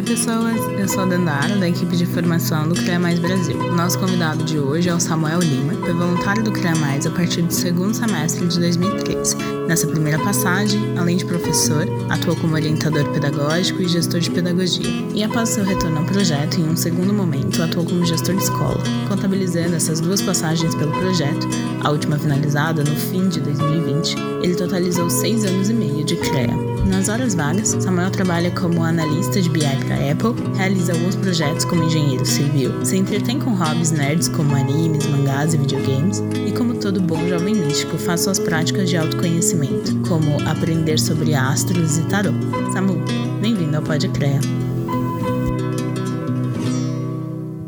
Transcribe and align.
Oi, 0.00 0.06
pessoas. 0.06 0.56
Eu 0.78 0.88
sou 0.88 1.02
a 1.02 1.06
Dandara, 1.06 1.56
da 1.56 1.68
equipe 1.68 1.94
de 1.94 2.06
formação 2.06 2.66
do 2.66 2.74
CREA 2.74 2.98
Mais 2.98 3.18
Brasil. 3.18 3.58
Nosso 3.74 3.98
convidado 3.98 4.42
de 4.44 4.58
hoje 4.58 4.88
é 4.88 4.94
o 4.94 4.98
Samuel 4.98 5.40
Lima, 5.40 5.74
foi 5.74 5.92
voluntário 5.92 6.42
do 6.42 6.50
CREA 6.50 6.74
Mais 6.76 7.06
a 7.06 7.10
partir 7.10 7.42
do 7.42 7.52
segundo 7.52 7.92
semestre 7.92 8.46
de 8.46 8.58
2013. 8.60 9.36
Nessa 9.68 9.86
primeira 9.86 10.18
passagem, 10.18 10.98
além 10.98 11.18
de 11.18 11.26
professor, 11.26 11.86
atuou 12.08 12.34
como 12.34 12.54
orientador 12.54 13.04
pedagógico 13.12 13.82
e 13.82 13.88
gestor 13.88 14.20
de 14.20 14.30
pedagogia. 14.30 15.06
E 15.14 15.22
após 15.22 15.50
seu 15.50 15.64
retorno 15.64 15.98
ao 15.98 16.04
projeto, 16.06 16.58
em 16.58 16.70
um 16.70 16.76
segundo 16.76 17.12
momento, 17.12 17.62
atuou 17.62 17.84
como 17.84 18.06
gestor 18.06 18.34
de 18.34 18.42
escola. 18.42 18.82
Contabilizando 19.06 19.76
essas 19.76 20.00
duas 20.00 20.22
passagens 20.22 20.74
pelo 20.76 20.92
projeto, 20.92 21.46
a 21.82 21.90
última 21.90 22.18
finalizada 22.18 22.82
no 22.84 22.96
fim 22.96 23.28
de 23.28 23.40
2020, 23.40 24.16
ele 24.42 24.54
totalizou 24.54 25.08
seis 25.08 25.44
anos 25.44 25.70
e 25.70 25.74
meio 25.74 26.04
de 26.04 26.16
CREA. 26.16 26.54
Nas 26.86 27.08
horas 27.08 27.34
vagas, 27.34 27.76
Samuel 27.78 28.10
trabalha 28.10 28.50
como 28.50 28.82
analista 28.82 29.40
de 29.40 29.48
BI 29.48 29.60
para 29.60 30.10
Apple, 30.10 30.56
realiza 30.56 30.92
alguns 30.92 31.14
projetos 31.16 31.64
como 31.64 31.84
engenheiro 31.84 32.24
civil, 32.24 32.84
se 32.84 32.96
entretém 32.96 33.38
com 33.38 33.54
hobbies 33.54 33.90
nerds 33.90 34.28
como 34.28 34.54
animes, 34.54 35.06
mangás 35.06 35.54
e 35.54 35.58
videogames, 35.58 36.22
e 36.46 36.52
como 36.52 36.74
todo 36.74 37.00
bom 37.00 37.28
jovem 37.28 37.54
místico, 37.54 37.96
faz 37.96 38.22
suas 38.22 38.38
práticas 38.38 38.90
de 38.90 38.96
autoconhecimento, 38.96 39.96
como 40.08 40.36
aprender 40.48 40.98
sobre 40.98 41.34
astros 41.34 41.98
e 41.98 42.02
tarô. 42.06 42.32
Samu, 42.72 42.96
bem-vindo 43.40 43.76
ao 43.76 43.82
Pode 43.82 44.08
Crea. 44.08 44.40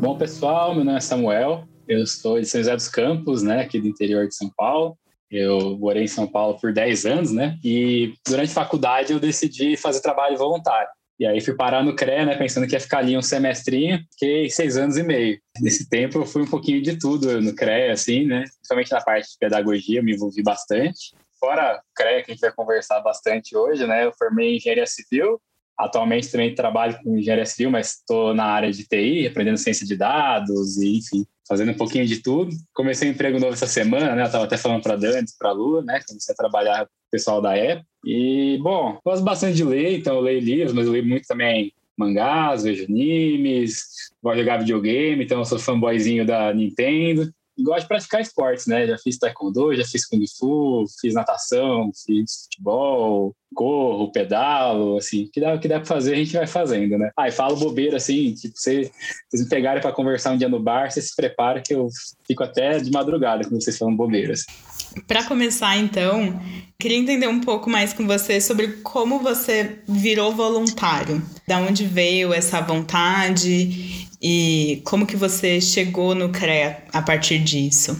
Bom, 0.01 0.17
pessoal, 0.17 0.75
meu 0.75 0.83
nome 0.83 0.97
é 0.97 0.99
Samuel, 0.99 1.63
eu 1.87 2.05
sou 2.05 2.39
de 2.39 2.45
São 2.45 2.61
José 2.61 2.75
dos 2.75 2.87
Campos, 2.87 3.43
né, 3.43 3.61
aqui 3.61 3.79
do 3.79 3.87
interior 3.87 4.27
de 4.27 4.35
São 4.35 4.49
Paulo. 4.55 4.97
Eu 5.29 5.77
morei 5.77 6.03
em 6.03 6.07
São 6.07 6.27
Paulo 6.27 6.59
por 6.59 6.71
10 6.71 7.05
anos, 7.05 7.31
né? 7.31 7.57
E 7.63 8.13
durante 8.27 8.51
a 8.51 8.53
faculdade 8.53 9.11
eu 9.11 9.19
decidi 9.19 9.75
fazer 9.75 9.99
trabalho 9.99 10.37
voluntário. 10.37 10.89
E 11.19 11.25
aí 11.25 11.41
fui 11.41 11.55
parar 11.55 11.83
no 11.83 11.95
CRE, 11.95 12.25
né, 12.25 12.35
pensando 12.35 12.67
que 12.67 12.73
ia 12.73 12.79
ficar 12.79 12.99
ali 12.99 13.17
um 13.17 13.21
semestrinho, 13.21 13.99
fiquei 14.11 14.49
seis 14.49 14.77
anos 14.77 14.97
e 14.97 15.03
meio. 15.03 15.39
Nesse 15.59 15.87
tempo 15.87 16.19
eu 16.19 16.25
fui 16.25 16.41
um 16.41 16.47
pouquinho 16.47 16.81
de 16.81 16.97
tudo 16.97 17.39
no 17.39 17.55
CRE, 17.55 17.91
assim, 17.91 18.25
né, 18.25 18.43
principalmente 18.43 18.91
na 18.91 19.01
parte 19.01 19.31
de 19.31 19.37
pedagogia, 19.39 20.03
me 20.03 20.13
envolvi 20.13 20.41
bastante. 20.43 21.15
Fora 21.39 21.77
o 21.77 21.93
CRE, 21.95 22.23
que 22.23 22.31
a 22.31 22.33
gente 22.33 22.41
vai 22.41 22.51
conversar 22.51 22.99
bastante 23.01 23.55
hoje, 23.55 23.85
né, 23.85 24.05
eu 24.05 24.13
formei 24.13 24.53
em 24.53 24.57
engenharia 24.57 24.87
civil, 24.87 25.39
atualmente 25.77 26.31
também 26.31 26.53
trabalho 26.53 26.97
com 27.03 27.17
engenharia 27.17 27.45
civil, 27.45 27.71
mas 27.71 27.93
estou 27.93 28.33
na 28.33 28.45
área 28.45 28.71
de 28.71 28.87
TI, 28.87 29.27
aprendendo 29.27 29.57
ciência 29.57 29.85
de 29.85 29.95
dados 29.95 30.77
e, 30.77 30.97
enfim, 30.97 31.25
fazendo 31.47 31.71
um 31.71 31.75
pouquinho 31.75 32.05
de 32.05 32.21
tudo. 32.21 32.55
Comecei 32.73 33.07
um 33.07 33.11
emprego 33.11 33.39
novo 33.39 33.53
essa 33.53 33.67
semana, 33.67 34.15
né? 34.15 34.23
Eu 34.23 34.31
tava 34.31 34.45
até 34.45 34.57
falando 34.57 34.81
para 34.81 34.95
Dani, 34.95 35.25
para 35.37 35.51
Lu, 35.51 35.81
né? 35.81 35.99
Comecei 36.07 36.33
a 36.33 36.37
trabalhar 36.37 36.85
com 36.85 36.91
o 36.91 37.11
pessoal 37.11 37.41
da 37.41 37.53
Apple. 37.53 37.85
E, 38.05 38.59
bom, 38.61 38.99
gosto 39.05 39.23
bastante 39.23 39.55
de 39.55 39.63
ler, 39.63 39.97
então 39.97 40.15
eu 40.15 40.21
leio 40.21 40.41
livros, 40.41 40.73
mas 40.73 40.85
eu 40.85 40.93
leio 40.93 41.05
muito 41.05 41.27
também 41.27 41.73
mangás, 41.97 42.63
vejo 42.63 42.85
animes, 42.85 43.85
gosto 44.21 44.37
de 44.37 44.41
jogar 44.41 44.57
videogame, 44.57 45.23
então 45.23 45.39
eu 45.39 45.45
sou 45.45 45.59
fanboyzinho 45.59 46.25
da 46.25 46.53
Nintendo 46.53 47.31
gosto 47.59 47.81
de 47.81 47.87
praticar 47.87 48.21
esportes, 48.21 48.65
né? 48.65 48.87
Já 48.87 48.97
fiz 48.97 49.17
taekwondo, 49.17 49.75
já 49.75 49.85
fiz 49.85 50.05
kung 50.05 50.23
fu, 50.37 50.85
fiz 50.99 51.13
natação, 51.13 51.91
fiz 52.05 52.43
futebol, 52.43 53.35
corro, 53.53 54.11
pedalo, 54.11 54.97
assim, 54.97 55.29
que 55.31 55.39
dá, 55.39 55.57
que 55.57 55.67
dá 55.67 55.77
pra 55.77 55.85
fazer 55.85 56.13
a 56.13 56.17
gente 56.17 56.33
vai 56.33 56.47
fazendo, 56.47 56.97
né? 56.97 57.11
Ah, 57.17 57.27
e 57.27 57.31
falo 57.31 57.55
bobeira, 57.55 57.97
assim, 57.97 58.33
tipo, 58.33 58.57
vocês, 58.57 58.91
vocês 59.29 59.43
me 59.43 59.49
pegarem 59.49 59.81
para 59.81 59.91
conversar 59.91 60.31
um 60.31 60.37
dia 60.37 60.49
no 60.49 60.59
bar, 60.59 60.91
vocês 60.91 61.09
se 61.09 61.15
preparam 61.15 61.61
que 61.63 61.73
eu 61.73 61.87
fico 62.25 62.43
até 62.43 62.79
de 62.79 62.91
madrugada 62.91 63.43
quando 63.43 63.61
vocês 63.61 63.77
falam 63.77 63.95
bobeiras. 63.95 64.45
Para 65.07 65.23
começar, 65.23 65.77
então, 65.77 66.39
queria 66.79 66.97
entender 66.97 67.27
um 67.27 67.39
pouco 67.39 67.69
mais 67.69 67.93
com 67.93 68.05
você 68.05 68.39
sobre 68.39 68.67
como 68.83 69.19
você 69.19 69.79
virou 69.87 70.33
voluntário. 70.33 71.23
Da 71.47 71.57
onde 71.57 71.85
veio 71.85 72.33
essa 72.33 72.61
vontade 72.61 74.02
e 74.23 74.81
como 74.85 75.05
que 75.05 75.17
você 75.17 75.59
chegou 75.59 76.15
no 76.15 76.31
CREA 76.31 76.85
a 76.93 77.01
partir 77.01 77.39
disso? 77.39 77.91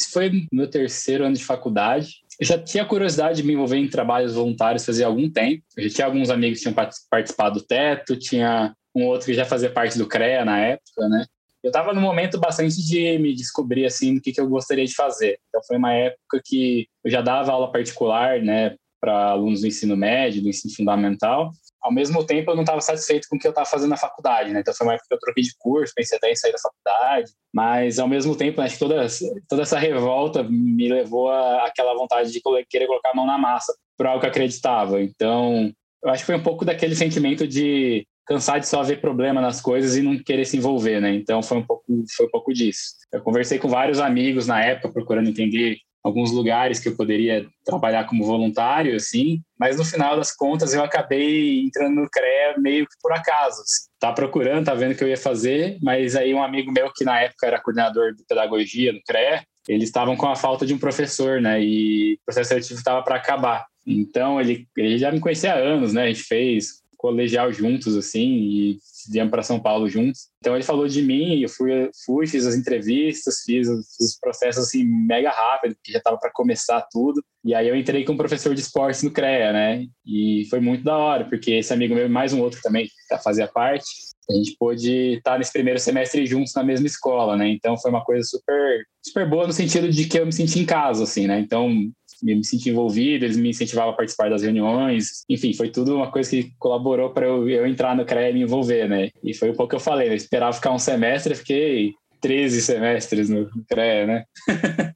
Isso 0.00 0.12
foi 0.12 0.46
meu 0.52 0.70
terceiro 0.70 1.24
ano 1.24 1.34
de 1.34 1.44
faculdade. 1.44 2.20
Eu 2.38 2.46
já 2.46 2.56
tinha 2.56 2.84
curiosidade 2.84 3.42
de 3.42 3.42
me 3.42 3.54
envolver 3.54 3.76
em 3.76 3.88
trabalhos 3.88 4.34
voluntários 4.34 4.86
fazia 4.86 5.06
algum 5.06 5.28
tempo. 5.28 5.64
Eu 5.76 5.88
já 5.88 5.96
tinha 5.96 6.06
alguns 6.06 6.30
amigos 6.30 6.58
que 6.58 6.70
tinham 6.70 6.86
participado 7.10 7.58
do 7.58 7.66
Teto, 7.66 8.16
tinha 8.16 8.72
um 8.94 9.06
outro 9.06 9.26
que 9.26 9.34
já 9.34 9.44
fazia 9.44 9.68
parte 9.68 9.98
do 9.98 10.06
CREA 10.06 10.44
na 10.44 10.60
época, 10.60 11.08
né? 11.08 11.26
Eu 11.60 11.70
estava 11.70 11.92
no 11.92 12.00
momento 12.00 12.38
bastante 12.38 12.80
de 12.80 13.18
me 13.18 13.34
descobrir 13.34 13.84
assim 13.84 14.14
do 14.14 14.20
que, 14.20 14.32
que 14.32 14.40
eu 14.40 14.48
gostaria 14.48 14.86
de 14.86 14.94
fazer. 14.94 15.40
Então 15.48 15.60
foi 15.66 15.76
uma 15.76 15.92
época 15.92 16.40
que 16.44 16.86
eu 17.04 17.10
já 17.10 17.20
dava 17.20 17.50
aula 17.50 17.72
particular, 17.72 18.40
né, 18.40 18.76
para 19.00 19.30
alunos 19.30 19.62
do 19.62 19.66
ensino 19.66 19.96
médio, 19.96 20.40
do 20.40 20.48
ensino 20.48 20.72
fundamental, 20.72 21.50
ao 21.80 21.92
mesmo 21.92 22.24
tempo 22.24 22.50
eu 22.50 22.54
não 22.54 22.62
estava 22.62 22.80
satisfeito 22.80 23.28
com 23.28 23.36
o 23.36 23.38
que 23.38 23.46
eu 23.46 23.50
estava 23.50 23.66
fazendo 23.66 23.90
na 23.90 23.96
faculdade, 23.96 24.52
né? 24.52 24.60
Então 24.60 24.74
foi 24.74 24.86
uma 24.86 24.94
época 24.94 25.06
que 25.08 25.14
eu 25.14 25.18
troquei 25.18 25.42
de 25.42 25.54
curso, 25.58 25.92
pensei 25.94 26.16
até 26.16 26.30
em 26.30 26.36
sair 26.36 26.52
da 26.52 26.58
faculdade, 26.58 27.32
mas 27.52 27.98
ao 27.98 28.08
mesmo 28.08 28.36
tempo, 28.36 28.60
né, 28.60 28.66
acho 28.66 28.74
que 28.74 28.80
toda, 28.80 29.06
toda 29.48 29.62
essa 29.62 29.78
revolta 29.78 30.42
me 30.42 30.88
levou 30.88 31.30
a 31.30 31.66
aquela 31.66 31.94
vontade 31.94 32.32
de 32.32 32.40
querer 32.68 32.86
colocar 32.86 33.10
a 33.10 33.14
mão 33.14 33.26
na 33.26 33.38
massa 33.38 33.74
para 33.96 34.10
algo 34.10 34.20
que 34.20 34.26
eu 34.26 34.30
acreditava. 34.30 35.02
Então, 35.02 35.72
eu 36.02 36.10
acho 36.10 36.22
que 36.22 36.26
foi 36.26 36.36
um 36.36 36.42
pouco 36.42 36.64
daquele 36.64 36.94
sentimento 36.94 37.46
de 37.46 38.06
cansar 38.26 38.60
de 38.60 38.68
só 38.68 38.82
ver 38.82 39.00
problema 39.00 39.40
nas 39.40 39.60
coisas 39.60 39.96
e 39.96 40.02
não 40.02 40.18
querer 40.18 40.44
se 40.44 40.56
envolver, 40.56 41.00
né? 41.00 41.14
Então 41.14 41.42
foi 41.42 41.56
um 41.56 41.66
pouco 41.66 41.84
foi 42.14 42.26
um 42.26 42.30
pouco 42.30 42.52
disso. 42.52 42.94
Eu 43.10 43.22
conversei 43.22 43.58
com 43.58 43.68
vários 43.68 43.98
amigos 43.98 44.46
na 44.46 44.62
época 44.62 44.92
procurando 44.92 45.30
entender 45.30 45.78
alguns 46.02 46.30
lugares 46.30 46.78
que 46.78 46.88
eu 46.88 46.96
poderia 46.96 47.46
trabalhar 47.64 48.04
como 48.06 48.24
voluntário, 48.24 48.96
assim, 48.96 49.42
mas 49.58 49.76
no 49.76 49.84
final 49.84 50.16
das 50.16 50.34
contas 50.34 50.72
eu 50.72 50.82
acabei 50.82 51.60
entrando 51.60 51.96
no 51.96 52.10
CREA 52.10 52.54
meio 52.58 52.86
que 52.86 52.94
por 53.02 53.12
acaso. 53.12 53.60
Assim. 53.62 53.88
Tá 53.98 54.12
procurando, 54.12 54.66
tá 54.66 54.74
vendo 54.74 54.92
o 54.92 54.94
que 54.94 55.04
eu 55.04 55.08
ia 55.08 55.16
fazer, 55.16 55.78
mas 55.82 56.16
aí 56.16 56.32
um 56.32 56.42
amigo 56.42 56.72
meu 56.72 56.92
que 56.92 57.04
na 57.04 57.20
época 57.20 57.46
era 57.46 57.60
coordenador 57.60 58.14
de 58.14 58.24
pedagogia 58.24 58.92
no 58.92 59.02
CREA, 59.02 59.42
eles 59.68 59.88
estavam 59.88 60.16
com 60.16 60.26
a 60.26 60.36
falta 60.36 60.64
de 60.64 60.72
um 60.72 60.78
professor, 60.78 61.40
né, 61.40 61.62
e 61.62 62.14
o 62.14 62.24
processo 62.24 62.48
seletivo 62.48 62.78
estava 62.78 63.02
para 63.02 63.16
acabar. 63.16 63.66
Então 63.86 64.40
ele, 64.40 64.66
ele 64.76 64.98
já 64.98 65.10
me 65.12 65.20
conhecia 65.20 65.52
há 65.52 65.56
anos, 65.56 65.92
né, 65.92 66.04
a 66.04 66.06
gente 66.08 66.22
fez 66.22 66.82
colegial 66.98 67.52
juntos, 67.52 67.96
assim, 67.96 68.28
e 68.28 68.78
viemos 69.10 69.30
para 69.30 69.42
São 69.42 69.60
Paulo 69.60 69.88
juntos. 69.88 70.28
Então 70.40 70.54
ele 70.54 70.64
falou 70.64 70.88
de 70.88 71.00
mim, 71.00 71.40
eu 71.40 71.48
fui, 71.48 71.90
fui 72.04 72.26
fiz 72.26 72.44
as 72.44 72.56
entrevistas, 72.56 73.42
fiz, 73.46 73.68
fiz 73.68 74.10
os 74.12 74.18
processos 74.20 74.64
assim 74.64 74.84
mega 74.84 75.30
rápido, 75.30 75.74
porque 75.76 75.92
já 75.92 75.98
estava 75.98 76.18
para 76.18 76.32
começar 76.32 76.84
tudo. 76.90 77.22
E 77.44 77.54
aí 77.54 77.68
eu 77.68 77.76
entrei 77.76 78.04
com 78.04 78.12
um 78.12 78.16
professor 78.16 78.52
de 78.54 78.60
esportes 78.60 79.02
no 79.02 79.12
CREA, 79.12 79.52
né? 79.52 79.86
E 80.04 80.46
foi 80.50 80.60
muito 80.60 80.84
da 80.84 80.98
hora, 80.98 81.24
porque 81.24 81.52
esse 81.52 81.72
amigo 81.72 81.94
meu 81.94 82.08
mais 82.10 82.32
um 82.32 82.40
outro 82.40 82.60
também 82.60 82.86
que 82.86 83.22
fazia 83.22 83.46
parte, 83.46 83.86
a 84.28 84.34
gente 84.34 84.56
pôde 84.58 85.14
estar 85.14 85.38
nesse 85.38 85.52
primeiro 85.52 85.78
semestre 85.78 86.26
juntos 86.26 86.52
na 86.54 86.62
mesma 86.62 86.86
escola, 86.86 87.36
né? 87.36 87.48
Então 87.48 87.78
foi 87.78 87.90
uma 87.90 88.04
coisa 88.04 88.22
super 88.24 88.84
super 89.06 89.28
boa 89.28 89.46
no 89.46 89.52
sentido 89.52 89.88
de 89.88 90.06
que 90.06 90.18
eu 90.18 90.26
me 90.26 90.32
senti 90.32 90.58
em 90.58 90.66
casa, 90.66 91.04
assim, 91.04 91.26
né? 91.26 91.38
Então 91.38 91.90
me 92.22 92.44
senti 92.44 92.70
envolvido, 92.70 93.24
eles 93.24 93.36
me 93.36 93.50
incentivavam 93.50 93.92
a 93.92 93.96
participar 93.96 94.30
das 94.30 94.42
reuniões. 94.42 95.24
Enfim, 95.28 95.52
foi 95.52 95.70
tudo 95.70 95.96
uma 95.96 96.10
coisa 96.10 96.30
que 96.30 96.52
colaborou 96.58 97.10
para 97.10 97.26
eu, 97.26 97.48
eu, 97.48 97.66
entrar 97.66 97.96
no 97.96 98.04
CREA 98.04 98.30
e 98.30 98.34
me 98.34 98.42
envolver, 98.42 98.88
né? 98.88 99.10
E 99.22 99.34
foi 99.34 99.50
um 99.50 99.54
pouco 99.54 99.70
que 99.70 99.76
eu 99.76 99.80
falei, 99.80 100.08
né? 100.08 100.14
eu 100.14 100.16
esperava 100.16 100.52
ficar 100.52 100.72
um 100.72 100.78
semestre, 100.78 101.34
fiquei 101.34 101.92
13 102.20 102.62
semestres 102.62 103.28
no, 103.28 103.42
no 103.42 103.64
CREA, 103.68 104.06
né? 104.06 104.24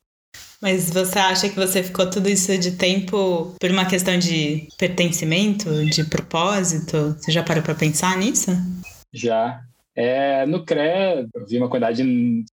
Mas 0.62 0.90
você 0.90 1.18
acha 1.18 1.48
que 1.48 1.56
você 1.56 1.82
ficou 1.82 2.08
tudo 2.08 2.28
isso 2.28 2.56
de 2.56 2.72
tempo 2.72 3.52
por 3.60 3.70
uma 3.70 3.84
questão 3.84 4.16
de 4.16 4.68
pertencimento, 4.78 5.84
de 5.86 6.04
propósito? 6.04 7.16
Você 7.18 7.32
já 7.32 7.42
parou 7.42 7.64
para 7.64 7.74
pensar 7.74 8.16
nisso? 8.16 8.52
Já, 9.12 9.60
é, 9.94 10.46
no 10.46 10.64
CRE, 10.64 11.28
eu 11.34 11.46
vi 11.46 11.58
uma 11.58 11.68
quantidade 11.68 12.02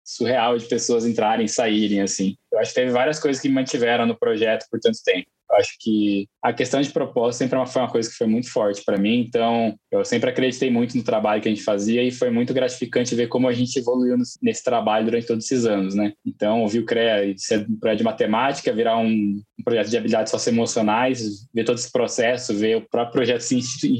surreal 0.03 0.57
de 0.57 0.65
pessoas 0.65 1.05
entrarem 1.05 1.45
e 1.45 1.49
saírem, 1.49 2.01
assim. 2.01 2.35
Eu 2.51 2.59
acho 2.59 2.73
que 2.73 2.79
teve 2.79 2.91
várias 2.91 3.19
coisas 3.19 3.41
que 3.41 3.49
mantiveram 3.49 4.05
no 4.05 4.17
projeto 4.17 4.65
por 4.69 4.79
tanto 4.79 4.97
tempo. 5.03 5.27
Eu 5.49 5.57
acho 5.57 5.77
que 5.79 6.27
a 6.43 6.53
questão 6.53 6.79
de 6.79 6.91
propósito 6.91 7.39
sempre 7.39 7.65
foi 7.65 7.81
uma 7.81 7.89
coisa 7.89 8.07
que 8.07 8.15
foi 8.15 8.27
muito 8.27 8.51
forte 8.51 8.83
para 8.85 8.99
mim, 8.99 9.21
então 9.21 9.75
eu 9.91 10.05
sempre 10.05 10.29
acreditei 10.29 10.69
muito 10.69 10.95
no 10.95 11.03
trabalho 11.03 11.41
que 11.41 11.47
a 11.47 11.51
gente 11.51 11.63
fazia 11.63 12.03
e 12.03 12.11
foi 12.11 12.29
muito 12.29 12.53
gratificante 12.53 13.15
ver 13.15 13.27
como 13.27 13.47
a 13.47 13.53
gente 13.53 13.79
evoluiu 13.79 14.15
nesse 14.43 14.63
trabalho 14.63 15.05
durante 15.05 15.25
todos 15.25 15.45
esses 15.45 15.65
anos, 15.65 15.95
né? 15.95 16.13
Então, 16.23 16.61
ouvir 16.61 16.79
o 16.79 16.85
CREA 16.85 17.33
ser 17.35 17.65
um 17.67 17.79
projeto 17.79 17.97
de 17.97 18.03
matemática, 18.03 18.71
virar 18.71 18.97
um, 18.97 19.41
um 19.59 19.63
projeto 19.63 19.89
de 19.89 19.97
habilidades 19.97 20.31
socioemocionais, 20.31 21.47
ver 21.53 21.65
todo 21.65 21.77
esse 21.77 21.91
processo, 21.91 22.53
ver 22.53 22.77
o 22.77 22.89
próprio 22.89 23.13
projeto 23.13 23.41
se 23.41 23.59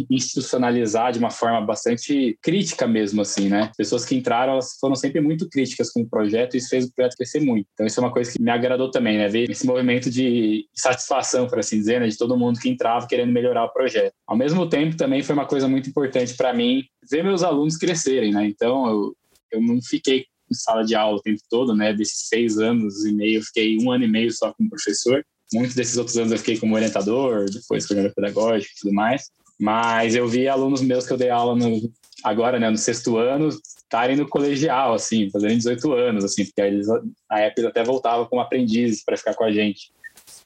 institucionalizar 0.09 1.11
de 1.11 1.19
uma 1.19 1.29
forma 1.29 1.61
bastante 1.61 2.37
crítica 2.41 2.87
mesmo, 2.87 3.21
assim, 3.21 3.49
né? 3.49 3.71
Pessoas 3.77 4.05
que 4.05 4.15
entraram, 4.15 4.53
elas 4.53 4.77
foram 4.79 4.95
sempre 4.95 5.19
muito 5.19 5.49
críticas 5.49 5.91
com 5.91 6.01
o 6.01 6.09
projeto 6.09 6.55
e 6.55 6.57
isso 6.57 6.69
fez 6.69 6.85
o 6.85 6.93
projeto 6.93 7.17
crescer 7.17 7.41
muito. 7.41 7.67
Então, 7.73 7.85
isso 7.85 7.99
é 7.99 8.03
uma 8.03 8.13
coisa 8.13 8.31
que 8.31 8.41
me 8.41 8.49
agradou 8.49 8.89
também, 8.89 9.17
né? 9.17 9.27
Ver 9.27 9.49
esse 9.49 9.65
movimento 9.65 10.09
de 10.09 10.65
satisfação 10.73 11.47
por 11.47 11.59
assim 11.59 11.77
dizer, 11.77 11.99
né, 11.99 12.07
de 12.07 12.17
todo 12.17 12.37
mundo 12.37 12.59
que 12.59 12.69
entrava 12.69 13.07
querendo 13.07 13.31
melhorar 13.31 13.65
o 13.65 13.73
projeto. 13.73 14.13
Ao 14.25 14.37
mesmo 14.37 14.67
tempo, 14.69 14.95
também 14.95 15.21
foi 15.21 15.35
uma 15.35 15.45
coisa 15.45 15.67
muito 15.67 15.89
importante 15.89 16.35
para 16.35 16.53
mim 16.53 16.83
ver 17.09 17.23
meus 17.23 17.43
alunos 17.43 17.75
crescerem, 17.77 18.31
né? 18.31 18.45
Então, 18.47 18.87
eu, 18.87 19.15
eu 19.51 19.61
não 19.61 19.81
fiquei 19.81 20.25
em 20.49 20.55
sala 20.55 20.83
de 20.83 20.95
aula 20.95 21.17
o 21.17 21.21
tempo 21.21 21.41
todo, 21.49 21.75
né? 21.75 21.93
Desses 21.93 22.27
seis 22.27 22.57
anos 22.57 23.05
e 23.05 23.13
meio, 23.13 23.39
eu 23.39 23.43
fiquei 23.43 23.77
um 23.79 23.91
ano 23.91 24.05
e 24.05 24.07
meio 24.07 24.31
só 24.31 24.53
como 24.53 24.69
professor. 24.69 25.23
Muitos 25.53 25.75
desses 25.75 25.97
outros 25.97 26.17
anos 26.17 26.31
eu 26.31 26.37
fiquei 26.37 26.57
como 26.57 26.75
orientador, 26.75 27.45
depois 27.49 27.85
coordenador 27.85 28.15
pedagógico 28.15 28.71
e 28.75 28.79
tudo 28.81 28.93
mais. 28.93 29.29
Mas 29.59 30.15
eu 30.15 30.27
vi 30.27 30.47
alunos 30.47 30.81
meus 30.81 31.05
que 31.05 31.13
eu 31.13 31.17
dei 31.17 31.29
aula 31.29 31.55
no 31.55 31.91
agora, 32.23 32.59
né, 32.59 32.69
no 32.69 32.77
sexto 32.77 33.17
ano, 33.17 33.49
estarem 33.49 34.15
no 34.15 34.27
colegial, 34.27 34.93
assim, 34.93 35.29
fazendo 35.29 35.55
18 35.55 35.93
anos, 35.93 36.23
assim, 36.23 36.45
porque 36.45 36.61
eles, 36.61 36.87
na 37.29 37.39
época, 37.39 37.61
eles 37.61 37.71
até 37.71 37.83
voltavam 37.83 38.25
como 38.25 38.41
aprendizes 38.41 39.03
para 39.03 39.17
ficar 39.17 39.33
com 39.33 39.43
a 39.43 39.51
gente. 39.51 39.91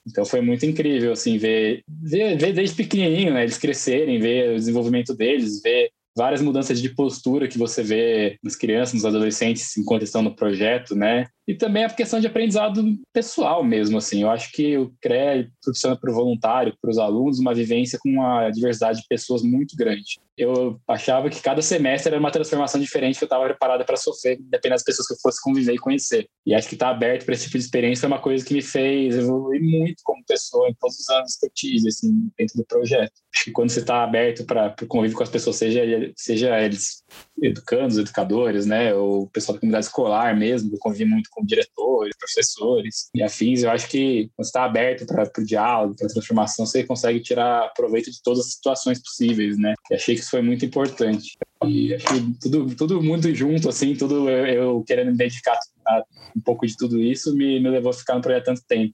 Então 0.05 0.25
foi 0.25 0.41
muito 0.41 0.65
incrível, 0.65 1.13
assim, 1.13 1.37
ver, 1.37 1.83
ver, 1.87 2.37
ver 2.37 2.53
desde 2.53 2.75
pequenininho, 2.75 3.33
né, 3.33 3.43
eles 3.43 3.57
crescerem, 3.57 4.19
ver 4.19 4.51
o 4.51 4.55
desenvolvimento 4.55 5.15
deles, 5.15 5.61
ver 5.61 5.89
várias 6.15 6.41
mudanças 6.41 6.79
de 6.79 6.89
postura 6.89 7.47
que 7.47 7.57
você 7.57 7.81
vê 7.81 8.37
nas 8.43 8.55
crianças, 8.55 8.93
nos 8.93 9.05
adolescentes 9.05 9.75
enquanto 9.77 10.03
estão 10.03 10.21
no 10.21 10.35
projeto, 10.35 10.95
né? 10.95 11.27
E 11.47 11.53
também 11.53 11.83
a 11.83 11.89
questão 11.89 12.19
de 12.19 12.27
aprendizado 12.27 12.81
pessoal 13.11 13.63
mesmo, 13.63 13.97
assim. 13.97 14.21
Eu 14.21 14.29
acho 14.29 14.51
que 14.51 14.77
o 14.77 14.93
CREA 15.01 15.49
proporciona 15.61 15.97
para 15.97 16.11
o 16.11 16.13
voluntário, 16.13 16.75
para 16.81 16.89
os 16.89 16.97
alunos, 16.97 17.39
uma 17.39 17.53
vivência 17.53 17.99
com 18.01 18.09
uma 18.09 18.49
diversidade 18.49 19.01
de 19.01 19.07
pessoas 19.07 19.43
muito 19.43 19.75
grande. 19.75 20.21
Eu 20.35 20.79
achava 20.87 21.29
que 21.29 21.41
cada 21.41 21.61
semestre 21.61 22.11
era 22.11 22.19
uma 22.19 22.31
transformação 22.31 22.81
diferente 22.81 23.17
que 23.17 23.23
eu 23.23 23.27
estava 23.27 23.45
preparada 23.45 23.85
para 23.85 23.97
sofrer, 23.97 24.37
dependendo 24.39 24.75
das 24.75 24.83
pessoas 24.83 25.07
que 25.07 25.13
eu 25.13 25.17
fosse 25.21 25.41
conviver 25.41 25.73
e 25.73 25.77
conhecer. 25.77 26.27
E 26.45 26.55
acho 26.55 26.67
que 26.67 26.75
estar 26.75 26.87
tá 26.87 26.91
aberto 26.91 27.25
para 27.25 27.35
esse 27.35 27.43
tipo 27.43 27.57
de 27.57 27.63
experiência 27.63 28.05
é 28.05 28.07
uma 28.07 28.19
coisa 28.19 28.43
que 28.43 28.53
me 28.53 28.61
fez 28.61 29.15
evoluir 29.15 29.61
muito 29.61 30.01
como 30.03 30.25
pessoa 30.25 30.67
em 30.69 30.73
todos 30.73 30.97
os 30.97 31.09
anos 31.09 31.35
que 31.35 31.45
eu 31.45 31.51
tive, 31.53 31.87
assim, 31.87 32.29
dentro 32.37 32.57
do 32.57 32.65
projeto. 32.65 33.11
Acho 33.33 33.43
que 33.45 33.51
quando 33.51 33.69
você 33.69 33.81
está 33.81 34.03
aberto 34.03 34.43
para 34.45 34.75
o 34.81 34.87
convívio 34.87 35.17
com 35.17 35.23
as 35.23 35.29
pessoas, 35.29 35.57
seja, 35.57 35.81
seja 36.15 36.59
eles 36.59 37.03
educandos, 37.41 37.97
educadores, 37.97 38.65
né, 38.65 38.93
ou 38.93 39.23
o 39.23 39.29
pessoal 39.29 39.55
da 39.55 39.59
comunidade 39.59 39.85
escolar 39.85 40.35
mesmo, 40.35 40.73
eu 40.73 40.79
convivi 40.79 41.05
muito 41.05 41.29
com 41.33 41.45
diretores, 41.45 42.15
professores 42.17 43.09
e 43.15 43.23
afins. 43.23 43.63
Eu 43.63 43.71
acho 43.71 43.87
que 43.87 44.29
quando 44.35 44.45
está 44.45 44.63
aberto 44.65 45.05
para 45.05 45.29
o 45.37 45.45
diálogo, 45.45 45.95
para 45.95 46.07
a 46.07 46.09
transformação, 46.09 46.65
você 46.65 46.83
consegue 46.83 47.19
tirar 47.19 47.73
proveito 47.73 48.11
de 48.11 48.21
todas 48.21 48.39
as 48.39 48.53
situações 48.53 49.01
possíveis, 49.01 49.57
né? 49.57 49.73
E 49.91 49.95
achei 49.95 50.15
que 50.15 50.21
isso 50.21 50.31
foi 50.31 50.41
muito 50.41 50.65
importante. 50.65 51.37
E 51.65 51.93
acho 51.93 52.05
que 52.05 52.39
tudo, 52.41 52.75
tudo 52.75 53.01
muito 53.01 53.33
junto, 53.33 53.69
assim, 53.69 53.95
tudo 53.95 54.29
eu, 54.29 54.45
eu 54.45 54.83
querendo 54.85 55.11
me 55.11 55.17
dedicar 55.17 55.57
a 55.87 56.03
um 56.35 56.41
pouco 56.41 56.65
de 56.65 56.75
tudo 56.75 56.99
isso 56.99 57.35
me, 57.35 57.59
me 57.59 57.69
levou 57.69 57.91
a 57.91 57.93
ficar 57.93 58.15
no 58.15 58.21
projeto 58.21 58.45
tanto 58.45 58.63
tempo. 58.67 58.93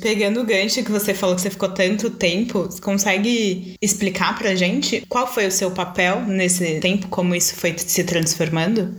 Pegando 0.00 0.40
o 0.40 0.44
gancho 0.44 0.84
que 0.84 0.92
você 0.92 1.12
falou 1.12 1.34
que 1.34 1.42
você 1.42 1.50
ficou 1.50 1.70
tanto 1.70 2.08
tempo, 2.10 2.68
consegue 2.80 3.74
explicar 3.82 4.38
pra 4.38 4.54
gente 4.54 5.04
qual 5.08 5.26
foi 5.26 5.46
o 5.46 5.52
seu 5.52 5.72
papel 5.72 6.24
nesse 6.24 6.78
tempo, 6.78 7.08
como 7.08 7.34
isso 7.34 7.56
foi 7.56 7.76
se 7.76 8.04
transformando? 8.04 8.94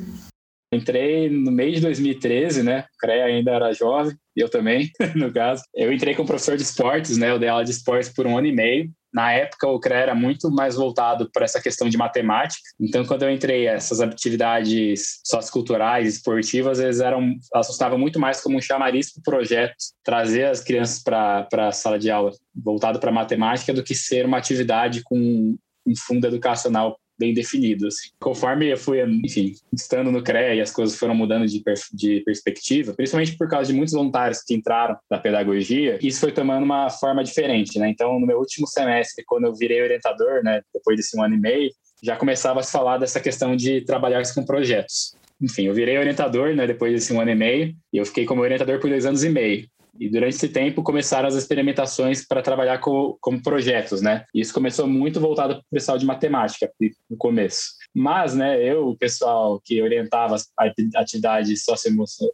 Entrei 0.71 1.29
no 1.29 1.51
mês 1.51 1.75
de 1.75 1.81
2013, 1.81 2.61
né? 2.61 2.85
O 2.93 2.97
CREA 2.99 3.25
ainda 3.25 3.51
era 3.51 3.73
jovem, 3.73 4.15
eu 4.35 4.47
também, 4.47 4.91
no 5.15 5.33
caso. 5.33 5.63
Eu 5.73 5.91
entrei 5.91 6.13
como 6.13 6.27
professor 6.27 6.55
de 6.55 6.63
esportes, 6.63 7.17
né? 7.17 7.31
Eu 7.31 7.39
dei 7.39 7.49
aula 7.49 7.65
de 7.65 7.71
esportes 7.71 8.09
por 8.09 8.27
um 8.27 8.37
ano 8.37 8.47
e 8.47 8.51
meio. 8.51 8.91
Na 9.11 9.31
época, 9.31 9.67
o 9.67 9.79
CREA 9.79 9.97
era 9.97 10.15
muito 10.15 10.51
mais 10.51 10.75
voltado 10.75 11.27
para 11.33 11.43
essa 11.43 11.59
questão 11.59 11.89
de 11.89 11.97
matemática. 11.97 12.61
Então, 12.79 13.03
quando 13.03 13.23
eu 13.23 13.31
entrei, 13.31 13.65
essas 13.65 13.99
atividades 13.99 15.19
socioculturais, 15.25 16.07
esportivas, 16.07 16.79
eles 16.79 16.99
eram, 16.99 17.33
elas 17.51 17.79
muito 17.97 18.19
mais 18.19 18.39
como 18.39 18.55
um 18.55 18.61
chamariz 18.61 19.11
para 19.11 19.21
o 19.21 19.23
projeto, 19.23 19.73
trazer 20.03 20.45
as 20.45 20.61
crianças 20.61 21.01
para 21.01 21.47
a 21.51 21.71
sala 21.71 21.97
de 21.97 22.11
aula 22.11 22.31
voltado 22.55 22.99
para 22.99 23.11
matemática, 23.11 23.73
do 23.73 23.83
que 23.83 23.95
ser 23.95 24.27
uma 24.27 24.37
atividade 24.37 25.01
com 25.03 25.57
um 25.87 25.93
fundo 25.97 26.27
educacional 26.27 26.95
bem 27.19 27.33
definido. 27.33 27.87
Assim. 27.87 28.09
Conforme 28.19 28.71
eu 28.71 28.77
fui, 28.77 29.01
enfim, 29.23 29.53
estando 29.73 30.11
no 30.11 30.23
CREA 30.23 30.55
e 30.55 30.61
as 30.61 30.71
coisas 30.71 30.97
foram 30.97 31.13
mudando 31.13 31.45
de, 31.45 31.59
per 31.59 31.75
de 31.93 32.21
perspectiva, 32.21 32.93
principalmente 32.93 33.37
por 33.37 33.47
causa 33.49 33.71
de 33.71 33.77
muitos 33.77 33.93
voluntários 33.93 34.41
que 34.41 34.53
entraram 34.53 34.97
na 35.09 35.17
pedagogia, 35.17 35.99
isso 36.01 36.21
foi 36.21 36.31
tomando 36.31 36.63
uma 36.63 36.89
forma 36.89 37.23
diferente, 37.23 37.77
né? 37.77 37.89
Então, 37.89 38.19
no 38.19 38.25
meu 38.25 38.39
último 38.39 38.65
semestre, 38.65 39.23
quando 39.27 39.45
eu 39.45 39.53
virei 39.53 39.81
orientador, 39.81 40.43
né, 40.43 40.61
depois 40.73 40.97
desse 40.97 41.17
um 41.17 41.23
ano 41.23 41.35
e 41.35 41.39
meio, 41.39 41.69
já 42.01 42.15
começava 42.15 42.61
a 42.61 42.63
se 42.63 42.71
falar 42.71 42.97
dessa 42.97 43.19
questão 43.19 43.55
de 43.55 43.81
trabalhar 43.81 44.23
com 44.33 44.45
projetos. 44.45 45.15
Enfim, 45.41 45.63
eu 45.63 45.73
virei 45.73 45.97
orientador, 45.97 46.53
né, 46.53 46.65
depois 46.65 46.93
desse 46.93 47.13
um 47.13 47.19
ano 47.19 47.31
e 47.31 47.35
meio, 47.35 47.75
e 47.93 47.97
eu 47.97 48.05
fiquei 48.05 48.25
como 48.25 48.41
orientador 48.41 48.79
por 48.79 48.89
dois 48.89 49.05
anos 49.05 49.23
e 49.23 49.29
meio. 49.29 49.67
E 49.99 50.09
durante 50.09 50.35
esse 50.35 50.49
tempo 50.49 50.83
começaram 50.83 51.27
as 51.27 51.35
experimentações 51.35 52.25
para 52.27 52.41
trabalhar 52.41 52.79
com, 52.79 53.17
como 53.21 53.41
projetos, 53.41 54.01
né? 54.01 54.25
E 54.33 54.41
isso 54.41 54.53
começou 54.53 54.87
muito 54.87 55.19
voltado 55.19 55.55
para 55.55 55.61
o 55.61 55.71
pessoal 55.71 55.97
de 55.97 56.05
matemática 56.05 56.71
no 57.09 57.17
começo. 57.17 57.79
Mas, 57.95 58.35
né, 58.35 58.61
eu, 58.63 58.87
o 58.87 58.97
pessoal 58.97 59.59
que 59.63 59.81
orientava 59.81 60.35
as 60.35 60.47
atividades 60.95 61.63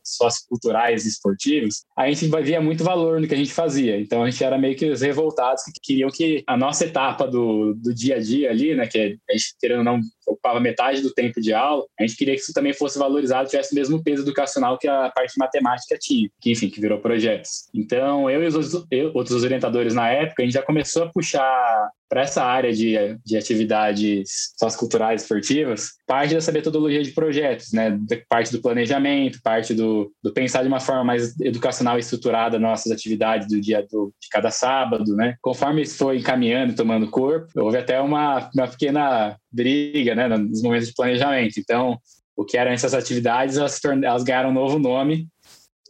socioculturais 0.03 1.05
e 1.05 1.09
esportivas, 1.09 1.83
a 1.97 2.07
gente 2.09 2.27
via 2.43 2.61
muito 2.61 2.83
valor 2.83 3.19
no 3.19 3.27
que 3.27 3.33
a 3.33 3.37
gente 3.37 3.53
fazia. 3.53 3.99
Então, 3.99 4.23
a 4.23 4.29
gente 4.29 4.43
era 4.43 4.57
meio 4.57 4.75
que 4.75 4.89
os 4.89 5.01
revoltados 5.01 5.63
que 5.63 5.79
queriam 5.81 6.09
que 6.09 6.43
a 6.47 6.57
nossa 6.57 6.85
etapa 6.85 7.27
do, 7.27 7.73
do 7.73 7.93
dia 7.93 8.17
a 8.17 8.19
dia 8.19 8.49
ali, 8.49 8.75
né, 8.75 8.87
que 8.87 9.17
a 9.29 9.33
gente, 9.33 9.55
querendo 9.59 9.83
não, 9.83 9.99
ocupava 10.27 10.59
metade 10.59 11.01
do 11.01 11.13
tempo 11.13 11.39
de 11.39 11.53
aula, 11.53 11.85
a 11.99 12.05
gente 12.05 12.17
queria 12.17 12.35
que 12.35 12.41
isso 12.41 12.53
também 12.53 12.73
fosse 12.73 12.97
valorizado, 12.97 13.49
tivesse 13.49 13.71
o 13.73 13.75
mesmo 13.75 14.03
peso 14.03 14.23
educacional 14.23 14.77
que 14.77 14.87
a 14.87 15.09
parte 15.09 15.37
matemática 15.37 15.97
tinha, 15.99 16.29
que, 16.41 16.51
enfim, 16.51 16.69
que 16.69 16.81
virou 16.81 16.99
projetos. 16.99 17.69
Então, 17.73 18.29
eu 18.29 18.43
e 18.43 18.47
os 18.47 18.85
eu, 18.91 19.11
outros 19.13 19.43
orientadores 19.43 19.93
na 19.93 20.09
época, 20.09 20.41
a 20.41 20.45
gente 20.45 20.53
já 20.53 20.61
começou 20.61 21.03
a 21.03 21.09
puxar 21.11 21.89
para 22.07 22.21
essa 22.21 22.43
área 22.43 22.71
de, 22.71 22.95
de 23.25 23.37
atividades 23.37 24.53
socioculturais 24.57 25.23
esportivas, 25.23 25.93
parte 26.05 26.33
dessa 26.33 26.51
metodologia 26.51 27.01
de 27.03 27.11
projetos, 27.11 27.71
né? 27.71 27.99
Parte 28.29 28.51
do 28.51 28.61
planejamento, 28.61 29.39
parte 29.43 29.73
do, 29.73 30.11
do 30.23 30.31
pensar 30.31 30.61
de 30.61 30.67
uma 30.67 30.79
forma 30.79 31.03
mais 31.03 31.39
educacional 31.39 31.97
e 31.97 32.01
estruturada 32.01 32.59
nossas 32.59 32.91
atividades 32.91 33.47
do 33.47 33.59
dia 33.59 33.85
do, 33.89 34.13
de 34.21 34.29
cada 34.29 34.51
sábado, 34.51 35.15
né? 35.15 35.35
Conforme 35.41 35.81
isso 35.81 35.97
foi 35.97 36.17
encaminhando 36.17 36.73
e 36.73 36.75
tomando 36.75 37.09
corpo, 37.09 37.47
houve 37.57 37.77
até 37.77 37.99
uma, 37.99 38.49
uma 38.53 38.67
pequena 38.67 39.35
briga, 39.51 40.13
né? 40.13 40.27
Nos 40.27 40.61
momentos 40.61 40.87
de 40.87 40.93
planejamento. 40.93 41.59
Então, 41.59 41.97
o 42.35 42.45
que 42.45 42.57
eram 42.57 42.71
essas 42.71 42.93
atividades, 42.93 43.57
elas, 43.57 43.79
elas 43.83 44.23
ganharam 44.23 44.49
um 44.49 44.53
novo 44.53 44.77
nome, 44.77 45.27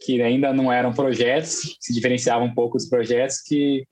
que 0.04 0.22
ainda 0.22 0.52
não 0.52 0.72
eram 0.72 0.92
projetos, 0.92 1.76
se 1.80 1.92
diferenciavam 1.92 2.46
um 2.46 2.54
pouco 2.54 2.78
dos 2.78 2.88
projetos, 2.88 3.40
que 3.42 3.84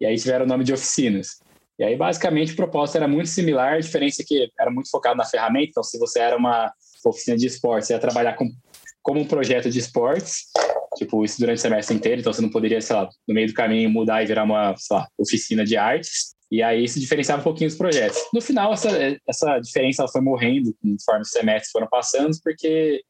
e 0.00 0.06
aí 0.06 0.16
tiveram 0.16 0.46
o 0.46 0.48
nome 0.48 0.64
de 0.64 0.72
oficinas. 0.72 1.38
E 1.80 1.84
aí, 1.84 1.96
basicamente, 1.96 2.52
a 2.52 2.56
proposta 2.56 2.98
era 2.98 3.08
muito 3.08 3.30
similar, 3.30 3.72
a 3.72 3.80
diferença 3.80 4.20
é 4.20 4.24
que 4.26 4.50
era 4.60 4.70
muito 4.70 4.90
focado 4.90 5.16
na 5.16 5.24
ferramenta. 5.24 5.70
Então, 5.70 5.82
se 5.82 5.98
você 5.98 6.20
era 6.20 6.36
uma 6.36 6.70
oficina 7.06 7.38
de 7.38 7.46
esportes, 7.46 7.86
você 7.88 7.94
ia 7.94 7.98
trabalhar 7.98 8.34
com, 8.34 8.46
como 9.02 9.18
um 9.18 9.24
projeto 9.24 9.70
de 9.70 9.78
esportes, 9.78 10.42
tipo, 10.98 11.24
isso 11.24 11.40
durante 11.40 11.56
o 11.56 11.60
semestre 11.62 11.96
inteiro. 11.96 12.20
Então, 12.20 12.34
você 12.34 12.42
não 12.42 12.50
poderia, 12.50 12.82
sei 12.82 12.94
lá, 12.94 13.08
no 13.26 13.34
meio 13.34 13.46
do 13.46 13.54
caminho 13.54 13.88
mudar 13.88 14.22
e 14.22 14.26
virar 14.26 14.44
uma, 14.44 14.76
sei 14.76 14.94
lá, 14.94 15.08
oficina 15.18 15.64
de 15.64 15.78
artes. 15.78 16.34
E 16.52 16.62
aí 16.62 16.86
se 16.86 17.00
diferenciava 17.00 17.40
um 17.40 17.44
pouquinho 17.44 17.70
dos 17.70 17.78
projetos. 17.78 18.18
No 18.34 18.42
final, 18.42 18.74
essa, 18.74 18.90
essa 19.26 19.58
diferença 19.58 20.02
ela 20.02 20.12
foi 20.12 20.20
morrendo 20.20 20.76
conforme 20.82 21.22
os 21.22 21.30
semestres 21.30 21.70
foram 21.70 21.88
passando, 21.88 22.36
porque 22.44 23.00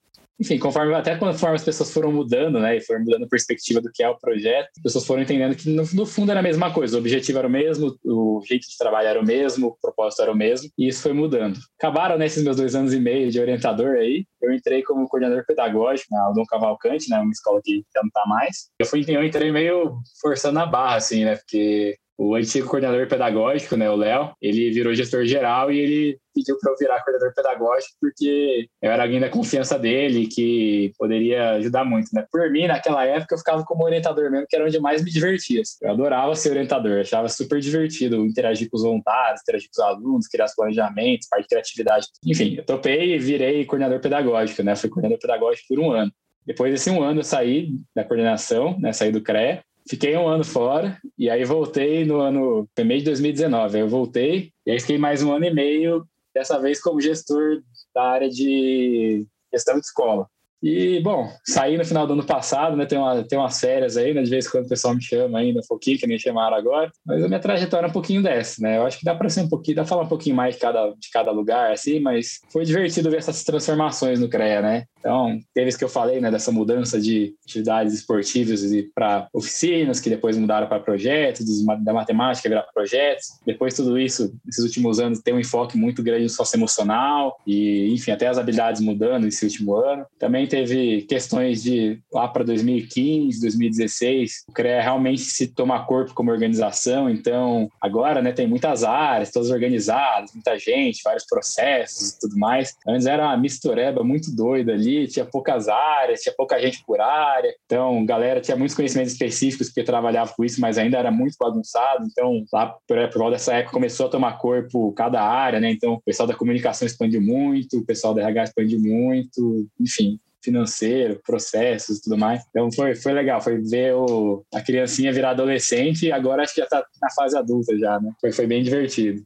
enfim, 0.40 0.58
conforme 0.58 0.94
até 0.94 1.16
conforme 1.16 1.56
as 1.56 1.64
pessoas 1.64 1.92
foram 1.92 2.10
mudando, 2.10 2.58
né, 2.58 2.78
e 2.78 2.80
foram 2.80 3.00
mudando 3.00 3.24
a 3.24 3.28
perspectiva 3.28 3.80
do 3.80 3.90
que 3.92 4.02
é 4.02 4.08
o 4.08 4.18
projeto, 4.18 4.68
as 4.78 4.82
pessoas 4.82 5.06
foram 5.06 5.22
entendendo 5.22 5.54
que 5.54 5.68
no, 5.68 5.84
no, 5.92 6.06
fundo 6.06 6.30
era 6.30 6.40
a 6.40 6.42
mesma 6.42 6.72
coisa, 6.72 6.96
o 6.96 7.00
objetivo 7.00 7.38
era 7.38 7.46
o 7.46 7.50
mesmo, 7.50 7.94
o 8.04 8.40
jeito 8.46 8.66
de 8.68 8.78
trabalhar 8.78 9.10
era 9.10 9.20
o 9.20 9.26
mesmo, 9.26 9.68
o 9.68 9.76
propósito 9.80 10.22
era 10.22 10.32
o 10.32 10.36
mesmo, 10.36 10.70
e 10.78 10.88
isso 10.88 11.02
foi 11.02 11.12
mudando. 11.12 11.58
Acabaram 11.78 12.16
nesses 12.16 12.42
meus 12.42 12.56
dois 12.56 12.74
anos 12.74 12.94
e 12.94 12.98
meio 12.98 13.30
de 13.30 13.38
orientador 13.38 13.96
aí, 13.96 14.24
eu 14.40 14.52
entrei 14.52 14.82
como 14.82 15.06
coordenador 15.08 15.44
pedagógico 15.46 16.08
na 16.10 16.30
Dom 16.30 16.44
Cavalcante, 16.46 17.10
né, 17.10 17.18
uma 17.18 17.32
escola 17.32 17.60
que 17.62 17.84
já 17.94 18.00
não 18.00 18.08
está 18.08 18.24
mais. 18.26 18.70
Eu 18.78 18.86
fui 18.86 19.04
eu 19.06 19.24
entrei 19.24 19.52
meio 19.52 19.98
forçando 20.20 20.58
a 20.58 20.66
barra, 20.66 20.96
assim, 20.96 21.24
né, 21.24 21.36
porque 21.36 21.96
o 22.22 22.34
antigo 22.34 22.68
coordenador 22.68 23.08
pedagógico, 23.08 23.78
né, 23.78 23.88
o 23.88 23.96
Léo, 23.96 24.32
ele 24.42 24.70
virou 24.72 24.94
gestor 24.94 25.24
geral 25.24 25.72
e 25.72 25.78
ele 25.78 26.18
pediu 26.34 26.54
para 26.60 26.70
eu 26.70 26.76
virar 26.76 27.02
coordenador 27.02 27.34
pedagógico 27.34 27.96
porque 27.98 28.68
eu 28.82 28.90
era 28.90 29.04
alguém 29.04 29.18
da 29.18 29.30
confiança 29.30 29.78
dele 29.78 30.26
que 30.26 30.92
poderia 30.98 31.52
ajudar 31.52 31.82
muito, 31.82 32.10
né? 32.12 32.26
Por 32.30 32.50
mim, 32.50 32.66
naquela 32.66 33.06
época, 33.06 33.34
eu 33.34 33.38
ficava 33.38 33.64
como 33.64 33.84
orientador 33.84 34.30
mesmo, 34.30 34.46
que 34.46 34.54
era 34.54 34.66
onde 34.66 34.78
mais 34.78 35.02
me 35.02 35.10
divertia. 35.10 35.62
Eu 35.80 35.92
adorava 35.92 36.34
ser 36.34 36.50
orientador, 36.50 37.00
achava 37.00 37.26
super 37.26 37.58
divertido 37.58 38.16
interagir 38.26 38.68
com 38.68 38.76
os 38.76 38.82
voluntários, 38.82 39.40
interagir 39.40 39.70
com 39.74 39.80
os 39.80 39.88
alunos, 39.88 40.28
criar 40.28 40.44
os 40.44 40.54
planejamentos, 40.54 41.26
parte 41.26 41.44
de 41.44 41.48
criatividade. 41.48 42.06
Enfim, 42.26 42.56
eu 42.56 42.64
topei 42.66 43.14
e 43.14 43.18
virei 43.18 43.64
coordenador 43.64 43.98
pedagógico, 43.98 44.62
né? 44.62 44.76
Fui 44.76 44.90
coordenador 44.90 45.18
pedagógico 45.18 45.68
por 45.68 45.78
um 45.78 45.90
ano. 45.90 46.12
Depois 46.44 46.70
desse 46.70 46.90
um 46.90 47.02
ano, 47.02 47.20
eu 47.20 47.24
saí 47.24 47.70
da 47.94 48.04
coordenação, 48.04 48.78
né? 48.78 48.92
Saí 48.92 49.10
do 49.10 49.22
CREA 49.22 49.62
Fiquei 49.88 50.16
um 50.16 50.28
ano 50.28 50.44
fora 50.44 50.98
e 51.18 51.28
aí 51.28 51.44
voltei 51.44 52.04
no 52.04 52.20
ano, 52.20 52.68
foi 52.74 52.84
meio 52.84 53.00
de 53.00 53.06
2019. 53.06 53.76
Aí 53.76 53.82
eu 53.82 53.88
voltei 53.88 54.52
e 54.66 54.70
aí 54.70 54.80
fiquei 54.80 54.98
mais 54.98 55.22
um 55.22 55.32
ano 55.32 55.44
e 55.44 55.54
meio, 55.54 56.06
dessa 56.34 56.58
vez 56.58 56.80
como 56.80 57.00
gestor 57.00 57.62
da 57.94 58.02
área 58.02 58.28
de 58.28 59.26
gestão 59.52 59.74
de 59.74 59.80
escola. 59.80 60.28
E, 60.62 61.00
bom, 61.00 61.28
saí 61.44 61.78
no 61.78 61.84
final 61.84 62.06
do 62.06 62.12
ano 62.12 62.24
passado, 62.24 62.76
né? 62.76 62.84
Tem, 62.84 62.98
uma, 62.98 63.22
tem 63.24 63.38
umas 63.38 63.58
férias 63.58 63.96
aí, 63.96 64.12
né? 64.12 64.22
De 64.22 64.30
vez 64.30 64.46
em 64.46 64.50
quando 64.50 64.66
o 64.66 64.68
pessoal 64.68 64.94
me 64.94 65.02
chama 65.02 65.38
ainda, 65.38 65.60
um 65.60 65.66
pouquinho, 65.66 65.98
que 65.98 66.06
nem 66.06 66.18
chamaram 66.18 66.56
agora. 66.56 66.90
Mas 67.04 67.24
a 67.24 67.28
minha 67.28 67.40
trajetória 67.40 67.86
é 67.86 67.88
um 67.88 67.92
pouquinho 67.92 68.22
dessa, 68.22 68.60
né? 68.62 68.76
Eu 68.76 68.86
acho 68.86 68.98
que 68.98 69.04
dá 69.04 69.14
para 69.14 69.28
ser 69.28 69.42
um 69.42 69.48
pouquinho, 69.48 69.76
dá 69.76 69.82
pra 69.82 69.88
falar 69.88 70.02
um 70.02 70.08
pouquinho 70.08 70.36
mais 70.36 70.54
de 70.54 70.60
cada, 70.60 70.90
de 70.90 71.10
cada 71.10 71.30
lugar, 71.30 71.72
assim, 71.72 72.00
mas 72.00 72.40
foi 72.52 72.64
divertido 72.64 73.10
ver 73.10 73.18
essas 73.18 73.42
transformações 73.42 74.20
no 74.20 74.28
CREA, 74.28 74.60
né? 74.60 74.84
Então, 74.98 75.38
teve 75.54 75.70
isso 75.70 75.78
que 75.78 75.84
eu 75.84 75.88
falei, 75.88 76.20
né, 76.20 76.30
dessa 76.30 76.52
mudança 76.52 77.00
de 77.00 77.34
atividades 77.46 77.94
esportivas 77.94 78.60
para 78.94 79.28
oficinas, 79.32 79.98
que 79.98 80.10
depois 80.10 80.36
mudaram 80.36 80.66
para 80.66 80.78
projetos, 80.78 81.64
da 81.82 81.92
matemática 81.92 82.48
virar 82.48 82.66
projetos. 82.74 83.28
Depois, 83.46 83.74
tudo 83.74 83.98
isso, 83.98 84.34
esses 84.46 84.62
últimos 84.62 85.00
anos, 85.00 85.20
tem 85.20 85.32
um 85.32 85.40
enfoque 85.40 85.76
muito 85.78 86.02
grande 86.02 86.24
no 86.24 86.28
socioemocional 86.28 87.38
e, 87.46 87.92
enfim, 87.94 88.10
até 88.10 88.26
as 88.26 88.36
habilidades 88.36 88.82
mudando 88.82 89.26
esse 89.26 89.42
último 89.44 89.74
ano. 89.74 90.04
Também 90.18 90.46
teve 90.50 91.02
questões 91.02 91.62
de 91.62 92.00
lá 92.12 92.28
para 92.28 92.44
2015, 92.44 93.40
2016, 93.40 94.44
o 94.48 94.52
CREA 94.52 94.82
realmente 94.82 95.22
se 95.22 95.48
tomar 95.48 95.86
corpo 95.86 96.14
como 96.14 96.30
organização. 96.30 97.08
Então, 97.08 97.68
agora, 97.80 98.20
né, 98.20 98.32
tem 98.32 98.46
muitas 98.46 98.84
áreas, 98.84 99.30
todas 99.30 99.50
organizadas, 99.50 100.32
muita 100.34 100.58
gente, 100.58 101.02
vários 101.02 101.24
processos 101.24 102.10
e 102.10 102.20
tudo 102.20 102.38
mais. 102.38 102.74
Antes 102.86 103.06
era 103.06 103.24
uma 103.24 103.36
mistureba 103.36 104.02
muito 104.02 104.34
doida 104.34 104.72
ali 104.72 105.00
tinha 105.06 105.24
poucas 105.24 105.68
áreas, 105.68 106.20
tinha 106.20 106.34
pouca 106.34 106.58
gente 106.60 106.82
por 106.84 107.00
área. 107.00 107.54
Então, 107.66 108.04
galera 108.04 108.40
tinha 108.40 108.56
muitos 108.56 108.76
conhecimentos 108.76 109.12
específicos 109.12 109.68
porque 109.68 109.84
trabalhava 109.84 110.32
com 110.34 110.44
isso, 110.44 110.60
mas 110.60 110.78
ainda 110.78 110.98
era 110.98 111.10
muito 111.10 111.36
bagunçado. 111.38 112.06
Então, 112.06 112.44
lá 112.52 112.66
por, 112.86 113.08
por 113.10 113.18
volta 113.18 113.32
dessa 113.32 113.54
época 113.54 113.72
começou 113.72 114.06
a 114.06 114.10
tomar 114.10 114.38
corpo 114.38 114.92
cada 114.92 115.22
área, 115.22 115.60
né? 115.60 115.70
Então, 115.70 115.94
o 115.94 116.00
pessoal 116.00 116.26
da 116.26 116.34
comunicação 116.34 116.86
expandiu 116.86 117.20
muito, 117.20 117.78
o 117.78 117.86
pessoal 117.86 118.14
da 118.14 118.22
RH 118.22 118.44
expandiu 118.44 118.80
muito, 118.80 119.66
enfim, 119.78 120.18
financeiro, 120.42 121.20
processos 121.24 121.98
e 121.98 122.02
tudo 122.02 122.16
mais. 122.16 122.42
Então 122.50 122.70
foi, 122.72 122.94
foi 122.94 123.12
legal, 123.12 123.40
foi 123.40 123.58
ver 123.58 123.94
o, 123.94 124.44
a 124.54 124.60
criancinha 124.60 125.12
virar 125.12 125.30
adolescente 125.30 126.06
e 126.06 126.12
agora 126.12 126.42
acho 126.42 126.54
que 126.54 126.60
já 126.60 126.64
está 126.64 126.84
na 127.00 127.10
fase 127.10 127.36
adulta 127.36 127.76
já, 127.78 128.00
né? 128.00 128.12
Foi, 128.20 128.32
foi 128.32 128.46
bem 128.46 128.62
divertido. 128.62 129.22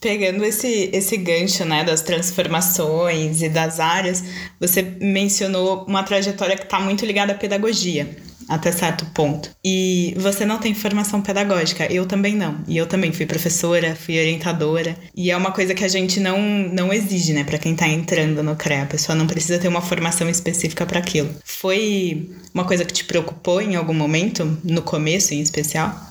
Pegando 0.00 0.42
esse, 0.44 0.90
esse 0.94 1.16
gancho 1.18 1.64
né, 1.64 1.84
das 1.84 2.00
transformações 2.00 3.42
e 3.42 3.50
das 3.50 3.78
áreas, 3.78 4.24
você 4.58 4.80
mencionou 4.82 5.84
uma 5.84 6.02
trajetória 6.02 6.56
que 6.56 6.62
está 6.62 6.80
muito 6.80 7.04
ligada 7.04 7.32
à 7.32 7.36
pedagogia, 7.36 8.08
até 8.50 8.72
certo 8.72 9.06
ponto. 9.14 9.50
E 9.64 10.12
você 10.18 10.44
não 10.44 10.58
tem 10.58 10.74
formação 10.74 11.22
pedagógica, 11.22 11.90
eu 11.90 12.04
também 12.04 12.34
não. 12.34 12.58
E 12.66 12.76
eu 12.76 12.86
também 12.86 13.12
fui 13.12 13.24
professora, 13.24 13.94
fui 13.94 14.18
orientadora. 14.18 14.96
E 15.16 15.30
é 15.30 15.36
uma 15.36 15.52
coisa 15.52 15.72
que 15.72 15.84
a 15.84 15.88
gente 15.88 16.18
não, 16.18 16.40
não 16.40 16.92
exige, 16.92 17.32
né, 17.32 17.44
para 17.44 17.58
quem 17.58 17.72
está 17.72 17.86
entrando 17.86 18.42
no 18.42 18.56
CREA. 18.56 18.82
A 18.82 18.86
pessoa 18.86 19.14
não 19.14 19.28
precisa 19.28 19.58
ter 19.58 19.68
uma 19.68 19.80
formação 19.80 20.28
específica 20.28 20.84
para 20.84 20.98
aquilo. 20.98 21.30
Foi 21.44 22.28
uma 22.52 22.64
coisa 22.64 22.84
que 22.84 22.92
te 22.92 23.04
preocupou 23.04 23.62
em 23.62 23.76
algum 23.76 23.94
momento, 23.94 24.58
no 24.64 24.82
começo 24.82 25.32
em 25.32 25.40
especial? 25.40 26.09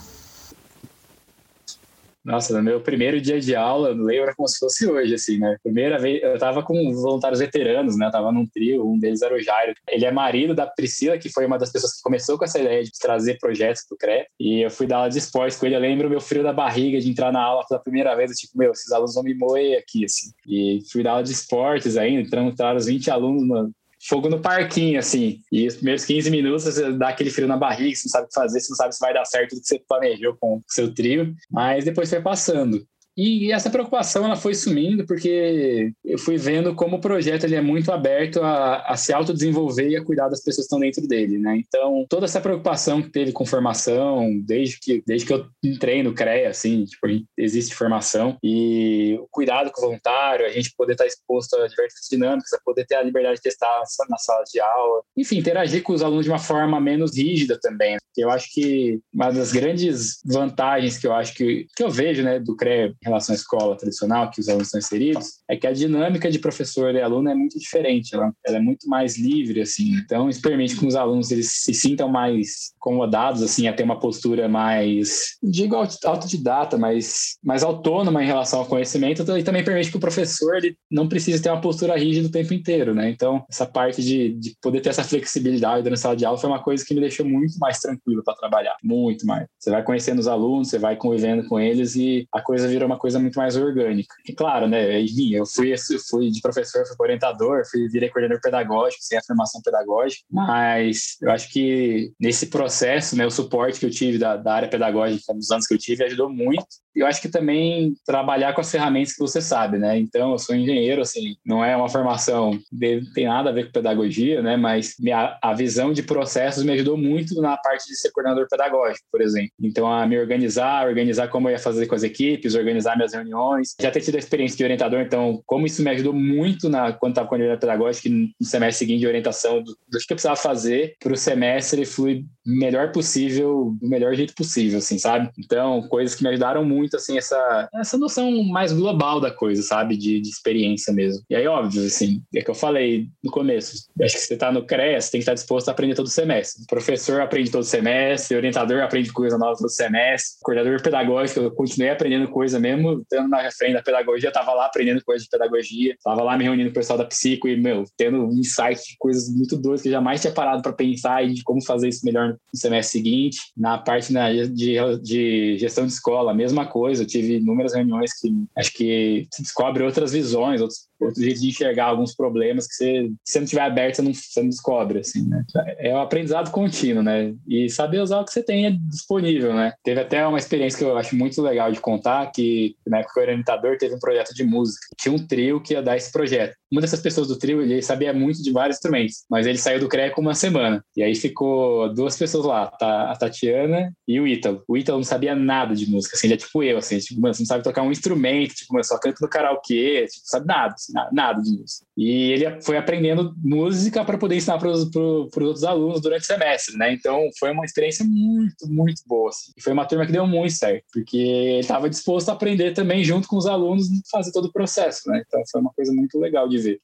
Nossa, 2.23 2.55
no 2.55 2.61
meu 2.61 2.81
primeiro 2.81 3.19
dia 3.21 3.39
de 3.39 3.55
aula, 3.55 3.89
eu 3.89 3.95
lembro 3.95 4.33
como 4.35 4.47
se 4.47 4.59
fosse 4.59 4.85
hoje, 4.85 5.13
assim, 5.13 5.37
né? 5.37 5.55
Primeira 5.63 5.97
vez, 5.97 6.21
eu 6.21 6.37
tava 6.37 6.61
com 6.61 6.73
voluntários 6.93 7.39
veteranos, 7.39 7.97
né? 7.97 8.07
Eu 8.07 8.11
tava 8.11 8.31
num 8.31 8.45
trio, 8.45 8.85
um 8.85 8.99
deles 8.99 9.21
era 9.21 9.33
o 9.33 9.39
Jairo. 9.41 9.73
Ele 9.87 10.05
é 10.05 10.11
marido 10.11 10.53
da 10.53 10.67
Priscila, 10.67 11.17
que 11.17 11.29
foi 11.29 11.45
uma 11.45 11.57
das 11.57 11.71
pessoas 11.71 11.95
que 11.95 12.01
começou 12.01 12.37
com 12.37 12.43
essa 12.43 12.59
ideia 12.59 12.83
de 12.83 12.91
trazer 12.99 13.37
projetos 13.39 13.83
do 13.89 13.95
CRE. 13.97 14.25
E 14.39 14.65
eu 14.65 14.69
fui 14.69 14.85
dar 14.85 14.97
aula 14.97 15.09
de 15.09 15.17
esportes 15.17 15.57
com 15.57 15.65
ele. 15.65 15.75
Eu 15.75 15.79
lembro 15.79 16.09
meu 16.09 16.19
frio 16.21 16.43
da 16.43 16.51
barriga 16.51 16.99
de 16.99 17.09
entrar 17.09 17.31
na 17.31 17.41
aula 17.41 17.65
pela 17.67 17.81
primeira 17.81 18.15
vez. 18.15 18.31
Eu, 18.31 18.37
tipo, 18.37 18.57
meu, 18.57 18.71
esses 18.71 18.91
alunos 18.91 19.15
vão 19.15 19.23
me 19.23 19.33
moer 19.33 19.79
aqui, 19.79 20.03
assim. 20.03 20.31
E 20.45 20.79
fui 20.91 21.03
dar 21.03 21.11
aula 21.11 21.23
de 21.23 21.31
esportes 21.31 21.95
ainda. 21.95 22.21
Entraram 22.21 22.77
os 22.77 22.85
20 22.85 23.09
alunos 23.09 23.47
no, 23.47 23.71
fogo 24.07 24.29
no 24.29 24.39
parquinho, 24.39 24.99
assim. 24.99 25.41
E 25.51 25.67
os 25.67 25.75
primeiros 25.75 26.05
15 26.05 26.31
minutos 26.31 26.63
você 26.63 26.91
dá 26.93 27.09
aquele 27.09 27.29
frio 27.29 27.47
na 27.47 27.57
barriga, 27.57 27.95
você 27.95 28.03
não 28.05 28.11
sabe 28.11 28.25
o 28.25 28.27
que 28.27 28.33
fazer, 28.33 28.59
você 28.59 28.69
não 28.69 28.77
sabe 28.77 28.95
se 28.95 28.99
vai 28.99 29.13
dar 29.13 29.25
certo 29.25 29.53
o 29.53 29.59
que 29.59 29.67
você 29.67 29.79
planejou 29.87 30.37
com 30.39 30.57
o 30.57 30.63
seu 30.67 30.93
trio, 30.93 31.35
mas 31.49 31.85
depois 31.85 32.09
foi 32.09 32.21
passando. 32.21 32.85
E 33.17 33.51
essa 33.51 33.69
preocupação 33.69 34.25
ela 34.25 34.35
foi 34.35 34.53
sumindo 34.53 35.05
porque 35.05 35.91
eu 36.05 36.17
fui 36.17 36.37
vendo 36.37 36.73
como 36.73 36.97
o 36.97 37.01
projeto 37.01 37.43
ele 37.43 37.55
é 37.55 37.61
muito 37.61 37.91
aberto 37.91 38.41
a, 38.41 38.81
a 38.87 38.95
se 38.95 39.11
autodesenvolver 39.11 39.89
e 39.89 39.97
a 39.97 40.03
cuidar 40.03 40.29
das 40.29 40.39
pessoas 40.39 40.67
que 40.67 40.73
estão 40.75 40.79
dentro 40.79 41.07
dele, 41.07 41.37
né? 41.37 41.57
Então, 41.57 42.05
toda 42.09 42.25
essa 42.25 42.41
preocupação 42.41 43.01
que 43.01 43.09
teve 43.09 43.31
com 43.31 43.45
formação, 43.45 44.39
desde 44.45 44.79
que, 44.79 45.03
desde 45.05 45.27
que 45.27 45.33
eu 45.33 45.45
entrei 45.63 46.01
no 46.01 46.13
CREA, 46.13 46.49
assim, 46.49 46.85
tipo, 46.85 47.07
existe 47.37 47.75
formação 47.75 48.37
e 48.43 49.17
o 49.19 49.27
cuidado 49.29 49.71
com 49.71 49.81
o 49.81 49.85
voluntário, 49.85 50.45
a 50.45 50.49
gente 50.49 50.73
poder 50.77 50.93
estar 50.93 51.05
exposto 51.05 51.55
a 51.55 51.67
diversas 51.67 52.07
dinâmicas, 52.09 52.53
a 52.53 52.59
poder 52.63 52.85
ter 52.85 52.95
a 52.95 53.03
liberdade 53.03 53.35
de 53.35 53.43
testar 53.43 53.81
na 54.09 54.17
sala 54.17 54.43
de 54.51 54.59
aula, 54.59 55.01
enfim, 55.17 55.37
interagir 55.37 55.83
com 55.83 55.93
os 55.93 56.01
alunos 56.01 56.25
de 56.25 56.31
uma 56.31 56.39
forma 56.39 56.79
menos 56.79 57.17
rígida 57.17 57.59
também. 57.61 57.97
Eu 58.17 58.29
acho 58.29 58.53
que 58.53 58.99
uma 59.13 59.31
das 59.31 59.51
grandes 59.51 60.19
vantagens 60.25 60.97
que 60.97 61.07
eu 61.07 61.13
acho 61.13 61.33
que, 61.33 61.67
que 61.75 61.83
eu 61.83 61.89
vejo, 61.89 62.23
né, 62.23 62.39
do 62.39 62.55
CREA 62.55 62.93
relação 63.09 63.33
à 63.33 63.35
escola 63.35 63.75
tradicional, 63.75 64.29
que 64.31 64.39
os 64.39 64.49
alunos 64.49 64.67
estão 64.67 64.79
inseridos, 64.79 65.39
é 65.47 65.55
que 65.55 65.67
a 65.67 65.71
dinâmica 65.71 66.29
de 66.29 66.39
professor 66.39 66.93
e 66.95 67.01
aluno 67.01 67.29
é 67.29 67.35
muito 67.35 67.59
diferente, 67.59 68.15
ela, 68.15 68.33
ela 68.45 68.57
é 68.57 68.61
muito 68.61 68.87
mais 68.87 69.17
livre, 69.17 69.61
assim. 69.61 69.91
Então, 70.03 70.29
isso 70.29 70.41
permite 70.41 70.77
que 70.77 70.85
os 70.85 70.95
alunos 70.95 71.31
eles 71.31 71.51
se 71.51 71.73
sintam 71.73 72.09
mais 72.09 72.71
acomodados, 72.79 73.41
assim, 73.43 73.67
a 73.67 73.73
ter 73.73 73.83
uma 73.83 73.99
postura 73.99 74.47
mais, 74.47 75.37
digo 75.41 75.75
autodidata, 75.75 76.77
mais, 76.77 77.37
mais 77.43 77.63
autônoma 77.63 78.23
em 78.23 78.27
relação 78.27 78.59
ao 78.59 78.65
conhecimento, 78.65 79.21
e 79.37 79.43
também 79.43 79.63
permite 79.63 79.91
que 79.91 79.97
o 79.97 80.01
professor 80.01 80.55
ele 80.55 80.75
não 80.89 81.07
precise 81.07 81.41
ter 81.41 81.49
uma 81.49 81.61
postura 81.61 81.97
rígida 81.97 82.27
o 82.27 82.31
tempo 82.31 82.53
inteiro, 82.53 82.93
né? 82.93 83.09
Então, 83.09 83.43
essa 83.49 83.65
parte 83.65 84.01
de, 84.01 84.33
de 84.33 84.55
poder 84.61 84.81
ter 84.81 84.89
essa 84.89 85.03
flexibilidade 85.03 85.89
na 85.89 85.95
sala 85.95 86.15
de 86.15 86.25
aula 86.25 86.37
foi 86.37 86.49
uma 86.49 86.63
coisa 86.63 86.85
que 86.85 86.93
me 86.93 87.01
deixou 87.01 87.25
muito 87.25 87.57
mais 87.59 87.79
tranquilo 87.79 88.23
para 88.23 88.35
trabalhar, 88.35 88.75
muito 88.83 89.25
mais. 89.25 89.47
Você 89.57 89.69
vai 89.69 89.83
conhecendo 89.83 90.19
os 90.19 90.27
alunos, 90.27 90.69
você 90.69 90.79
vai 90.79 90.95
convivendo 90.95 91.47
com 91.47 91.59
eles 91.59 91.95
e 91.95 92.27
a 92.33 92.41
coisa 92.41 92.67
vira 92.67 92.85
uma 92.89 92.99
coisa 92.99 93.19
muito 93.19 93.37
mais 93.37 93.55
orgânica. 93.55 94.15
E 94.27 94.33
claro, 94.33 94.67
né, 94.67 94.99
enfim, 95.01 95.33
eu 95.33 95.45
fui, 95.45 95.73
eu 95.73 95.99
fui 96.09 96.29
de 96.29 96.41
professor, 96.41 96.85
fui 96.85 96.95
orientador, 96.99 97.63
fui 97.69 97.87
virei 97.87 98.09
coordenador 98.09 98.41
pedagógico, 98.41 99.03
sem 99.03 99.17
a 99.17 99.23
formação 99.23 99.61
pedagógica, 99.61 100.23
mas 100.29 101.17
eu 101.21 101.31
acho 101.31 101.51
que 101.51 102.11
nesse 102.19 102.47
processo, 102.47 103.15
né, 103.15 103.25
o 103.25 103.31
suporte 103.31 103.79
que 103.79 103.85
eu 103.85 103.91
tive 103.91 104.17
da, 104.17 104.35
da 104.35 104.53
área 104.53 104.69
pedagógica 104.69 105.33
nos 105.33 105.51
anos 105.51 105.67
que 105.67 105.73
eu 105.73 105.77
tive 105.77 106.03
ajudou 106.03 106.29
muito 106.29 106.65
eu 106.95 107.05
acho 107.05 107.21
que 107.21 107.29
também 107.29 107.93
trabalhar 108.05 108.53
com 108.53 108.61
as 108.61 108.71
ferramentas 108.71 109.13
que 109.13 109.19
você 109.19 109.41
sabe, 109.41 109.77
né? 109.77 109.97
Então, 109.97 110.31
eu 110.31 110.39
sou 110.39 110.55
engenheiro, 110.55 111.01
assim, 111.01 111.35
não 111.45 111.63
é 111.63 111.75
uma 111.75 111.89
formação, 111.89 112.59
não 112.71 113.13
tem 113.13 113.27
nada 113.27 113.49
a 113.49 113.53
ver 113.53 113.65
com 113.65 113.71
pedagogia, 113.71 114.41
né? 114.41 114.57
Mas 114.57 114.95
minha, 114.99 115.37
a 115.41 115.53
visão 115.53 115.93
de 115.93 116.03
processos 116.03 116.63
me 116.63 116.71
ajudou 116.73 116.97
muito 116.97 117.39
na 117.41 117.57
parte 117.57 117.87
de 117.87 117.95
ser 117.95 118.11
coordenador 118.11 118.47
pedagógico, 118.49 119.05
por 119.11 119.21
exemplo. 119.21 119.51
Então, 119.61 119.91
a 119.91 120.05
me 120.05 120.17
organizar, 120.17 120.87
organizar 120.87 121.27
como 121.29 121.47
eu 121.47 121.53
ia 121.53 121.59
fazer 121.59 121.85
com 121.87 121.95
as 121.95 122.03
equipes, 122.03 122.55
organizar 122.55 122.95
minhas 122.95 123.13
reuniões. 123.13 123.75
Já 123.79 123.91
ter 123.91 124.01
tido 124.01 124.15
a 124.15 124.19
experiência 124.19 124.57
de 124.57 124.63
orientador, 124.63 124.99
então, 125.01 125.41
como 125.45 125.65
isso 125.65 125.83
me 125.83 125.91
ajudou 125.91 126.13
muito 126.13 126.69
na, 126.69 126.91
quando 126.91 127.11
estava 127.11 127.27
com 127.27 127.35
a 127.35 127.37
coordenador 127.37 127.59
pedagógico, 127.59 128.09
no 128.09 128.45
semestre 128.45 128.79
seguinte 128.79 128.99
de 128.99 129.07
orientação 129.07 129.61
do, 129.61 129.71
do 129.87 129.97
que 129.99 130.13
eu 130.13 130.15
precisava 130.15 130.35
fazer 130.35 130.95
para 130.99 131.13
o 131.13 131.17
semestre 131.17 131.85
fluir 131.85 132.25
melhor 132.45 132.91
possível, 132.91 133.75
do 133.79 133.87
melhor 133.87 134.15
jeito 134.15 134.33
possível, 134.33 134.79
assim, 134.79 134.97
sabe? 134.97 135.29
Então, 135.37 135.87
coisas 135.87 136.15
que 136.15 136.23
me 136.23 136.29
ajudaram 136.29 136.65
muito 136.65 136.78
muito, 136.79 136.95
assim, 136.95 137.17
essa, 137.17 137.69
essa 137.75 137.97
noção 137.97 138.43
mais 138.43 138.71
global 138.71 139.19
da 139.19 139.31
coisa, 139.31 139.61
sabe? 139.61 139.97
De, 139.97 140.19
de 140.19 140.29
experiência 140.29 140.93
mesmo. 140.93 141.23
E 141.29 141.35
aí, 141.35 141.45
óbvio, 141.47 141.85
assim, 141.85 142.21
é 142.33 142.41
que 142.41 142.49
eu 142.49 142.55
falei 142.55 143.07
no 143.23 143.31
começo, 143.31 143.87
acho 144.01 144.15
que 144.15 144.21
você 144.21 144.37
tá 144.37 144.51
no 144.51 144.65
CREA, 144.65 144.99
você 144.99 145.11
tem 145.11 145.19
que 145.19 145.23
estar 145.23 145.33
disposto 145.33 145.69
a 145.69 145.71
aprender 145.71 145.95
todo 145.95 146.09
semestre. 146.09 146.63
O 146.63 146.67
professor 146.67 147.21
aprende 147.21 147.51
todo 147.51 147.63
semestre, 147.63 148.35
o 148.35 148.39
orientador 148.39 148.81
aprende 148.81 149.11
coisa 149.11 149.37
nova 149.37 149.57
todo 149.57 149.69
semestre, 149.69 150.37
o 150.41 150.45
coordenador 150.45 150.81
pedagógico, 150.81 151.39
eu 151.39 151.51
continuei 151.51 151.91
aprendendo 151.91 152.27
coisa 152.29 152.59
mesmo, 152.59 153.01
estando 153.01 153.27
na 153.27 153.51
frente 153.51 153.73
da 153.73 153.83
pedagogia, 153.83 154.31
tava 154.31 154.53
lá 154.53 154.65
aprendendo 154.65 155.03
coisa 155.03 155.23
de 155.23 155.29
pedagogia, 155.29 155.95
tava 156.03 156.23
lá 156.23 156.37
me 156.37 156.43
reunindo 156.45 156.69
com 156.69 156.71
o 156.71 156.79
pessoal 156.79 156.97
da 156.97 157.05
psico 157.05 157.47
e, 157.47 157.57
meu, 157.57 157.83
tendo 157.97 158.25
um 158.25 158.33
insight 158.33 158.81
de 158.81 158.95
coisas 158.97 159.29
muito 159.29 159.57
doidas 159.57 159.81
que 159.81 159.89
eu 159.89 159.93
jamais 159.93 160.21
tinha 160.21 160.33
parado 160.33 160.61
para 160.61 160.73
pensar 160.73 161.25
e 161.25 161.33
de 161.33 161.43
como 161.43 161.63
fazer 161.63 161.89
isso 161.89 162.05
melhor 162.05 162.29
no 162.29 162.59
semestre 162.59 162.99
seguinte. 162.99 163.37
Na 163.57 163.77
parte 163.77 164.13
né, 164.13 164.45
de, 164.45 164.75
de 165.01 165.57
gestão 165.57 165.85
de 165.85 165.93
escola, 165.93 166.33
mesma 166.33 166.65
coisa. 166.69 167.03
Eu 167.03 167.07
tive 167.07 167.37
inúmeras 167.37 167.73
reuniões 167.73 168.11
que 168.13 168.29
acho 168.55 168.73
que 168.73 169.27
se 169.31 169.41
descobre 169.41 169.83
outras 169.83 170.11
visões, 170.11 170.61
outros, 170.61 170.88
outro 170.99 171.21
jeito 171.21 171.39
de 171.39 171.49
enxergar 171.49 171.85
alguns 171.85 172.15
problemas 172.15 172.67
que 172.67 172.73
você, 172.73 173.09
se 173.23 173.33
você 173.33 173.39
não 173.39 173.47
tiver 173.47 173.61
aberto, 173.61 173.95
você 173.95 174.01
não, 174.01 174.13
você 174.13 174.41
não 174.41 174.49
descobre, 174.49 174.99
assim, 174.99 175.27
né? 175.27 175.43
É 175.77 175.93
um 175.93 176.01
aprendizado 176.01 176.51
contínuo, 176.51 177.03
né? 177.03 177.33
E 177.47 177.69
saber 177.69 178.01
usar 178.01 178.19
o 178.19 178.25
que 178.25 178.31
você 178.31 178.43
tem 178.43 178.79
disponível, 178.89 179.53
né? 179.53 179.73
Teve 179.83 180.01
até 180.01 180.25
uma 180.25 180.37
experiência 180.37 180.77
que 180.77 180.85
eu 180.85 180.97
acho 180.97 181.15
muito 181.15 181.41
legal 181.41 181.71
de 181.71 181.79
contar, 181.79 182.31
que 182.31 182.75
na 182.85 182.99
época 182.99 183.19
o 183.19 183.23
orientador 183.23 183.77
teve 183.77 183.95
um 183.95 183.99
projeto 183.99 184.33
de 184.33 184.43
música. 184.43 184.87
Tinha 184.97 185.13
um 185.13 185.25
trio 185.25 185.61
que 185.61 185.73
ia 185.73 185.81
dar 185.81 185.97
esse 185.97 186.11
projeto. 186.11 186.55
Uma 186.71 186.81
dessas 186.81 187.01
pessoas 187.01 187.27
do 187.27 187.37
trio, 187.37 187.61
ele 187.61 187.81
sabia 187.81 188.13
muito 188.13 188.43
de 188.43 188.51
vários 188.51 188.77
instrumentos, 188.77 189.25
mas 189.29 189.47
ele 189.47 189.57
saiu 189.57 189.79
do 189.79 189.87
CREA 189.87 190.11
com 190.11 190.21
uma 190.21 190.35
semana. 190.35 190.83
E 190.95 191.01
aí 191.01 191.15
ficou 191.15 191.91
duas 191.93 192.15
pessoas 192.15 192.45
lá, 192.45 192.71
a 192.79 193.15
Tatiana 193.17 193.91
e 194.07 194.19
o 194.19 194.27
Ítalo. 194.27 194.63
O 194.67 194.77
Ítalo 194.77 194.99
não 194.99 195.03
sabia 195.03 195.35
nada 195.35 195.75
de 195.75 195.89
música, 195.89 196.15
assim, 196.15 196.27
ele 196.27 196.35
é 196.35 196.37
tipo 196.37 196.61
eu, 196.63 196.77
assim, 196.77 196.99
tipo, 196.99 197.19
mano, 197.19 197.33
você 197.33 197.41
não 197.41 197.47
sabe 197.47 197.63
tocar 197.63 197.81
um 197.81 197.91
instrumento, 197.91 198.53
tipo, 198.53 198.73
mano, 198.73 198.83
só 198.83 198.99
canto 198.99 199.19
no 199.21 199.27
karaokê, 199.27 200.05
tipo, 200.07 200.25
sabe 200.25 200.45
nada. 200.45 200.75
Nada 201.11 201.41
de 201.41 201.51
música. 201.51 201.85
E 201.97 202.31
ele 202.31 202.61
foi 202.61 202.77
aprendendo 202.77 203.33
música 203.37 204.03
para 204.03 204.17
poder 204.17 204.35
ensinar 204.35 204.57
para 204.57 204.69
os 204.69 204.89
outros 204.95 205.63
alunos 205.63 206.01
durante 206.01 206.23
o 206.23 206.25
semestre, 206.25 206.77
né? 206.77 206.93
Então 206.93 207.29
foi 207.39 207.51
uma 207.51 207.65
experiência 207.65 208.05
muito, 208.05 208.67
muito 208.67 209.01
boa. 209.05 209.29
Assim. 209.29 209.51
E 209.57 209.61
foi 209.61 209.73
uma 209.73 209.85
turma 209.85 210.05
que 210.05 210.11
deu 210.11 210.25
muito 210.25 210.53
certo, 210.53 210.85
porque 210.91 211.17
ele 211.17 211.59
estava 211.59 211.89
disposto 211.89 212.29
a 212.29 212.33
aprender 212.33 212.73
também 212.73 213.03
junto 213.03 213.27
com 213.27 213.37
os 213.37 213.45
alunos, 213.45 213.87
fazer 214.11 214.31
todo 214.31 214.45
o 214.45 214.51
processo, 214.51 215.09
né? 215.09 215.23
Então 215.25 215.41
foi 215.51 215.61
uma 215.61 215.71
coisa 215.73 215.93
muito 215.93 216.19
legal 216.19 216.47
de 216.47 216.57
ver. 216.57 216.79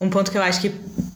Um 0.00 0.08
ponto 0.08 0.30
que 0.30 0.38
eu 0.38 0.42
acho 0.42 0.60
que 0.60 0.72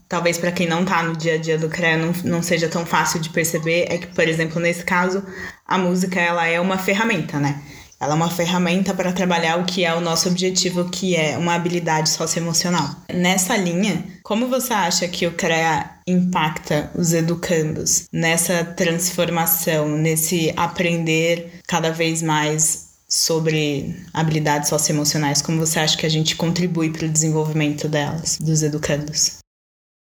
talvez 0.08 0.38
para 0.38 0.50
quem 0.50 0.66
não 0.66 0.82
está 0.82 1.02
no 1.04 1.16
dia 1.16 1.34
a 1.34 1.38
dia 1.38 1.56
do 1.56 1.68
CREA 1.68 1.96
não, 1.96 2.12
não 2.25 2.42
seja 2.42 2.68
tão 2.68 2.84
fácil 2.84 3.20
de 3.20 3.30
perceber 3.30 3.87
é 3.88 3.96
que, 3.96 4.08
por 4.08 4.26
exemplo, 4.26 4.61
nesse 4.61 4.84
caso, 4.84 5.25
a 5.64 5.78
música 5.78 6.20
ela 6.20 6.46
é 6.46 6.61
uma 6.61 6.76
ferramenta, 6.76 7.38
né? 7.38 7.62
Ela 8.02 8.14
é 8.14 8.16
uma 8.16 8.28
ferramenta 8.28 8.92
para 8.92 9.12
trabalhar 9.12 9.61
o 9.61 9.64
que 9.64 9.85
é 9.85 9.94
o 9.94 10.00
nosso 10.00 10.28
objetivo, 10.28 10.90
que 10.90 11.14
é 11.14 11.38
uma 11.38 11.54
habilidade 11.54 12.11
socioemocional. 12.11 12.90
Nessa 13.14 13.56
linha, 13.56 14.04
como 14.25 14.49
você 14.49 14.73
acha 14.73 15.06
que 15.06 15.25
o 15.25 15.35
CREA 15.35 15.88
impacta 16.04 16.90
os 16.97 17.12
educandos 17.12 18.06
nessa 18.12 18.64
transformação, 18.64 19.88
nesse 19.97 20.52
aprender 20.56 21.61
cada 21.68 21.92
vez 21.92 22.23
mais 22.23 22.88
sobre 23.09 23.94
habilidades 24.12 24.68
socioemocionais, 24.68 25.40
como 25.40 25.61
você 25.61 25.78
acha 25.78 25.97
que 25.97 26.06
a 26.06 26.11
gente 26.11 26.35
contribui 26.35 26.90
para 26.90 27.06
o 27.06 27.09
desenvolvimento 27.09 27.87
delas, 27.87 28.37
dos 28.40 28.64
educandos? 28.64 29.41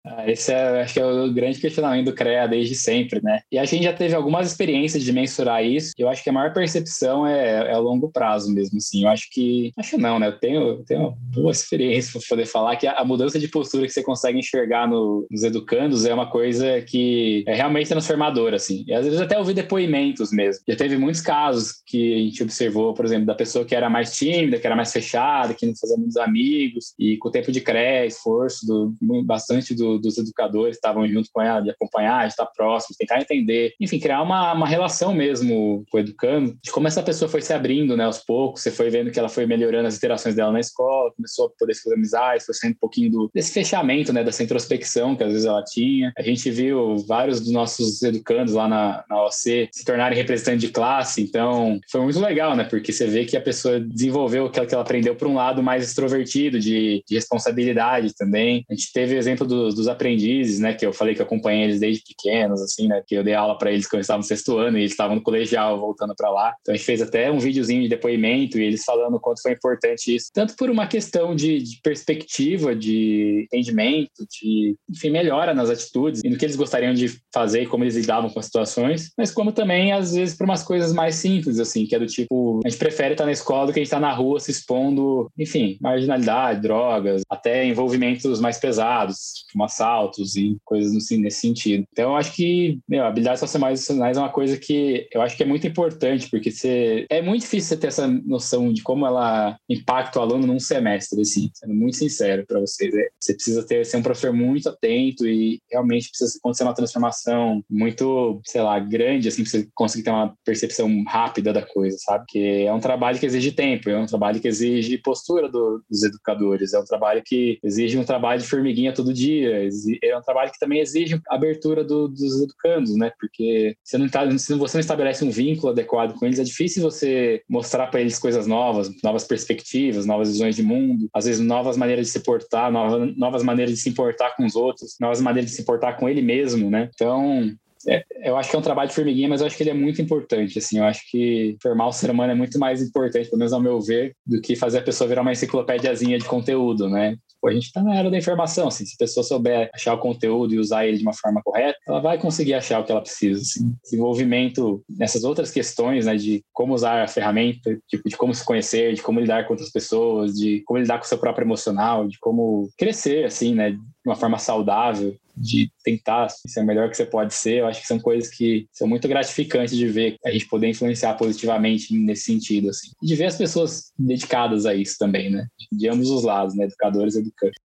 Ah, 0.04 0.28
esse 0.28 0.52
é, 0.52 0.82
acho 0.82 0.94
que 0.94 1.00
é 1.00 1.06
o 1.06 1.32
grande 1.32 1.60
questionamento 1.60 2.06
do 2.06 2.14
CREA 2.14 2.48
desde 2.48 2.74
sempre, 2.74 3.22
né? 3.22 3.40
E 3.50 3.58
a 3.58 3.64
gente 3.64 3.84
já 3.84 3.92
teve 3.92 4.14
algumas 4.14 4.48
experiências 4.48 5.04
de 5.04 5.12
mensurar 5.12 5.64
isso, 5.64 5.92
e 5.96 6.02
eu 6.02 6.08
acho 6.08 6.24
que 6.24 6.30
a 6.30 6.32
maior 6.32 6.52
percepção 6.52 7.24
é, 7.26 7.70
é 7.70 7.72
a 7.72 7.78
longo 7.78 8.10
prazo 8.10 8.52
mesmo, 8.52 8.78
assim. 8.78 9.04
Eu 9.04 9.08
acho 9.08 9.28
que... 9.30 9.72
Acho 9.78 9.98
não, 9.98 10.18
né? 10.18 10.28
Eu 10.28 10.38
tenho, 10.38 10.84
tenho 10.84 11.14
boa 11.32 11.52
experiência 11.52 12.18
para 12.18 12.28
poder 12.28 12.46
falar 12.46 12.76
que 12.76 12.86
a, 12.86 13.04
mudança 13.04 13.38
de 13.38 13.46
postura 13.46 13.86
que 13.86 13.92
você 13.92 14.02
consegue 14.02 14.38
enxergar 14.38 14.88
no, 14.88 15.26
nos 15.30 15.44
educandos 15.44 16.04
é 16.04 16.12
uma 16.12 16.28
coisa 16.28 16.80
que 16.82 17.44
é 17.46 17.54
realmente 17.54 17.88
transformadora, 17.88 18.56
assim. 18.56 18.84
E 18.88 18.92
às 18.92 19.04
vezes 19.04 19.20
até 19.20 19.38
ouvir 19.38 19.54
depoimentos 19.54 20.32
mesmo. 20.32 20.62
Já 20.68 20.74
teve 20.74 20.96
muitos 20.96 21.20
casos 21.20 21.74
que 21.86 22.14
a 22.14 22.18
gente 22.18 22.42
observou, 22.42 22.92
por 22.92 23.04
exemplo, 23.04 23.26
da 23.26 23.34
pessoa 23.34 23.64
que 23.64 23.74
era 23.74 23.88
mais 23.88 24.16
tímida, 24.16 24.58
que 24.58 24.66
era 24.66 24.74
mais 24.74 24.92
fechada, 24.92 25.54
que 25.54 25.66
não 25.66 25.76
fazia 25.76 25.96
muitos 25.96 26.16
amigos, 26.16 26.94
e 26.98 27.16
com 27.18 27.28
o 27.28 27.32
tempo 27.32 27.52
de 27.52 27.60
CREA, 27.60 28.06
esforço 28.06 28.66
do, 28.66 28.96
bastante 29.24 29.74
do 29.74 29.91
dos 29.98 30.18
educadores 30.18 30.76
estavam 30.76 31.06
junto 31.08 31.28
com 31.32 31.40
ela, 31.40 31.60
de 31.60 31.70
acompanhar, 31.70 32.26
de 32.26 32.32
estar 32.32 32.46
próximo, 32.46 32.96
tentar 32.98 33.20
entender, 33.20 33.74
enfim, 33.80 33.98
criar 33.98 34.22
uma, 34.22 34.52
uma 34.52 34.66
relação 34.66 35.14
mesmo 35.14 35.84
com 35.90 35.96
o 35.96 36.00
educando, 36.00 36.56
de 36.62 36.70
como 36.70 36.88
essa 36.88 37.02
pessoa 37.02 37.28
foi 37.28 37.40
se 37.40 37.52
abrindo, 37.52 37.96
né, 37.96 38.04
aos 38.04 38.18
poucos, 38.18 38.62
você 38.62 38.70
foi 38.70 38.90
vendo 38.90 39.10
que 39.10 39.18
ela 39.18 39.28
foi 39.28 39.46
melhorando 39.46 39.88
as 39.88 39.96
interações 39.96 40.34
dela 40.34 40.52
na 40.52 40.60
escola, 40.60 41.12
começou 41.16 41.46
a 41.46 41.50
poder 41.58 41.74
fazer 41.74 41.94
amizades, 41.94 42.46
foi 42.46 42.54
saindo 42.54 42.74
um 42.74 42.80
pouquinho 42.80 43.10
do, 43.10 43.30
desse 43.34 43.52
fechamento, 43.52 44.12
né, 44.12 44.24
dessa 44.24 44.42
introspecção 44.42 45.16
que 45.16 45.24
às 45.24 45.32
vezes 45.32 45.46
ela 45.46 45.62
tinha. 45.64 46.12
A 46.16 46.22
gente 46.22 46.50
viu 46.50 46.96
vários 47.06 47.40
dos 47.40 47.52
nossos 47.52 48.02
educandos 48.02 48.54
lá 48.54 48.68
na, 48.68 49.04
na 49.08 49.24
OC 49.24 49.68
se 49.72 49.84
tornarem 49.84 50.16
representantes 50.16 50.60
de 50.60 50.68
classe, 50.68 51.22
então 51.22 51.80
foi 51.90 52.00
muito 52.00 52.20
legal, 52.20 52.56
né, 52.56 52.64
porque 52.64 52.92
você 52.92 53.06
vê 53.06 53.24
que 53.24 53.36
a 53.36 53.40
pessoa 53.40 53.80
desenvolveu 53.80 54.46
aquilo 54.46 54.66
que 54.66 54.74
ela 54.74 54.82
aprendeu 54.82 55.14
por 55.14 55.28
um 55.28 55.34
lado 55.34 55.62
mais 55.62 55.84
extrovertido, 55.84 56.58
de, 56.58 57.02
de 57.06 57.14
responsabilidade 57.14 58.14
também. 58.14 58.64
A 58.70 58.74
gente 58.74 58.92
teve 58.92 59.14
o 59.14 59.18
exemplo 59.18 59.46
do, 59.46 59.72
dos 59.82 59.88
aprendizes, 59.88 60.58
né, 60.58 60.74
que 60.74 60.86
eu 60.86 60.92
falei 60.92 61.14
que 61.14 61.22
acompanhei 61.22 61.64
eles 61.64 61.80
desde 61.80 62.02
pequenos, 62.04 62.60
assim, 62.62 62.86
né, 62.88 63.02
que 63.06 63.14
eu 63.14 63.24
dei 63.24 63.34
aula 63.34 63.58
para 63.58 63.70
eles 63.70 63.86
quando 63.86 63.96
eles 63.96 64.06
estavam 64.06 64.20
no 64.20 64.26
sexto 64.26 64.56
ano 64.58 64.78
e 64.78 64.82
eles 64.82 64.92
estavam 64.92 65.16
no 65.16 65.22
colegial 65.22 65.78
voltando 65.78 66.14
para 66.16 66.30
lá. 66.30 66.54
Então 66.60 66.74
a 66.74 66.76
gente 66.76 66.86
fez 66.86 67.02
até 67.02 67.30
um 67.30 67.38
videozinho 67.38 67.82
de 67.82 67.88
depoimento 67.88 68.58
e 68.58 68.64
eles 68.64 68.84
falando 68.84 69.14
o 69.16 69.20
quanto 69.20 69.42
foi 69.42 69.52
importante 69.52 70.14
isso, 70.14 70.30
tanto 70.32 70.54
por 70.56 70.70
uma 70.70 70.86
questão 70.86 71.34
de, 71.34 71.60
de 71.60 71.80
perspectiva, 71.82 72.74
de 72.74 73.46
entendimento, 73.46 74.26
de, 74.30 74.76
enfim, 74.88 75.10
melhora 75.10 75.54
nas 75.54 75.70
atitudes 75.70 76.20
e 76.24 76.28
no 76.28 76.36
que 76.36 76.44
eles 76.44 76.56
gostariam 76.56 76.94
de 76.94 77.08
fazer 77.32 77.62
e 77.62 77.66
como 77.66 77.84
eles 77.84 77.96
lidavam 77.96 78.30
com 78.30 78.38
as 78.38 78.46
situações, 78.46 79.10
mas 79.18 79.30
como 79.30 79.52
também, 79.52 79.92
às 79.92 80.14
vezes, 80.14 80.36
por 80.36 80.44
umas 80.44 80.62
coisas 80.62 80.92
mais 80.92 81.16
simples, 81.16 81.58
assim, 81.58 81.86
que 81.86 81.94
é 81.94 81.98
do 81.98 82.06
tipo, 82.06 82.60
a 82.64 82.68
gente 82.68 82.78
prefere 82.78 83.14
estar 83.14 83.24
na 83.24 83.32
escola 83.32 83.66
do 83.66 83.72
que 83.72 83.80
a 83.80 83.82
gente 83.82 83.88
estar 83.88 84.00
na 84.00 84.12
rua 84.12 84.38
se 84.38 84.50
expondo, 84.50 85.30
enfim, 85.38 85.78
marginalidade, 85.80 86.60
drogas, 86.60 87.22
até 87.28 87.64
envolvimentos 87.64 88.40
mais 88.40 88.58
pesados, 88.58 89.44
como 89.52 89.64
assaltos 89.72 90.36
e 90.36 90.56
coisas 90.64 90.94
assim, 90.94 91.18
nesse 91.18 91.40
sentido. 91.40 91.84
Então, 91.92 92.10
eu 92.10 92.16
acho 92.16 92.32
que 92.34 92.78
meu, 92.88 93.04
habilidades 93.04 93.40
socioemocionais 93.40 94.16
é 94.16 94.20
uma 94.20 94.28
coisa 94.28 94.56
que 94.56 95.08
eu 95.12 95.22
acho 95.22 95.36
que 95.36 95.42
é 95.42 95.46
muito 95.46 95.66
importante, 95.66 96.28
porque 96.30 96.50
você, 96.50 97.06
é 97.10 97.22
muito 97.22 97.42
difícil 97.42 97.70
você 97.70 97.76
ter 97.76 97.86
essa 97.88 98.06
noção 98.06 98.72
de 98.72 98.82
como 98.82 99.06
ela 99.06 99.56
impacta 99.68 100.18
o 100.18 100.22
aluno 100.22 100.46
num 100.46 100.60
semestre, 100.60 101.20
assim, 101.20 101.50
sendo 101.54 101.74
muito 101.74 101.96
sincero 101.96 102.44
para 102.46 102.60
vocês. 102.60 102.94
É, 102.94 103.08
você 103.18 103.34
precisa 103.34 103.66
ter, 103.66 103.84
ser 103.86 103.96
um 103.96 104.02
professor 104.02 104.32
muito 104.32 104.68
atento 104.68 105.26
e 105.26 105.60
realmente 105.70 106.08
precisa 106.08 106.38
acontecer 106.38 106.64
uma 106.64 106.74
transformação 106.74 107.62
muito, 107.68 108.40
sei 108.44 108.60
lá, 108.60 108.78
grande, 108.78 109.28
assim, 109.28 109.42
pra 109.42 109.50
você 109.50 109.68
conseguir 109.74 110.04
ter 110.04 110.10
uma 110.10 110.34
percepção 110.44 110.88
rápida 111.06 111.52
da 111.52 111.62
coisa, 111.62 111.96
sabe? 111.98 112.24
Que 112.28 112.66
é 112.66 112.72
um 112.72 112.80
trabalho 112.80 113.18
que 113.18 113.26
exige 113.26 113.52
tempo, 113.52 113.88
é 113.88 113.98
um 113.98 114.06
trabalho 114.06 114.40
que 114.40 114.48
exige 114.48 114.98
postura 114.98 115.48
do, 115.48 115.82
dos 115.88 116.02
educadores, 116.02 116.72
é 116.72 116.78
um 116.78 116.84
trabalho 116.84 117.22
que 117.24 117.58
exige 117.62 117.98
um 117.98 118.04
trabalho 118.04 118.40
de 118.40 118.46
formiguinha 118.46 118.92
todo 118.92 119.12
dia, 119.12 119.61
é 120.02 120.16
um 120.16 120.22
trabalho 120.22 120.50
que 120.50 120.58
também 120.58 120.80
exige 120.80 121.20
abertura 121.28 121.84
do, 121.84 122.08
dos 122.08 122.42
educandos, 122.42 122.96
né? 122.96 123.12
Porque 123.18 123.76
você 123.82 123.98
não 123.98 124.08
tá, 124.08 124.38
se 124.38 124.54
você 124.54 124.76
não 124.76 124.80
estabelece 124.80 125.24
um 125.24 125.30
vínculo 125.30 125.72
adequado 125.72 126.14
com 126.14 126.26
eles, 126.26 126.38
é 126.38 126.44
difícil 126.44 126.82
você 126.82 127.42
mostrar 127.48 127.86
para 127.88 128.00
eles 128.00 128.18
coisas 128.18 128.46
novas, 128.46 128.90
novas 129.02 129.24
perspectivas, 129.24 130.06
novas 130.06 130.28
visões 130.30 130.56
de 130.56 130.62
mundo, 130.62 131.08
às 131.12 131.24
vezes 131.24 131.40
novas 131.40 131.76
maneiras 131.76 132.06
de 132.06 132.12
se 132.12 132.20
portar, 132.20 132.70
novas, 132.70 133.16
novas 133.16 133.42
maneiras 133.42 133.74
de 133.74 133.80
se 133.80 133.88
importar 133.88 134.36
com 134.36 134.44
os 134.44 134.54
outros, 134.54 134.96
novas 135.00 135.20
maneiras 135.20 135.50
de 135.50 135.56
se 135.56 135.62
importar 135.62 135.94
com 135.94 136.08
ele 136.08 136.22
mesmo, 136.22 136.70
né? 136.70 136.90
Então, 136.94 137.52
é, 137.88 138.04
eu 138.24 138.36
acho 138.36 138.50
que 138.50 138.56
é 138.56 138.58
um 138.58 138.62
trabalho 138.62 138.88
de 138.88 138.94
formiguinha, 138.94 139.28
mas 139.28 139.40
eu 139.40 139.46
acho 139.46 139.56
que 139.56 139.62
ele 139.62 139.70
é 139.70 139.74
muito 139.74 140.00
importante, 140.00 140.58
assim, 140.58 140.78
eu 140.78 140.84
acho 140.84 141.02
que 141.10 141.56
formar 141.62 141.88
o 141.88 141.92
ser 141.92 142.10
humano 142.10 142.32
é 142.32 142.34
muito 142.34 142.58
mais 142.58 142.82
importante, 142.82 143.28
pelo 143.28 143.38
menos 143.38 143.52
ao 143.52 143.60
meu 143.60 143.80
ver, 143.80 144.14
do 144.26 144.40
que 144.40 144.56
fazer 144.56 144.78
a 144.78 144.82
pessoa 144.82 145.08
virar 145.08 145.22
uma 145.22 145.32
enciclopédiazinha 145.32 146.18
de 146.18 146.24
conteúdo, 146.24 146.88
né? 146.88 147.16
Pô, 147.40 147.48
a 147.48 147.52
gente 147.52 147.64
está 147.64 147.82
na 147.82 147.96
era 147.96 148.08
da 148.10 148.16
informação, 148.16 148.68
assim, 148.68 148.86
se 148.86 148.94
a 148.94 149.04
pessoa 149.04 149.24
souber 149.24 149.68
achar 149.74 149.94
o 149.94 149.98
conteúdo 149.98 150.54
e 150.54 150.58
usar 150.58 150.86
ele 150.86 150.98
de 150.98 151.02
uma 151.02 151.12
forma 151.12 151.42
correta, 151.42 151.76
ela 151.88 152.00
vai 152.00 152.16
conseguir 152.16 152.54
achar 152.54 152.80
o 152.80 152.84
que 152.84 152.92
ela 152.92 153.00
precisa, 153.00 153.40
assim. 153.40 153.74
Desenvolvimento 153.82 154.84
nessas 154.88 155.24
outras 155.24 155.50
questões, 155.50 156.06
né, 156.06 156.14
de 156.16 156.44
como 156.52 156.72
usar 156.72 157.02
a 157.02 157.08
ferramenta, 157.08 157.76
tipo, 157.88 158.08
de 158.08 158.16
como 158.16 158.32
se 158.32 158.44
conhecer, 158.44 158.94
de 158.94 159.02
como 159.02 159.18
lidar 159.18 159.44
com 159.46 159.54
outras 159.54 159.72
pessoas, 159.72 160.34
de 160.34 160.62
como 160.64 160.78
lidar 160.78 160.98
com 160.98 161.04
o 161.04 161.08
seu 161.08 161.18
próprio 161.18 161.44
emocional, 161.44 162.06
de 162.06 162.16
como 162.20 162.68
crescer, 162.78 163.24
assim, 163.24 163.54
né, 163.54 163.76
uma 164.04 164.16
forma 164.16 164.38
saudável, 164.38 165.16
de 165.36 165.70
tentar 165.84 166.28
ser 166.28 166.60
o 166.60 166.66
melhor 166.66 166.90
que 166.90 166.96
você 166.96 167.06
pode 167.06 167.34
ser, 167.34 167.60
eu 167.60 167.66
acho 167.66 167.80
que 167.80 167.86
são 167.86 167.98
coisas 167.98 168.30
que 168.30 168.66
são 168.72 168.86
muito 168.86 169.08
gratificantes 169.08 169.76
de 169.76 169.86
ver 169.86 170.16
a 170.24 170.30
gente 170.30 170.46
poder 170.46 170.68
influenciar 170.68 171.14
positivamente 171.14 171.94
nesse 171.96 172.24
sentido, 172.24 172.68
assim. 172.68 172.90
E 173.02 173.06
de 173.06 173.14
ver 173.14 173.26
as 173.26 173.36
pessoas 173.36 173.92
dedicadas 173.98 174.66
a 174.66 174.74
isso 174.74 174.96
também, 174.98 175.30
né? 175.30 175.46
De 175.70 175.88
ambos 175.88 176.10
os 176.10 176.24
lados, 176.24 176.54
né? 176.54 176.64
Educadores 176.64 177.14
e 177.14 177.20
educantes. 177.20 177.60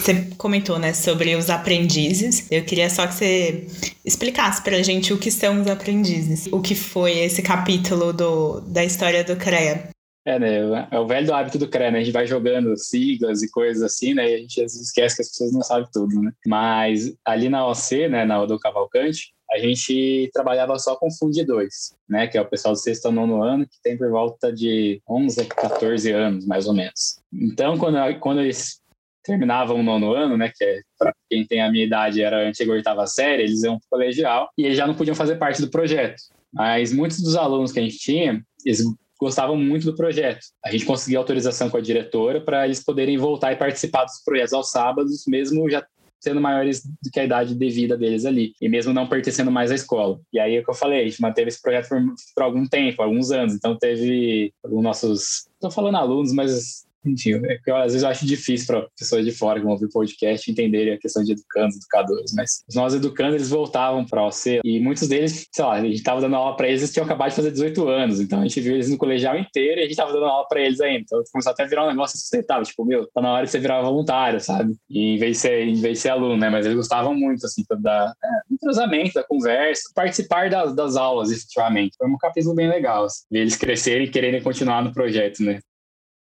Você 0.00 0.28
comentou, 0.36 0.78
né, 0.78 0.92
sobre 0.92 1.34
os 1.34 1.48
aprendizes. 1.48 2.50
Eu 2.50 2.64
queria 2.64 2.90
só 2.90 3.06
que 3.06 3.14
você 3.14 3.66
explicasse 4.04 4.62
pra 4.62 4.82
gente 4.82 5.12
o 5.14 5.18
que 5.18 5.30
são 5.30 5.62
os 5.62 5.66
aprendizes. 5.66 6.46
O 6.52 6.60
que 6.60 6.74
foi 6.74 7.20
esse 7.20 7.42
capítulo 7.42 8.12
do, 8.12 8.60
da 8.60 8.84
história 8.84 9.24
do 9.24 9.36
CREA. 9.36 9.93
É, 10.26 10.38
né? 10.38 10.88
É 10.90 10.98
o 10.98 11.06
velho 11.06 11.34
hábito 11.34 11.58
do 11.58 11.68
CREA, 11.68 11.90
né? 11.90 11.98
A 11.98 12.02
gente 12.02 12.12
vai 12.12 12.26
jogando 12.26 12.74
siglas 12.78 13.42
e 13.42 13.50
coisas 13.50 13.82
assim, 13.82 14.14
né? 14.14 14.30
E 14.30 14.34
a 14.34 14.38
gente 14.38 14.62
às 14.62 14.72
vezes 14.72 14.88
esquece 14.88 15.16
que 15.16 15.22
as 15.22 15.28
pessoas 15.28 15.52
não 15.52 15.62
sabem 15.62 15.86
tudo, 15.92 16.20
né? 16.20 16.32
Mas 16.46 17.14
ali 17.24 17.50
na 17.50 17.66
OC, 17.66 18.08
né, 18.08 18.24
na 18.24 18.44
do 18.46 18.58
Cavalcante, 18.58 19.34
a 19.50 19.58
gente 19.58 20.30
trabalhava 20.32 20.78
só 20.78 20.96
com 20.96 21.10
Fundi 21.10 21.44
2, 21.44 21.68
né? 22.08 22.26
Que 22.26 22.38
é 22.38 22.40
o 22.40 22.48
pessoal 22.48 22.72
do 22.72 22.80
sexto 22.80 23.06
ao 23.06 23.12
nono 23.12 23.42
ano, 23.42 23.66
que 23.66 23.76
tem 23.82 23.98
por 23.98 24.10
volta 24.10 24.50
de 24.50 25.02
11 25.08 25.42
a 25.42 25.44
14 25.46 26.10
anos, 26.10 26.46
mais 26.46 26.66
ou 26.66 26.72
menos. 26.72 27.20
Então, 27.30 27.76
quando, 27.76 27.98
quando 28.20 28.40
eles 28.40 28.80
terminavam 29.22 29.80
o 29.80 29.82
nono 29.82 30.14
ano, 30.14 30.38
né? 30.38 30.50
Que 30.54 30.64
é, 30.64 30.80
para 30.98 31.12
quem 31.28 31.46
tem 31.46 31.60
a 31.60 31.70
minha 31.70 31.84
idade, 31.84 32.22
era 32.22 32.38
a 32.38 32.48
antiga 32.48 32.72
oitava 32.72 33.06
série, 33.06 33.42
eles 33.42 33.62
iam 33.62 33.78
para 33.78 33.86
o 33.86 33.90
colegial 33.90 34.48
e 34.56 34.64
eles 34.64 34.76
já 34.78 34.86
não 34.86 34.94
podiam 34.94 35.14
fazer 35.14 35.36
parte 35.36 35.60
do 35.60 35.70
projeto. 35.70 36.16
Mas 36.50 36.94
muitos 36.94 37.20
dos 37.20 37.36
alunos 37.36 37.72
que 37.72 37.80
a 37.80 37.82
gente 37.82 37.98
tinha, 37.98 38.42
eles 38.64 38.82
gostavam 39.24 39.56
muito 39.56 39.86
do 39.86 39.96
projeto. 39.96 40.40
A 40.62 40.70
gente 40.70 40.84
conseguiu 40.84 41.18
autorização 41.18 41.70
com 41.70 41.78
a 41.78 41.80
diretora 41.80 42.42
para 42.42 42.66
eles 42.66 42.84
poderem 42.84 43.16
voltar 43.16 43.52
e 43.52 43.56
participar 43.56 44.04
dos 44.04 44.22
projetos 44.22 44.52
aos 44.52 44.70
sábados, 44.70 45.24
mesmo 45.26 45.68
já 45.70 45.82
sendo 46.22 46.40
maiores 46.40 46.82
do 46.84 47.10
que 47.10 47.20
a 47.20 47.24
idade 47.24 47.54
devida 47.54 47.96
deles 47.96 48.24
ali, 48.24 48.52
e 48.60 48.68
mesmo 48.68 48.92
não 48.92 49.06
pertencendo 49.06 49.50
mais 49.50 49.70
à 49.70 49.74
escola. 49.74 50.20
E 50.32 50.38
aí 50.38 50.56
é 50.56 50.60
o 50.60 50.64
que 50.64 50.70
eu 50.70 50.74
falei, 50.74 51.00
a 51.00 51.04
gente 51.04 51.20
manteve 51.20 51.48
esse 51.48 51.60
projeto 51.60 51.88
por, 51.88 52.00
por 52.34 52.42
algum 52.42 52.66
tempo, 52.66 53.02
alguns 53.02 53.30
anos, 53.30 53.54
então 53.54 53.76
teve 53.76 54.52
alguns 54.62 54.82
nossos, 54.82 55.46
estou 55.54 55.70
falando 55.70 55.96
alunos, 55.96 56.32
mas 56.32 56.83
enfim, 57.04 57.34
é 57.44 57.58
que 57.58 57.70
eu, 57.70 57.76
às 57.76 57.92
vezes 57.92 58.02
eu 58.02 58.08
acho 58.08 58.26
difícil 58.26 58.66
para 58.66 58.86
pessoas 58.98 59.24
de 59.24 59.32
fora 59.32 59.58
que 59.58 59.64
vão 59.64 59.72
ouvir 59.72 59.86
o 59.86 59.90
podcast 59.90 60.50
entenderem 60.50 60.94
a 60.94 60.98
questão 60.98 61.22
de 61.22 61.32
educandos, 61.32 61.76
educadores, 61.76 62.32
mas 62.34 62.64
os 62.68 62.74
nossos 62.74 62.98
educandos 62.98 63.34
eles 63.34 63.50
voltavam 63.50 64.04
para 64.04 64.20
a 64.20 64.26
OC 64.26 64.60
e 64.64 64.80
muitos 64.80 65.08
deles, 65.08 65.46
sei 65.52 65.64
lá, 65.64 65.74
a 65.74 65.80
gente 65.80 65.94
estava 65.94 66.20
dando 66.20 66.36
aula 66.36 66.56
para 66.56 66.68
eles, 66.68 66.80
eles 66.80 66.92
tinham 66.92 67.04
acabado 67.04 67.30
de 67.30 67.36
fazer 67.36 67.50
18 67.50 67.88
anos, 67.88 68.20
então 68.20 68.40
a 68.40 68.42
gente 68.42 68.60
viu 68.60 68.74
eles 68.74 68.90
no 68.90 68.98
colegial 68.98 69.36
inteiro 69.38 69.78
e 69.78 69.80
a 69.80 69.82
gente 69.82 69.92
estava 69.92 70.12
dando 70.12 70.24
aula 70.26 70.46
para 70.48 70.60
eles 70.60 70.80
ainda. 70.80 71.00
Então 71.00 71.22
começou 71.32 71.52
até 71.52 71.64
a 71.64 71.66
virar 71.66 71.84
um 71.84 71.90
negócio 71.90 72.18
sustentável, 72.18 72.64
tipo, 72.64 72.84
meu, 72.84 73.06
tá 73.12 73.20
na 73.20 73.32
hora 73.32 73.44
de 73.44 73.50
você 73.50 73.58
virar 73.58 73.82
voluntário, 73.82 74.40
sabe? 74.40 74.74
E 74.88 75.14
em 75.14 75.18
vez 75.18 75.36
de 75.36 75.38
ser, 75.38 75.68
em 75.68 75.74
vez 75.74 75.98
de 75.98 76.02
ser 76.02 76.10
aluno, 76.10 76.36
né? 76.36 76.48
Mas 76.50 76.66
eles 76.66 76.76
gostavam 76.76 77.14
muito, 77.14 77.44
assim, 77.46 77.62
da 77.80 78.12
é, 78.22 79.12
da 79.14 79.24
conversa, 79.24 79.82
participar 79.94 80.50
das, 80.50 80.74
das 80.74 80.96
aulas, 80.96 81.30
efetivamente. 81.30 81.96
Foi 81.96 82.08
um 82.08 82.18
capítulo 82.18 82.54
bem 82.54 82.68
legal, 82.68 83.04
assim, 83.04 83.24
ver 83.30 83.40
eles 83.40 83.56
crescerem 83.56 84.06
e 84.06 84.10
quererem 84.10 84.42
continuar 84.42 84.82
no 84.82 84.92
projeto, 84.92 85.42
né? 85.42 85.60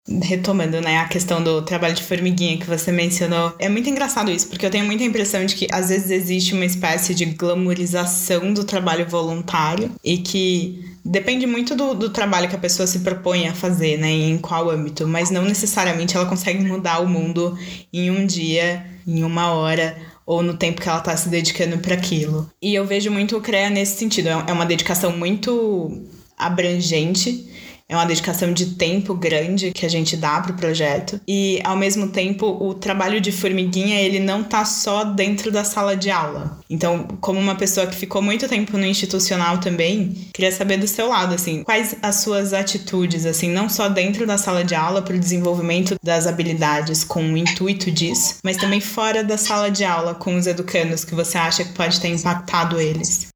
Retomando, 0.09 0.81
né, 0.81 0.99
a 0.99 1.09
questão 1.09 1.42
do 1.42 1.62
trabalho 1.62 1.95
de 1.95 2.03
formiguinha 2.03 2.57
que 2.59 2.66
você 2.66 2.92
mencionou, 2.92 3.53
é 3.59 3.69
muito 3.69 3.90
engraçado 3.90 4.31
isso, 4.31 4.49
porque 4.49 4.64
eu 4.64 4.71
tenho 4.71 4.85
muita 4.85 5.03
impressão 5.03 5.45
de 5.45 5.55
que 5.55 5.66
às 5.73 5.88
vezes 5.88 6.11
existe 6.11 6.55
uma 6.55 6.64
espécie 6.64 7.14
de 7.14 7.25
glamorização 7.25 8.53
do 8.53 8.64
trabalho 8.64 9.07
voluntário 9.09 9.90
e 10.05 10.19
que 10.19 10.85
depende 11.05 11.47
muito 11.47 11.75
do, 11.75 11.95
do 11.95 12.11
trabalho 12.11 12.49
que 12.49 12.55
a 12.57 12.59
pessoa 12.59 12.87
se 12.87 13.01
propõe 13.01 13.49
a 13.49 13.55
fazer, 13.55 13.99
né, 13.99 14.11
em 14.11 14.38
qual 14.38 14.71
âmbito, 14.71 15.09
mas 15.09 15.31
não 15.31 15.45
necessariamente 15.45 16.16
ela 16.16 16.27
consegue 16.27 16.62
mudar 16.62 17.01
o 17.01 17.09
mundo 17.09 17.59
em 17.92 18.11
um 18.11 18.25
dia, 18.25 18.87
em 19.07 19.25
uma 19.25 19.53
hora 19.53 19.97
ou 20.25 20.42
no 20.42 20.55
tempo 20.55 20.81
que 20.81 20.88
ela 20.88 20.99
está 20.99 21.16
se 21.16 21.29
dedicando 21.29 21.79
para 21.79 21.95
aquilo. 21.95 22.51
E 22.61 22.75
eu 22.75 22.85
vejo 22.85 23.11
muito 23.11 23.37
o 23.37 23.40
CREA 23.40 23.71
nesse 23.71 23.97
sentido, 23.97 24.29
é 24.29 24.53
uma 24.53 24.66
dedicação 24.66 25.16
muito 25.16 26.05
abrangente 26.37 27.49
é 27.88 27.94
uma 27.94 28.05
dedicação 28.05 28.53
de 28.53 28.75
tempo 28.75 29.14
grande 29.14 29.70
que 29.70 29.87
a 29.87 29.88
gente 29.88 30.16
dá 30.16 30.40
para 30.40 30.53
o 30.53 30.57
projeto. 30.57 31.20
E, 31.27 31.61
ao 31.62 31.77
mesmo 31.77 32.09
tempo, 32.09 32.46
o 32.46 32.75
trabalho 32.75 33.20
de 33.20 33.31
formiguinha, 33.31 34.01
ele 34.01 34.18
não 34.18 34.42
tá 34.42 34.64
só 34.64 35.05
dentro 35.05 35.53
da 35.53 35.62
sala 35.62 35.96
de 35.96 36.11
aula. 36.11 36.59
Então, 36.68 37.07
como 37.20 37.38
uma 37.38 37.55
pessoa 37.55 37.87
que 37.87 37.94
ficou 37.94 38.20
muito 38.20 38.49
tempo 38.49 38.77
no 38.77 38.85
institucional 38.85 39.59
também, 39.59 40.29
queria 40.35 40.51
saber 40.51 40.79
do 40.79 40.88
seu 40.88 41.09
lado, 41.09 41.35
assim, 41.35 41.62
quais 41.62 41.94
as 42.03 42.16
suas 42.16 42.53
atitudes, 42.53 43.25
assim, 43.25 43.51
não 43.51 43.68
só 43.68 43.88
dentro 43.88 44.27
da 44.27 44.37
sala 44.37 44.64
de 44.64 44.75
aula 44.75 45.01
para 45.01 45.14
o 45.14 45.20
desenvolvimento 45.20 45.94
das 46.03 46.27
habilidades 46.27 47.05
com 47.05 47.22
o 47.22 47.37
intuito 47.37 47.90
disso, 47.90 48.38
mas 48.42 48.57
também 48.57 48.81
fora 48.81 49.22
da 49.22 49.38
sala 49.38 49.70
de 49.70 49.85
aula 49.85 50.14
com 50.14 50.35
os 50.37 50.46
educandos 50.46 51.05
que 51.05 51.14
você 51.14 51.38
acha 51.38 51.64
que 51.64 51.72
pode 51.72 52.01
ter 52.01 52.09
impactado 52.09 52.81
eles 52.81 53.29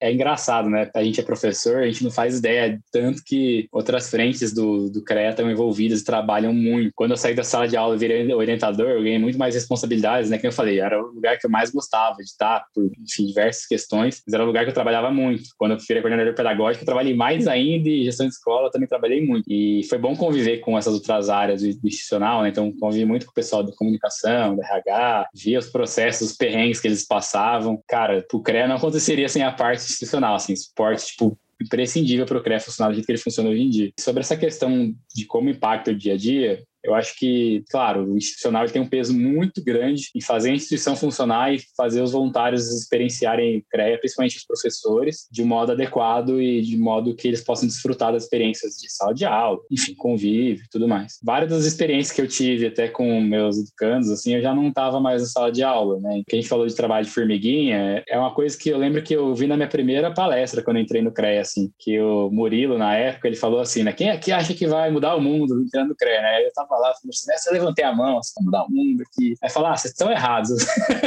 é 0.00 0.12
engraçado, 0.12 0.68
né? 0.68 0.90
A 0.94 1.04
gente 1.04 1.20
é 1.20 1.22
professor, 1.22 1.78
a 1.78 1.86
gente 1.86 2.02
não 2.02 2.10
faz 2.10 2.38
ideia 2.38 2.80
tanto 2.90 3.22
que 3.24 3.68
outras 3.70 4.10
frentes 4.10 4.52
do, 4.52 4.90
do 4.90 5.04
CREA 5.04 5.30
estão 5.30 5.50
envolvidas 5.50 6.00
e 6.00 6.04
trabalham 6.04 6.52
muito. 6.52 6.92
Quando 6.94 7.12
eu 7.12 7.16
saí 7.16 7.34
da 7.34 7.44
sala 7.44 7.68
de 7.68 7.76
aula 7.76 7.94
e 7.94 7.98
virei 7.98 8.32
orientador, 8.32 8.88
eu 8.88 9.02
ganhei 9.02 9.18
muito 9.18 9.38
mais 9.38 9.54
responsabilidades, 9.54 10.30
né? 10.30 10.38
Que 10.38 10.46
eu 10.46 10.52
falei, 10.52 10.80
era 10.80 11.00
o 11.00 11.12
lugar 11.12 11.38
que 11.38 11.46
eu 11.46 11.50
mais 11.50 11.70
gostava 11.70 12.16
de 12.16 12.24
estar, 12.24 12.64
por 12.74 12.84
enfim, 12.84 13.26
diversas 13.26 13.66
questões, 13.66 14.22
mas 14.26 14.32
era 14.32 14.42
o 14.42 14.46
lugar 14.46 14.64
que 14.64 14.70
eu 14.70 14.74
trabalhava 14.74 15.10
muito. 15.10 15.50
Quando 15.58 15.72
eu 15.72 15.78
virei 15.78 16.02
coordenador 16.02 16.34
pedagógico, 16.34 16.82
eu 16.82 16.86
trabalhei 16.86 17.14
mais 17.14 17.46
ainda 17.46 17.88
e 17.88 18.04
gestão 18.04 18.26
de 18.26 18.32
escola 18.32 18.70
também 18.70 18.88
trabalhei 18.88 19.24
muito. 19.24 19.44
E 19.48 19.82
foi 19.88 19.98
bom 19.98 20.16
conviver 20.16 20.58
com 20.58 20.78
essas 20.78 20.94
outras 20.94 21.28
áreas 21.28 21.62
do, 21.62 21.86
institucional, 21.86 22.42
né? 22.42 22.48
Então, 22.48 22.72
convivi 22.72 23.04
muito 23.04 23.26
com 23.26 23.32
o 23.32 23.34
pessoal 23.34 23.62
da 23.62 23.72
comunicação, 23.72 24.56
da 24.56 24.64
RH, 24.64 25.28
via 25.34 25.58
os 25.58 25.68
processos, 25.68 26.30
os 26.30 26.36
perrengues 26.36 26.80
que 26.80 26.88
eles 26.88 27.06
passavam. 27.06 27.82
Cara, 27.86 28.24
o 28.32 28.40
CREA 28.40 28.66
não 28.66 28.76
aconteceria 28.76 29.28
sem 29.28 29.42
a 29.42 29.52
parte 29.52 29.89
institucional, 29.90 30.34
assim, 30.34 30.54
suporte, 30.56 31.06
tipo, 31.06 31.38
imprescindível 31.60 32.24
para 32.24 32.38
o 32.38 32.42
CREA 32.42 32.60
funcionar 32.60 32.90
do 32.90 32.94
jeito 32.94 33.06
que 33.06 33.12
ele 33.12 33.18
funciona 33.18 33.50
hoje 33.50 33.62
em 33.62 33.70
dia. 33.70 33.92
Sobre 33.98 34.20
essa 34.20 34.36
questão 34.36 34.94
de 35.14 35.26
como 35.26 35.50
impacta 35.50 35.90
o 35.90 35.96
dia 35.96 36.14
a 36.14 36.16
dia, 36.16 36.64
eu 36.82 36.94
acho 36.94 37.18
que, 37.18 37.64
claro, 37.70 38.12
o 38.12 38.16
institucional 38.16 38.66
tem 38.66 38.80
um 38.80 38.88
peso 38.88 39.16
muito 39.16 39.62
grande 39.62 40.10
em 40.14 40.20
fazer 40.20 40.50
a 40.50 40.54
instituição 40.54 40.96
funcionar 40.96 41.54
e 41.54 41.60
fazer 41.76 42.02
os 42.02 42.12
voluntários 42.12 42.68
experienciarem 42.68 43.64
CREA, 43.70 43.98
principalmente 43.98 44.36
os 44.36 44.44
professores, 44.44 45.28
de 45.30 45.44
modo 45.44 45.72
adequado 45.72 46.40
e 46.40 46.62
de 46.62 46.76
modo 46.76 47.14
que 47.14 47.28
eles 47.28 47.42
possam 47.42 47.68
desfrutar 47.68 48.12
das 48.12 48.24
experiências 48.24 48.74
de 48.76 48.90
sala 48.90 49.14
de 49.14 49.24
aula, 49.24 49.58
enfim, 49.70 49.94
convívio 49.94 50.64
e 50.64 50.68
tudo 50.70 50.88
mais. 50.88 51.18
Várias 51.22 51.50
das 51.50 51.64
experiências 51.64 52.14
que 52.14 52.22
eu 52.22 52.28
tive 52.28 52.66
até 52.66 52.88
com 52.88 53.20
meus 53.20 53.58
educandos, 53.58 54.10
assim, 54.10 54.34
eu 54.34 54.42
já 54.42 54.54
não 54.54 54.68
estava 54.68 55.00
mais 55.00 55.22
na 55.22 55.28
sala 55.28 55.52
de 55.52 55.62
aula, 55.62 56.00
né? 56.00 56.22
Que 56.26 56.36
a 56.36 56.40
gente 56.40 56.48
falou 56.48 56.66
de 56.66 56.74
trabalho 56.74 57.04
de 57.04 57.12
formiguinha, 57.12 58.02
é 58.08 58.18
uma 58.18 58.34
coisa 58.34 58.56
que 58.56 58.70
eu 58.70 58.78
lembro 58.78 59.02
que 59.02 59.14
eu 59.14 59.34
vi 59.34 59.46
na 59.46 59.56
minha 59.56 59.68
primeira 59.68 60.12
palestra 60.12 60.62
quando 60.62 60.78
entrei 60.78 61.02
no 61.02 61.12
CREA, 61.12 61.40
assim, 61.40 61.70
que 61.78 62.00
o 62.00 62.30
Murilo, 62.30 62.78
na 62.78 62.94
época, 62.96 63.28
ele 63.28 63.36
falou 63.36 63.60
assim, 63.60 63.82
né? 63.82 63.92
Quem 63.92 64.10
aqui 64.10 64.32
acha 64.32 64.54
que 64.54 64.66
vai 64.66 64.90
mudar 64.90 65.14
o 65.14 65.20
mundo 65.20 65.60
entrando 65.62 65.90
no 65.90 65.96
CREA, 65.96 66.22
né? 66.22 66.44
Eu 66.44 66.50
lá, 66.78 66.94
falando 66.94 67.10
assim, 67.10 67.26
né, 67.28 67.58
levantei 67.58 67.84
a 67.84 67.94
mão, 67.94 68.18
assim, 68.18 68.32
vamos 68.36 68.52
dar 68.52 68.64
um 68.64 68.70
mundo 68.70 69.02
aqui. 69.02 69.34
Aí 69.42 69.50
falar, 69.50 69.72
ah, 69.72 69.76
vocês 69.76 69.92
estão 69.92 70.10
errados, 70.10 70.50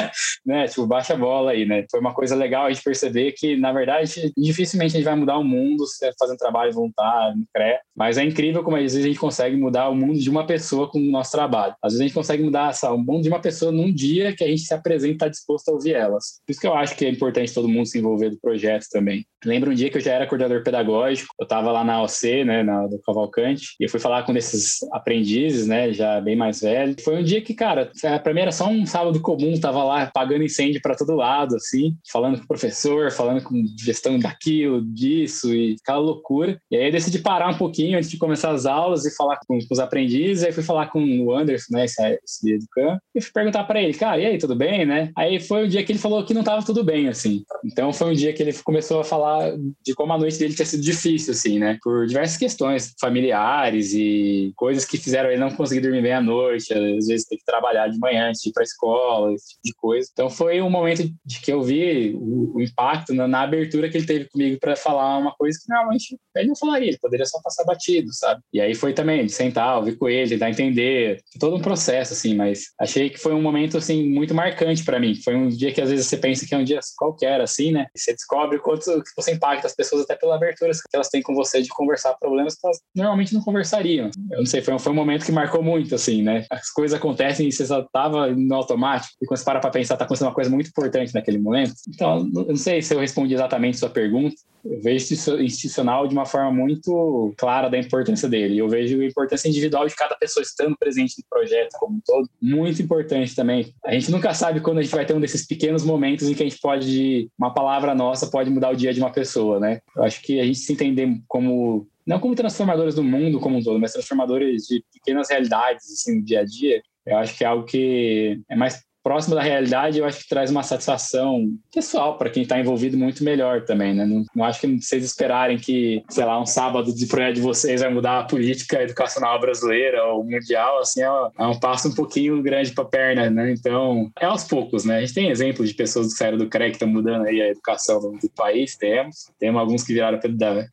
né? 0.46 0.68
Tipo, 0.68 0.86
baixa 0.86 1.14
a 1.14 1.18
bola 1.18 1.52
aí, 1.52 1.66
né? 1.66 1.86
Foi 1.90 2.00
uma 2.00 2.14
coisa 2.14 2.36
legal 2.36 2.66
a 2.66 2.72
gente 2.72 2.84
perceber 2.84 3.34
que, 3.34 3.56
na 3.56 3.72
verdade, 3.72 4.32
dificilmente 4.38 4.96
a 4.96 4.98
gente 4.98 5.06
vai 5.06 5.16
mudar 5.16 5.38
o 5.38 5.44
mundo 5.44 5.86
se 5.86 6.12
fazendo 6.20 6.38
trabalho 6.38 6.74
voluntário, 6.74 7.38
no 7.38 7.46
CRE, 7.54 7.80
mas 7.96 8.18
é 8.18 8.24
incrível 8.24 8.64
como 8.64 8.78
às 8.78 8.84
vezes 8.84 9.06
a 9.06 9.08
gente 9.08 9.20
consegue 9.20 9.56
mudar 9.56 9.90
o 9.90 9.96
mundo 9.96 10.20
de 10.20 10.30
uma 10.30 10.46
pessoa 10.46 10.90
com 10.90 11.00
o 11.00 11.12
nosso 11.12 11.32
trabalho. 11.32 11.76
Às 11.82 11.94
vezes 11.94 12.02
a 12.02 12.04
gente 12.08 12.14
consegue 12.14 12.44
mudar 12.44 12.74
sabe, 12.74 12.96
o 12.96 12.98
mundo 12.98 13.24
de 13.24 13.30
uma 13.30 13.40
pessoa 13.40 13.72
num 13.72 13.94
dia 13.94 14.36
que 14.36 14.44
a 14.44 14.48
gente 14.48 14.62
se 14.62 14.74
apresenta 14.74 15.30
disposto 15.30 15.70
a 15.70 15.74
ouvir 15.74 15.94
elas. 15.94 16.42
Por 16.46 16.52
isso 16.52 16.62
que 16.62 16.68
eu 16.68 16.74
acho 16.74 16.96
que 16.96 17.06
é 17.06 17.10
importante 17.10 17.54
todo 17.54 17.68
mundo 17.68 17.86
se 17.86 17.98
envolver 17.98 18.30
do 18.30 18.40
projeto 18.40 18.86
também. 18.92 19.26
Lembro 19.46 19.72
um 19.72 19.74
dia 19.74 19.90
que 19.90 19.98
eu 19.98 20.02
já 20.02 20.14
era 20.14 20.28
coordenador 20.28 20.64
pedagógico, 20.64 21.34
eu 21.40 21.44
estava 21.44 21.72
lá 21.72 21.84
na 21.84 22.02
OC, 22.02 22.46
né, 22.46 22.64
na, 22.64 22.88
do 22.88 23.00
Cavalcante, 23.00 23.76
e 23.80 23.84
eu 23.84 23.90
fui 23.90 24.00
falar 24.00 24.24
com 24.24 24.36
esses 24.38 24.82
aprendizes, 24.92 25.53
né, 25.68 25.94
já 25.94 26.20
bem 26.20 26.36
mais 26.36 26.62
velho. 26.62 26.96
Foi 27.04 27.18
um 27.18 27.24
dia 27.24 27.42
que, 27.42 27.54
cara, 27.54 27.92
para 28.24 28.34
mim 28.34 28.42
era 28.42 28.52
só 28.52 28.68
um 28.68 28.86
sábado 28.86 29.20
comum, 29.22 29.60
tava 29.60 29.84
lá 29.84 30.10
pagando 30.14 30.44
incêndio 30.44 30.82
para 30.82 30.96
todo 30.96 31.16
lado, 31.16 31.56
assim, 31.56 31.96
falando 32.12 32.38
com 32.38 32.44
o 32.44 32.48
professor, 32.48 33.12
falando 33.12 33.42
com 33.44 33.64
gestão 33.80 34.20
daquilo, 34.20 34.82
disso 34.82 35.54
e 35.54 35.76
aquela 35.82 36.00
loucura. 36.00 36.60
E 36.72 36.76
aí 36.76 36.88
eu 36.88 36.92
decidi 36.92 37.20
parar 37.20 37.50
um 37.50 37.58
pouquinho 37.58 37.98
antes 37.98 38.10
de 38.10 38.18
começar 38.18 38.52
as 38.52 38.66
aulas 38.66 39.06
e 39.06 39.16
falar 39.16 39.38
com, 39.48 39.58
com 39.58 39.74
os 39.74 39.80
aprendizes, 39.80 40.44
aí 40.44 40.52
fui 40.52 40.64
falar 40.64 40.88
com 40.88 41.04
o 41.20 41.36
Anderson, 41.36 41.76
né, 41.76 41.86
esse, 41.86 42.20
esse 42.24 42.52
educando, 42.52 43.00
e 43.16 43.22
fui 43.22 43.32
perguntar 43.32 43.64
para 43.64 43.82
ele, 43.82 43.94
cara, 43.94 44.20
e 44.20 44.26
aí, 44.26 44.38
tudo 44.38 44.56
bem, 44.56 44.86
né? 44.86 45.12
Aí 45.18 45.40
foi 45.40 45.66
o 45.66 45.68
dia 45.68 45.84
que 45.84 45.92
ele 45.92 46.00
falou 46.00 46.24
que 46.24 46.34
não 46.34 46.44
tava 46.44 46.66
tudo 46.66 46.84
bem, 46.84 47.08
assim. 47.08 47.44
Então 47.66 47.92
foi 47.94 48.12
um 48.12 48.14
dia 48.14 48.34
que 48.34 48.42
ele 48.42 48.54
começou 48.64 49.00
a 49.00 49.04
falar 49.04 49.54
de 49.84 49.94
como 49.94 50.14
a 50.14 50.18
noite 50.18 50.38
dele 50.38 50.54
tinha 50.54 50.66
sido 50.66 50.84
difícil, 50.84 51.34
assim, 51.34 51.60
né? 51.60 51.78
Por 51.82 52.06
diversas 52.08 52.38
questões 52.38 52.94
familiares 53.00 53.94
e 53.94 54.52
coisas 54.56 54.86
que 54.86 54.98
fizeram 54.98 55.30
ele 55.30 55.40
não 55.44 55.56
conseguir 55.56 55.82
dormir 55.82 56.02
bem 56.02 56.14
à 56.14 56.22
noite, 56.22 56.74
às 56.74 57.08
vezes 57.08 57.26
ter 57.26 57.38
que 57.38 57.46
trabalhar 57.46 57.88
de 57.88 57.98
manhã 58.00 58.30
antes 58.30 58.42
de 58.42 58.50
ir 58.50 58.54
para 58.54 58.64
escola, 58.64 59.34
esse 59.34 59.50
tipo 59.50 59.62
de 59.64 59.74
coisa. 59.76 60.10
Então 60.12 60.30
foi 60.30 60.62
um 60.62 60.70
momento 60.70 61.04
de 61.26 61.40
que 61.40 61.52
eu 61.52 61.62
vi 61.62 62.14
o, 62.16 62.58
o 62.58 62.62
impacto 62.62 63.14
na, 63.14 63.28
na, 63.28 63.44
abertura 63.44 63.90
que 63.90 63.98
ele 63.98 64.06
teve 64.06 64.30
comigo 64.30 64.58
para 64.60 64.76
falar 64.76 65.18
uma 65.18 65.34
coisa 65.34 65.58
que 65.62 65.72
normalmente 65.72 66.18
ele 66.36 66.48
não 66.48 66.56
falaria, 66.56 66.90
ele 66.90 67.00
poderia 67.00 67.26
só 67.26 67.40
passar 67.42 67.64
batido, 67.66 68.12
sabe? 68.14 68.42
E 68.54 68.62
aí 68.62 68.74
foi 68.74 68.94
também 68.94 69.26
de 69.26 69.32
sentar, 69.32 69.78
ouvir 69.78 69.98
com 69.98 70.08
ele, 70.08 70.30
tentar 70.30 70.50
entender, 70.50 71.22
todo 71.40 71.56
um 71.56 71.62
processo, 71.62 72.14
assim, 72.14 72.36
mas 72.36 72.66
achei 72.80 73.10
que 73.10 73.20
foi 73.20 73.34
um 73.34 73.42
momento, 73.42 73.78
assim, 73.78 74.10
muito 74.10 74.34
marcante 74.34 74.84
para 74.84 75.00
mim. 75.00 75.16
Foi 75.24 75.36
um 75.36 75.50
dia 75.50 75.72
que 75.72 75.82
às 75.82 75.90
vezes 75.90 76.08
você 76.08 76.18
pensa 76.18 76.46
que 76.46 76.56
é 76.56 76.58
um 76.58 76.64
dia 76.64 76.80
qualquer, 76.98 77.42
assim, 77.42 77.72
né? 77.72 77.88
E 77.96 78.00
você 78.00 78.14
descobre 78.14 78.60
quanto 78.60 78.86
que 79.04 79.12
você 79.16 79.34
impacta 79.34 79.68
as 79.68 79.76
pessoas 79.76 80.04
até 80.04 80.16
pela 80.16 80.36
abertura 80.36 80.72
que 80.72 80.96
elas 80.96 81.10
têm 81.10 81.22
com 81.22 81.34
você 81.34 81.62
de 81.62 81.70
conversar 81.70 82.16
problemas 82.16 82.56
que 82.56 82.66
elas 82.66 82.80
normalmente 82.96 83.34
não 83.34 83.42
conversariam. 83.42 84.10
Eu 84.32 84.40
não 84.40 84.46
sei, 84.46 84.62
foi 84.62 84.74
um, 84.74 84.80
foi 84.80 84.92
um 84.92 84.96
momento 84.96 85.26
que 85.26 85.32
marcou 85.34 85.64
muito, 85.64 85.96
assim, 85.96 86.22
né? 86.22 86.46
As 86.50 86.70
coisas 86.70 86.98
acontecem 86.98 87.48
e 87.48 87.52
você 87.52 87.66
só 87.66 87.82
tava 87.92 88.28
no 88.28 88.56
automático, 88.56 89.14
e 89.22 89.26
quando 89.26 89.38
você 89.38 89.46
para 89.46 89.60
pra 89.60 89.70
pensar, 89.70 89.98
tá 89.98 90.06
acontecendo 90.06 90.28
uma 90.28 90.34
coisa 90.34 90.50
muito 90.50 90.70
importante 90.70 91.14
naquele 91.14 91.38
momento. 91.38 91.74
Então, 91.88 92.30
eu 92.36 92.46
não 92.46 92.56
sei 92.56 92.82
se 92.82 92.94
eu 92.94 93.00
respondi 93.00 93.34
exatamente 93.34 93.78
sua 93.78 93.90
pergunta, 93.90 94.36
eu 94.66 94.82
vejo 94.82 95.14
institucional 95.42 96.08
de 96.08 96.14
uma 96.14 96.26
forma 96.26 96.52
muito 96.52 97.34
clara 97.38 97.70
da 97.70 97.78
importância 97.78 98.30
dele. 98.30 98.58
Eu 98.58 98.70
vejo 98.70 99.02
a 99.02 99.06
importância 99.06 99.50
individual 99.50 99.86
de 99.88 99.96
cada 99.96 100.16
pessoa 100.16 100.42
estando 100.42 100.78
presente 100.78 101.16
no 101.18 101.26
projeto 101.30 101.74
como 101.78 101.98
um 101.98 102.02
todo, 102.06 102.30
muito 102.42 102.82
importante 102.82 103.36
também. 103.36 103.74
A 103.84 103.94
gente 103.94 104.10
nunca 104.10 104.34
sabe 104.34 104.62
quando 104.62 104.78
a 104.78 104.82
gente 104.82 104.96
vai 104.96 105.06
ter 105.06 105.14
um 105.14 105.20
desses 105.20 105.46
pequenos 105.46 105.84
momentos 105.84 106.30
em 106.30 106.34
que 106.34 106.44
a 106.44 106.48
gente 106.48 106.62
pode, 106.62 107.30
uma 107.38 107.54
palavra 107.54 107.94
nossa 107.94 108.28
pode 108.28 108.50
mudar 108.50 108.70
o 108.70 108.76
dia 108.76 108.94
de 108.94 109.02
uma 109.02 109.12
pessoa, 109.12 109.60
né? 109.60 109.82
Eu 109.96 110.04
acho 110.04 110.22
que 110.22 110.40
a 110.40 110.46
gente 110.46 110.60
se 110.60 110.72
entender 110.72 111.10
como 111.28 111.88
não 112.06 112.20
como 112.20 112.36
transformadores 112.36 112.96
do 112.96 113.04
mundo 113.04 113.40
como 113.40 113.58
um 113.58 113.64
todo, 113.64 113.80
mas 113.80 113.94
transformadores 113.94 114.64
de 114.64 114.84
pequenas 114.92 115.30
realidades 115.30 115.92
assim, 115.92 116.18
no 116.18 116.26
dia 116.26 116.42
a 116.42 116.46
dia, 116.46 116.82
eu 117.06 117.18
acho 117.18 117.38
que 117.38 117.44
é 117.44 117.48
algo 117.48 117.66
que 117.66 118.42
é 118.50 118.56
mais 118.56 118.82
próximo 119.04 119.36
da 119.36 119.42
realidade, 119.42 120.00
eu 120.00 120.06
acho 120.06 120.20
que 120.20 120.30
traz 120.30 120.50
uma 120.50 120.64
satisfação 120.64 121.50
pessoal 121.74 122.18
para 122.18 122.30
quem 122.30 122.44
está 122.44 122.60
envolvido 122.60 122.98
muito 122.98 123.24
melhor 123.24 123.66
também, 123.66 123.94
né? 123.94 124.06
Não, 124.06 124.24
não 124.36 124.46
acho 124.46 124.62
que 124.62 124.82
vocês 124.82 125.04
esperarem 125.04 125.58
que, 125.58 126.04
sei 126.10 126.26
lá, 126.26 126.42
um 126.42 126.46
sábado 126.46 126.94
de 126.94 127.06
projeto 127.06 127.36
de 127.36 127.42
vocês 127.42 127.82
vai 127.82 127.94
mudar 127.94 128.20
a 128.20 128.24
política 128.24 128.82
educacional 128.82 129.40
brasileira 129.40 130.04
ou 130.06 130.24
mundial, 130.24 130.80
assim, 130.80 131.02
é, 131.02 131.06
é 131.06 131.46
um 131.46 131.60
passo 131.60 131.90
um 131.90 131.96
pouquinho 131.96 132.42
grande 132.42 132.72
para 132.72 132.84
a 132.84 132.88
perna, 132.88 133.30
né? 133.30 133.52
Então, 133.52 134.10
é 134.20 134.26
aos 134.26 134.44
poucos, 134.44 134.86
né? 134.86 134.98
A 134.98 135.00
gente 135.02 135.14
tem 135.14 135.30
exemplos 135.30 135.70
de 135.70 135.76
pessoas 135.76 136.08
que 136.08 136.18
saíram 136.18 136.38
do 136.38 136.48
CREC 136.48 136.72
que 136.72 136.76
estão 136.76 136.88
mudando 136.88 137.26
aí 137.26 137.42
a 137.42 137.50
educação 137.50 138.00
do, 138.00 138.30
país, 138.36 138.76
temos. 138.76 139.32
Temos 139.40 139.60
alguns 139.60 139.84
que 139.84 139.94
viraram 139.94 140.20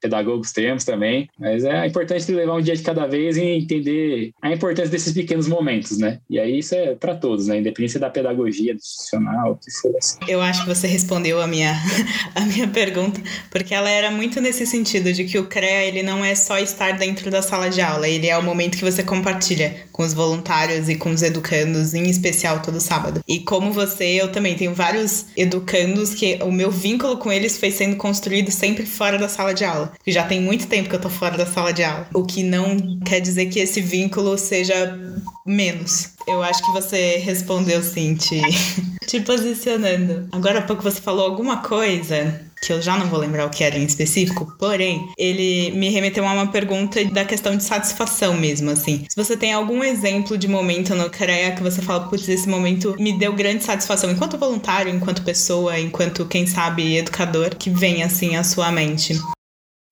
pedagogos, 0.00 0.52
temos 0.52 0.84
também. 0.84 1.28
Mas 1.38 1.64
é 1.64 1.86
importante 1.86 2.30
levar 2.32 2.54
um 2.54 2.60
dia 2.60 2.74
de 2.74 2.82
cada 2.82 3.06
vez 3.06 3.36
e 3.36 3.42
entender 3.42 4.32
a 4.40 4.52
importância 4.52 4.90
desses 4.90 5.12
pequenos 5.12 5.48
momentos, 5.48 5.98
né? 5.98 6.20
E 6.28 6.38
aí 6.38 6.58
isso 6.58 6.74
é 6.74 6.94
para 6.94 7.14
todos, 7.14 7.46
né? 7.46 7.58
Independência 7.58 8.00
da 8.00 8.10
pedagogia, 8.20 8.74
institucional, 8.74 9.52
o 9.52 9.56
que 9.56 9.70
for 9.70 9.96
assim. 9.96 10.18
Eu 10.28 10.40
acho 10.40 10.62
que 10.62 10.68
você 10.68 10.86
respondeu 10.86 11.40
a 11.40 11.46
minha, 11.46 11.74
a 12.34 12.40
minha 12.42 12.68
pergunta, 12.68 13.20
porque 13.50 13.74
ela 13.74 13.88
era 13.88 14.10
muito 14.10 14.40
nesse 14.40 14.66
sentido 14.66 15.12
de 15.12 15.24
que 15.24 15.38
o 15.38 15.46
CREA 15.46 15.84
ele 15.84 16.02
não 16.02 16.24
é 16.24 16.34
só 16.34 16.58
estar 16.58 16.92
dentro 16.92 17.30
da 17.30 17.42
sala 17.42 17.70
de 17.70 17.80
aula, 17.80 18.08
ele 18.08 18.28
é 18.28 18.36
o 18.36 18.42
momento 18.42 18.76
que 18.76 18.84
você 18.84 19.02
compartilha 19.02 19.86
com 19.92 20.02
os 20.02 20.12
voluntários 20.12 20.88
e 20.88 20.96
com 20.96 21.10
os 21.10 21.22
educandos, 21.22 21.94
em 21.94 22.08
especial 22.08 22.60
todo 22.60 22.80
sábado. 22.80 23.20
E 23.26 23.40
como 23.40 23.72
você, 23.72 24.04
eu 24.04 24.30
também 24.30 24.54
tenho 24.54 24.74
vários 24.74 25.26
educandos 25.36 26.14
que 26.14 26.38
o 26.42 26.52
meu 26.52 26.70
vínculo 26.70 27.16
com 27.16 27.32
eles 27.32 27.58
foi 27.58 27.70
sendo 27.70 27.96
construído 27.96 28.50
sempre 28.50 28.84
fora 28.84 29.18
da 29.18 29.28
sala 29.28 29.54
de 29.54 29.64
aula. 29.64 29.92
Já 30.06 30.26
tem 30.26 30.40
muito 30.40 30.66
tempo 30.66 30.88
que 30.88 30.94
eu 30.94 31.00
tô 31.00 31.08
fora 31.08 31.36
da 31.36 31.46
sala 31.46 31.72
de 31.72 31.82
aula. 31.82 32.08
O 32.14 32.24
que 32.24 32.42
não 32.42 32.76
quer 33.04 33.20
dizer 33.20 33.46
que 33.46 33.60
esse 33.60 33.80
vínculo 33.80 34.36
seja 34.36 34.98
menos. 35.46 36.14
Eu 36.26 36.42
acho 36.42 36.64
que 36.64 36.72
você 36.72 37.16
respondeu 37.16 37.82
sim, 37.82 38.14
te, 38.14 38.40
te 39.06 39.20
posicionando. 39.20 40.28
Agora 40.32 40.60
há 40.60 40.62
pouco 40.62 40.82
você 40.82 41.00
falou 41.00 41.24
alguma 41.24 41.58
coisa 41.58 42.50
que 42.62 42.72
eu 42.72 42.82
já 42.82 42.96
não 42.96 43.06
vou 43.06 43.18
lembrar 43.18 43.46
o 43.46 43.50
que 43.50 43.64
era 43.64 43.78
em 43.78 43.84
específico, 43.84 44.54
porém, 44.58 45.08
ele 45.16 45.70
me 45.72 45.88
remeteu 45.88 46.26
a 46.26 46.32
uma 46.32 46.46
pergunta 46.48 47.02
da 47.06 47.24
questão 47.24 47.56
de 47.56 47.64
satisfação 47.64 48.34
mesmo, 48.34 48.70
assim. 48.70 49.06
Se 49.08 49.16
você 49.16 49.36
tem 49.36 49.52
algum 49.52 49.82
exemplo 49.82 50.36
de 50.36 50.46
momento 50.46 50.94
no 50.94 51.08
CREA 51.08 51.54
que 51.54 51.62
você 51.62 51.80
fala, 51.80 52.06
putz, 52.08 52.28
esse 52.28 52.48
momento 52.48 52.94
me 52.98 53.18
deu 53.18 53.32
grande 53.32 53.64
satisfação, 53.64 54.10
enquanto 54.10 54.36
voluntário, 54.36 54.94
enquanto 54.94 55.24
pessoa, 55.24 55.78
enquanto, 55.78 56.26
quem 56.26 56.46
sabe, 56.46 56.96
educador, 56.96 57.56
que 57.56 57.70
vem, 57.70 58.02
assim, 58.02 58.36
à 58.36 58.44
sua 58.44 58.70
mente. 58.70 59.18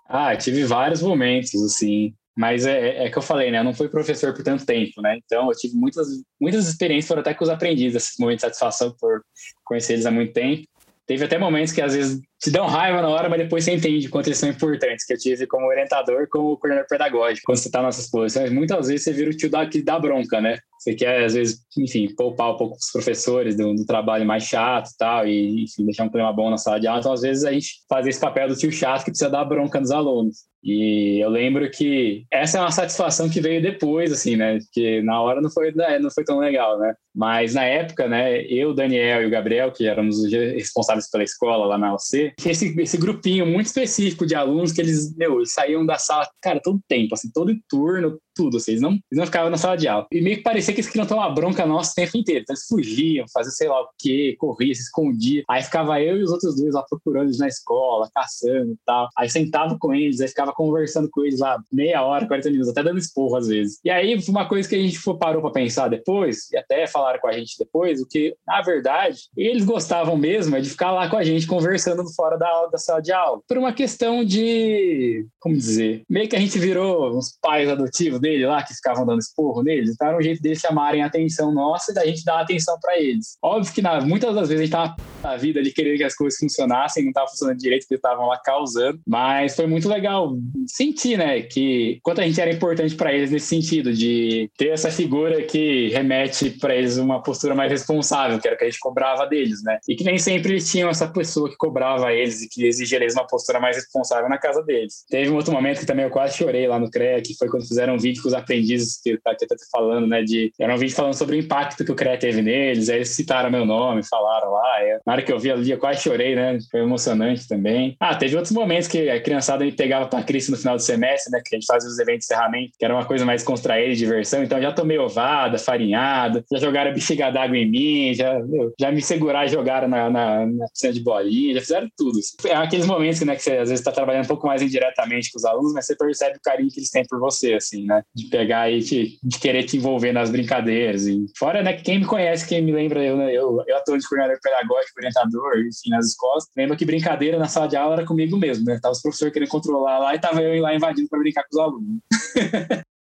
Ah, 0.08 0.36
tive 0.36 0.64
vários 0.64 1.02
momentos, 1.02 1.54
assim. 1.62 2.12
Mas 2.38 2.64
é, 2.64 2.78
é, 2.78 3.06
é, 3.06 3.10
que 3.10 3.18
eu 3.18 3.22
falei, 3.22 3.50
né? 3.50 3.58
Eu 3.58 3.64
não 3.64 3.74
fui 3.74 3.88
professor 3.88 4.32
por 4.32 4.44
tanto 4.44 4.64
tempo, 4.64 5.02
né? 5.02 5.18
Então 5.24 5.50
eu 5.50 5.58
tive 5.58 5.74
muitas, 5.74 6.06
muitas 6.40 6.68
experiências, 6.68 7.08
foram 7.08 7.20
até 7.20 7.34
com 7.34 7.42
os 7.42 7.50
aprendizes, 7.50 8.00
esses 8.00 8.16
momentos 8.16 8.42
de 8.42 8.42
satisfação 8.42 8.94
por 9.00 9.22
conhecer 9.64 9.94
eles 9.94 10.06
há 10.06 10.10
muito 10.12 10.32
tempo. 10.32 10.62
Teve 11.04 11.24
até 11.24 11.36
momentos 11.36 11.72
que 11.72 11.82
às 11.82 11.94
vezes 11.94 12.20
te 12.40 12.48
dão 12.48 12.66
raiva 12.66 13.02
na 13.02 13.08
hora, 13.08 13.28
mas 13.28 13.40
depois 13.40 13.64
você 13.64 13.74
entende 13.74 14.08
quanto 14.08 14.28
eles 14.28 14.38
são 14.38 14.48
importantes, 14.48 15.04
que 15.04 15.14
eu 15.14 15.18
tive 15.18 15.48
como 15.48 15.66
orientador, 15.66 16.28
como 16.30 16.56
coordenador 16.58 16.86
pedagógico, 16.88 17.46
quando 17.46 17.58
você 17.58 17.66
está 17.66 17.82
nessas 17.82 18.08
posições. 18.08 18.52
Muitas 18.52 18.86
vezes 18.86 19.02
você 19.02 19.12
vira 19.12 19.30
o 19.30 19.36
tio 19.36 19.50
da, 19.50 19.66
que 19.66 19.82
dá 19.82 19.98
bronca, 19.98 20.40
né? 20.40 20.58
Você 20.78 20.94
quer, 20.94 21.24
às 21.24 21.34
vezes, 21.34 21.60
enfim, 21.76 22.14
poupar 22.14 22.52
um 22.54 22.56
pouco 22.56 22.76
os 22.76 22.92
professores 22.92 23.56
do, 23.56 23.74
do, 23.74 23.84
trabalho 23.84 24.24
mais 24.24 24.44
chato 24.44 24.90
e 24.90 24.96
tal, 24.96 25.26
e, 25.26 25.64
enfim, 25.64 25.84
deixar 25.86 26.04
um 26.04 26.08
clima 26.08 26.32
bom 26.32 26.50
na 26.50 26.56
sala 26.56 26.78
de 26.78 26.86
aula. 26.86 27.00
Então, 27.00 27.12
às 27.12 27.22
vezes, 27.22 27.44
a 27.44 27.52
gente 27.52 27.80
faz 27.88 28.06
esse 28.06 28.20
papel 28.20 28.46
do 28.46 28.54
tio 28.54 28.70
chato 28.70 29.04
que 29.04 29.10
precisa 29.10 29.28
dar 29.28 29.44
bronca 29.44 29.80
nos 29.80 29.90
alunos. 29.90 30.47
E 30.62 31.22
eu 31.22 31.30
lembro 31.30 31.70
que 31.70 32.26
essa 32.30 32.58
é 32.58 32.60
uma 32.60 32.70
satisfação 32.72 33.28
que 33.30 33.40
veio 33.40 33.62
depois, 33.62 34.12
assim, 34.12 34.36
né? 34.36 34.58
Que 34.72 35.00
na 35.02 35.20
hora 35.20 35.40
não 35.40 35.50
foi, 35.50 35.72
né, 35.72 35.98
não 35.98 36.10
foi 36.10 36.24
tão 36.24 36.38
legal, 36.38 36.78
né? 36.78 36.94
Mas 37.18 37.54
na 37.54 37.64
época, 37.64 38.06
né, 38.06 38.42
eu, 38.42 38.72
Daniel 38.72 39.22
e 39.22 39.26
o 39.26 39.30
Gabriel, 39.30 39.72
que 39.72 39.88
éramos 39.88 40.20
os 40.20 40.30
responsáveis 40.30 41.10
pela 41.10 41.24
escola 41.24 41.66
lá 41.66 41.76
na 41.76 41.92
UC, 41.92 42.32
esse, 42.46 42.80
esse 42.80 42.96
grupinho 42.96 43.44
muito 43.44 43.66
específico 43.66 44.24
de 44.24 44.36
alunos 44.36 44.70
que 44.70 44.80
eles, 44.80 45.12
meu, 45.16 45.44
saíam 45.44 45.84
da 45.84 45.98
sala, 45.98 46.28
cara, 46.40 46.60
todo 46.62 46.80
tempo, 46.86 47.14
assim, 47.14 47.28
todo 47.34 47.52
turno, 47.68 48.20
tudo, 48.38 48.58
assim, 48.58 48.70
eles 48.70 48.80
não, 48.80 48.92
eles 48.92 49.18
não 49.18 49.26
ficavam 49.26 49.50
na 49.50 49.56
sala 49.56 49.76
de 49.76 49.88
aula. 49.88 50.06
E 50.12 50.20
meio 50.20 50.36
que 50.36 50.44
parecia 50.44 50.72
que 50.72 50.80
eles 50.80 50.88
queriam 50.88 51.08
tomar 51.08 51.28
bronca 51.30 51.66
nossa 51.66 51.90
o 51.90 51.94
tempo 51.96 52.16
inteiro. 52.16 52.42
Então 52.42 52.54
eles 52.54 52.66
fugiam, 52.66 53.26
faziam 53.34 53.50
sei 53.50 53.68
lá 53.68 53.82
o 53.82 53.88
quê, 53.98 54.36
corriam, 54.38 54.74
se 54.74 54.82
escondiam. 54.82 55.42
Aí 55.50 55.60
ficava 55.60 56.00
eu 56.00 56.18
e 56.18 56.22
os 56.22 56.30
outros 56.30 56.54
dois 56.54 56.72
lá 56.72 56.84
procurando 56.88 57.26
eles 57.26 57.38
na 57.38 57.48
escola, 57.48 58.08
caçando 58.14 58.72
e 58.72 58.78
tal. 58.86 59.08
Aí 59.18 59.28
sentava 59.28 59.76
com 59.76 59.92
eles, 59.92 60.20
aí 60.20 60.28
ficava 60.28 60.52
conversando 60.52 61.08
com 61.10 61.24
eles 61.24 61.40
lá 61.40 61.60
meia 61.72 62.04
hora, 62.04 62.28
40 62.28 62.50
minutos, 62.50 62.70
até 62.70 62.84
dando 62.84 62.98
esporro 62.98 63.34
às 63.34 63.48
vezes. 63.48 63.80
E 63.84 63.90
aí 63.90 64.16
uma 64.28 64.46
coisa 64.46 64.68
que 64.68 64.76
a 64.76 64.78
gente 64.78 65.00
parou 65.18 65.42
para 65.42 65.50
pensar 65.50 65.88
depois, 65.88 66.48
e 66.52 66.56
até 66.56 66.86
com 67.18 67.28
a 67.28 67.32
gente 67.32 67.56
depois, 67.58 68.00
o 68.00 68.06
que, 68.06 68.34
na 68.46 68.60
verdade, 68.60 69.20
eles 69.36 69.64
gostavam 69.64 70.16
mesmo 70.16 70.56
é 70.56 70.60
de 70.60 70.68
ficar 70.68 70.90
lá 70.90 71.08
com 71.08 71.16
a 71.16 71.24
gente 71.24 71.46
conversando 71.46 72.04
fora 72.14 72.36
da 72.36 72.48
aula, 72.48 72.70
da 72.70 72.78
sala 72.78 73.00
de 73.00 73.12
aula. 73.12 73.40
Por 73.46 73.56
uma 73.56 73.72
questão 73.72 74.24
de, 74.24 75.26
como 75.40 75.56
dizer, 75.56 76.02
meio 76.08 76.28
que 76.28 76.36
a 76.36 76.40
gente 76.40 76.58
virou 76.58 77.16
uns 77.16 77.38
pais 77.40 77.68
adotivos 77.68 78.20
dele 78.20 78.46
lá, 78.46 78.62
que 78.62 78.74
ficavam 78.74 79.06
dando 79.06 79.20
esporro 79.20 79.62
neles, 79.62 79.90
então 79.90 80.08
era 80.08 80.18
um 80.18 80.22
jeito 80.22 80.42
deles 80.42 80.60
chamarem 80.60 81.02
a 81.02 81.06
atenção 81.06 81.52
nossa 81.52 81.92
e 81.92 81.94
da 81.94 82.04
gente 82.04 82.24
dar 82.24 82.40
atenção 82.40 82.76
para 82.80 82.98
eles. 82.98 83.36
Óbvio 83.42 83.72
que 83.72 83.82
na, 83.82 84.00
muitas 84.00 84.34
das 84.34 84.48
vezes 84.48 84.60
a 84.60 84.64
gente 84.64 84.72
tava 84.72 84.96
na 85.22 85.36
vida 85.36 85.60
ali 85.60 85.72
querendo 85.72 85.96
que 85.96 86.04
as 86.04 86.14
coisas 86.14 86.38
funcionassem, 86.38 87.04
não 87.04 87.12
tava 87.12 87.28
funcionando 87.28 87.58
direito, 87.58 87.86
eles 87.90 87.98
estavam 87.98 88.26
lá 88.26 88.38
causando, 88.38 89.00
mas 89.06 89.54
foi 89.54 89.66
muito 89.66 89.88
legal 89.88 90.36
sentir, 90.66 91.16
né, 91.16 91.42
que 91.42 91.98
quanto 92.02 92.20
a 92.20 92.24
gente 92.24 92.40
era 92.40 92.52
importante 92.52 92.94
para 92.94 93.12
eles 93.12 93.30
nesse 93.30 93.46
sentido, 93.46 93.92
de 93.92 94.50
ter 94.56 94.68
essa 94.68 94.90
figura 94.90 95.42
que 95.42 95.88
remete 95.88 96.50
para 96.50 96.74
eles 96.74 96.97
uma 96.98 97.22
postura 97.22 97.54
mais 97.54 97.70
responsável, 97.70 98.38
que 98.38 98.46
era 98.46 98.54
o 98.54 98.58
que 98.58 98.64
a 98.64 98.68
gente 98.68 98.80
cobrava 98.80 99.26
deles, 99.26 99.62
né, 99.62 99.78
e 99.88 99.96
que 99.96 100.04
nem 100.04 100.18
sempre 100.18 100.52
eles 100.52 100.70
tinham 100.70 100.90
essa 100.90 101.06
pessoa 101.06 101.48
que 101.48 101.56
cobrava 101.56 102.12
eles 102.12 102.42
e 102.42 102.48
que 102.48 102.66
exigia 102.66 102.98
eles 102.98 103.14
uma 103.14 103.26
postura 103.26 103.60
mais 103.60 103.76
responsável 103.76 104.28
na 104.28 104.38
casa 104.38 104.62
deles. 104.62 105.04
Teve 105.08 105.30
um 105.30 105.36
outro 105.36 105.52
momento 105.52 105.80
que 105.80 105.86
também 105.86 106.04
eu 106.04 106.10
quase 106.10 106.36
chorei 106.36 106.66
lá 106.66 106.78
no 106.78 106.90
CREA, 106.90 107.20
que 107.22 107.34
foi 107.36 107.48
quando 107.48 107.66
fizeram 107.66 107.94
um 107.94 107.98
vídeo 107.98 108.22
com 108.22 108.28
os 108.28 108.34
aprendizes 108.34 109.00
que 109.02 109.16
tá, 109.18 109.34
que 109.34 109.46
tá 109.46 109.56
falando, 109.70 110.06
né, 110.06 110.22
de 110.22 110.52
era 110.58 110.74
um 110.74 110.78
vídeo 110.78 110.94
falando 110.94 111.14
sobre 111.14 111.36
o 111.36 111.38
impacto 111.38 111.84
que 111.84 111.92
o 111.92 111.94
CREA 111.94 112.18
teve 112.18 112.42
neles, 112.42 112.88
aí 112.88 112.96
eles 112.96 113.10
citaram 113.10 113.50
meu 113.50 113.64
nome, 113.64 114.02
falaram 114.02 114.50
lá, 114.50 114.82
é, 114.82 115.00
na 115.06 115.12
hora 115.12 115.22
que 115.22 115.32
eu 115.32 115.38
vi 115.38 115.50
ali 115.50 115.70
eu 115.70 115.78
quase 115.78 116.02
chorei, 116.02 116.34
né, 116.34 116.58
foi 116.70 116.80
emocionante 116.80 117.46
também. 117.48 117.96
Ah, 118.00 118.14
teve 118.14 118.36
outros 118.36 118.52
momentos 118.52 118.88
que 118.88 119.08
a 119.08 119.20
criançada 119.20 119.64
me 119.64 119.72
pegava 119.72 120.06
pra 120.06 120.22
Cris 120.22 120.48
no 120.48 120.56
final 120.56 120.76
do 120.76 120.82
semestre, 120.82 121.32
né, 121.32 121.40
que 121.44 121.54
a 121.54 121.58
gente 121.58 121.66
fazia 121.66 121.88
os 121.88 121.98
eventos 121.98 122.26
de 122.26 122.32
encerramento, 122.32 122.72
que 122.78 122.84
era 122.84 122.94
uma 122.94 123.04
coisa 123.04 123.24
mais 123.24 123.42
contraída 123.42 123.94
diversão, 123.94 124.42
então 124.42 124.60
já 124.60 124.72
tomei 124.72 124.98
ovada, 124.98 125.58
farinhada, 125.58 126.44
já 126.50 126.58
jogaram 126.58 126.87
bexiga 126.92 127.30
d'água 127.30 127.56
em 127.56 127.70
mim, 127.70 128.14
já, 128.14 128.40
já 128.78 128.90
me 128.90 129.02
seguraram 129.02 129.46
e 129.46 129.52
jogaram 129.52 129.88
na, 129.88 130.10
na, 130.10 130.46
na 130.46 130.68
piscina 130.68 130.92
de 130.92 131.00
bolinha, 131.00 131.54
já 131.54 131.60
fizeram 131.60 131.88
tudo. 131.96 132.18
É 132.46 132.54
aqueles 132.54 132.86
momentos 132.86 133.20
né, 133.22 133.36
que 133.36 133.42
você 133.42 133.52
às 133.52 133.68
vezes 133.68 133.80
está 133.80 133.92
trabalhando 133.92 134.24
um 134.24 134.28
pouco 134.28 134.46
mais 134.46 134.62
indiretamente 134.62 135.30
com 135.32 135.38
os 135.38 135.44
alunos, 135.44 135.72
mas 135.72 135.86
você 135.86 135.96
percebe 135.96 136.36
o 136.36 136.42
carinho 136.42 136.70
que 136.70 136.80
eles 136.80 136.90
têm 136.90 137.04
por 137.06 137.18
você, 137.18 137.54
assim, 137.54 137.84
né? 137.84 138.02
De 138.14 138.26
pegar 138.26 138.70
e 138.70 138.80
te, 138.82 139.18
de 139.22 139.38
querer 139.38 139.64
te 139.64 139.76
envolver 139.76 140.12
nas 140.12 140.30
brincadeiras. 140.30 141.06
E 141.06 141.26
fora, 141.36 141.62
né, 141.62 141.74
quem 141.74 142.00
me 142.00 142.06
conhece, 142.06 142.46
quem 142.46 142.62
me 142.62 142.72
lembra, 142.72 143.04
eu, 143.04 143.16
né, 143.16 143.32
eu, 143.32 143.62
eu 143.66 143.76
atuo 143.76 143.98
de 143.98 144.08
coordenador 144.08 144.38
pedagógico, 144.42 144.98
orientador, 144.98 145.58
enfim, 145.58 145.90
nas 145.90 146.06
escolas, 146.06 146.44
lembra 146.56 146.76
que 146.76 146.84
brincadeira 146.84 147.38
na 147.38 147.46
sala 147.46 147.68
de 147.68 147.76
aula 147.76 147.96
era 147.96 148.06
comigo 148.06 148.36
mesmo, 148.36 148.64
né? 148.64 148.78
Tava 148.80 148.92
os 148.92 149.02
professores 149.02 149.32
querendo 149.32 149.48
controlar 149.48 149.98
lá 149.98 150.14
e 150.14 150.20
tava 150.20 150.42
eu 150.42 150.60
lá 150.62 150.74
invadindo 150.74 151.08
para 151.08 151.18
brincar 151.18 151.42
com 151.44 151.56
os 151.56 151.58
alunos. 151.58 151.98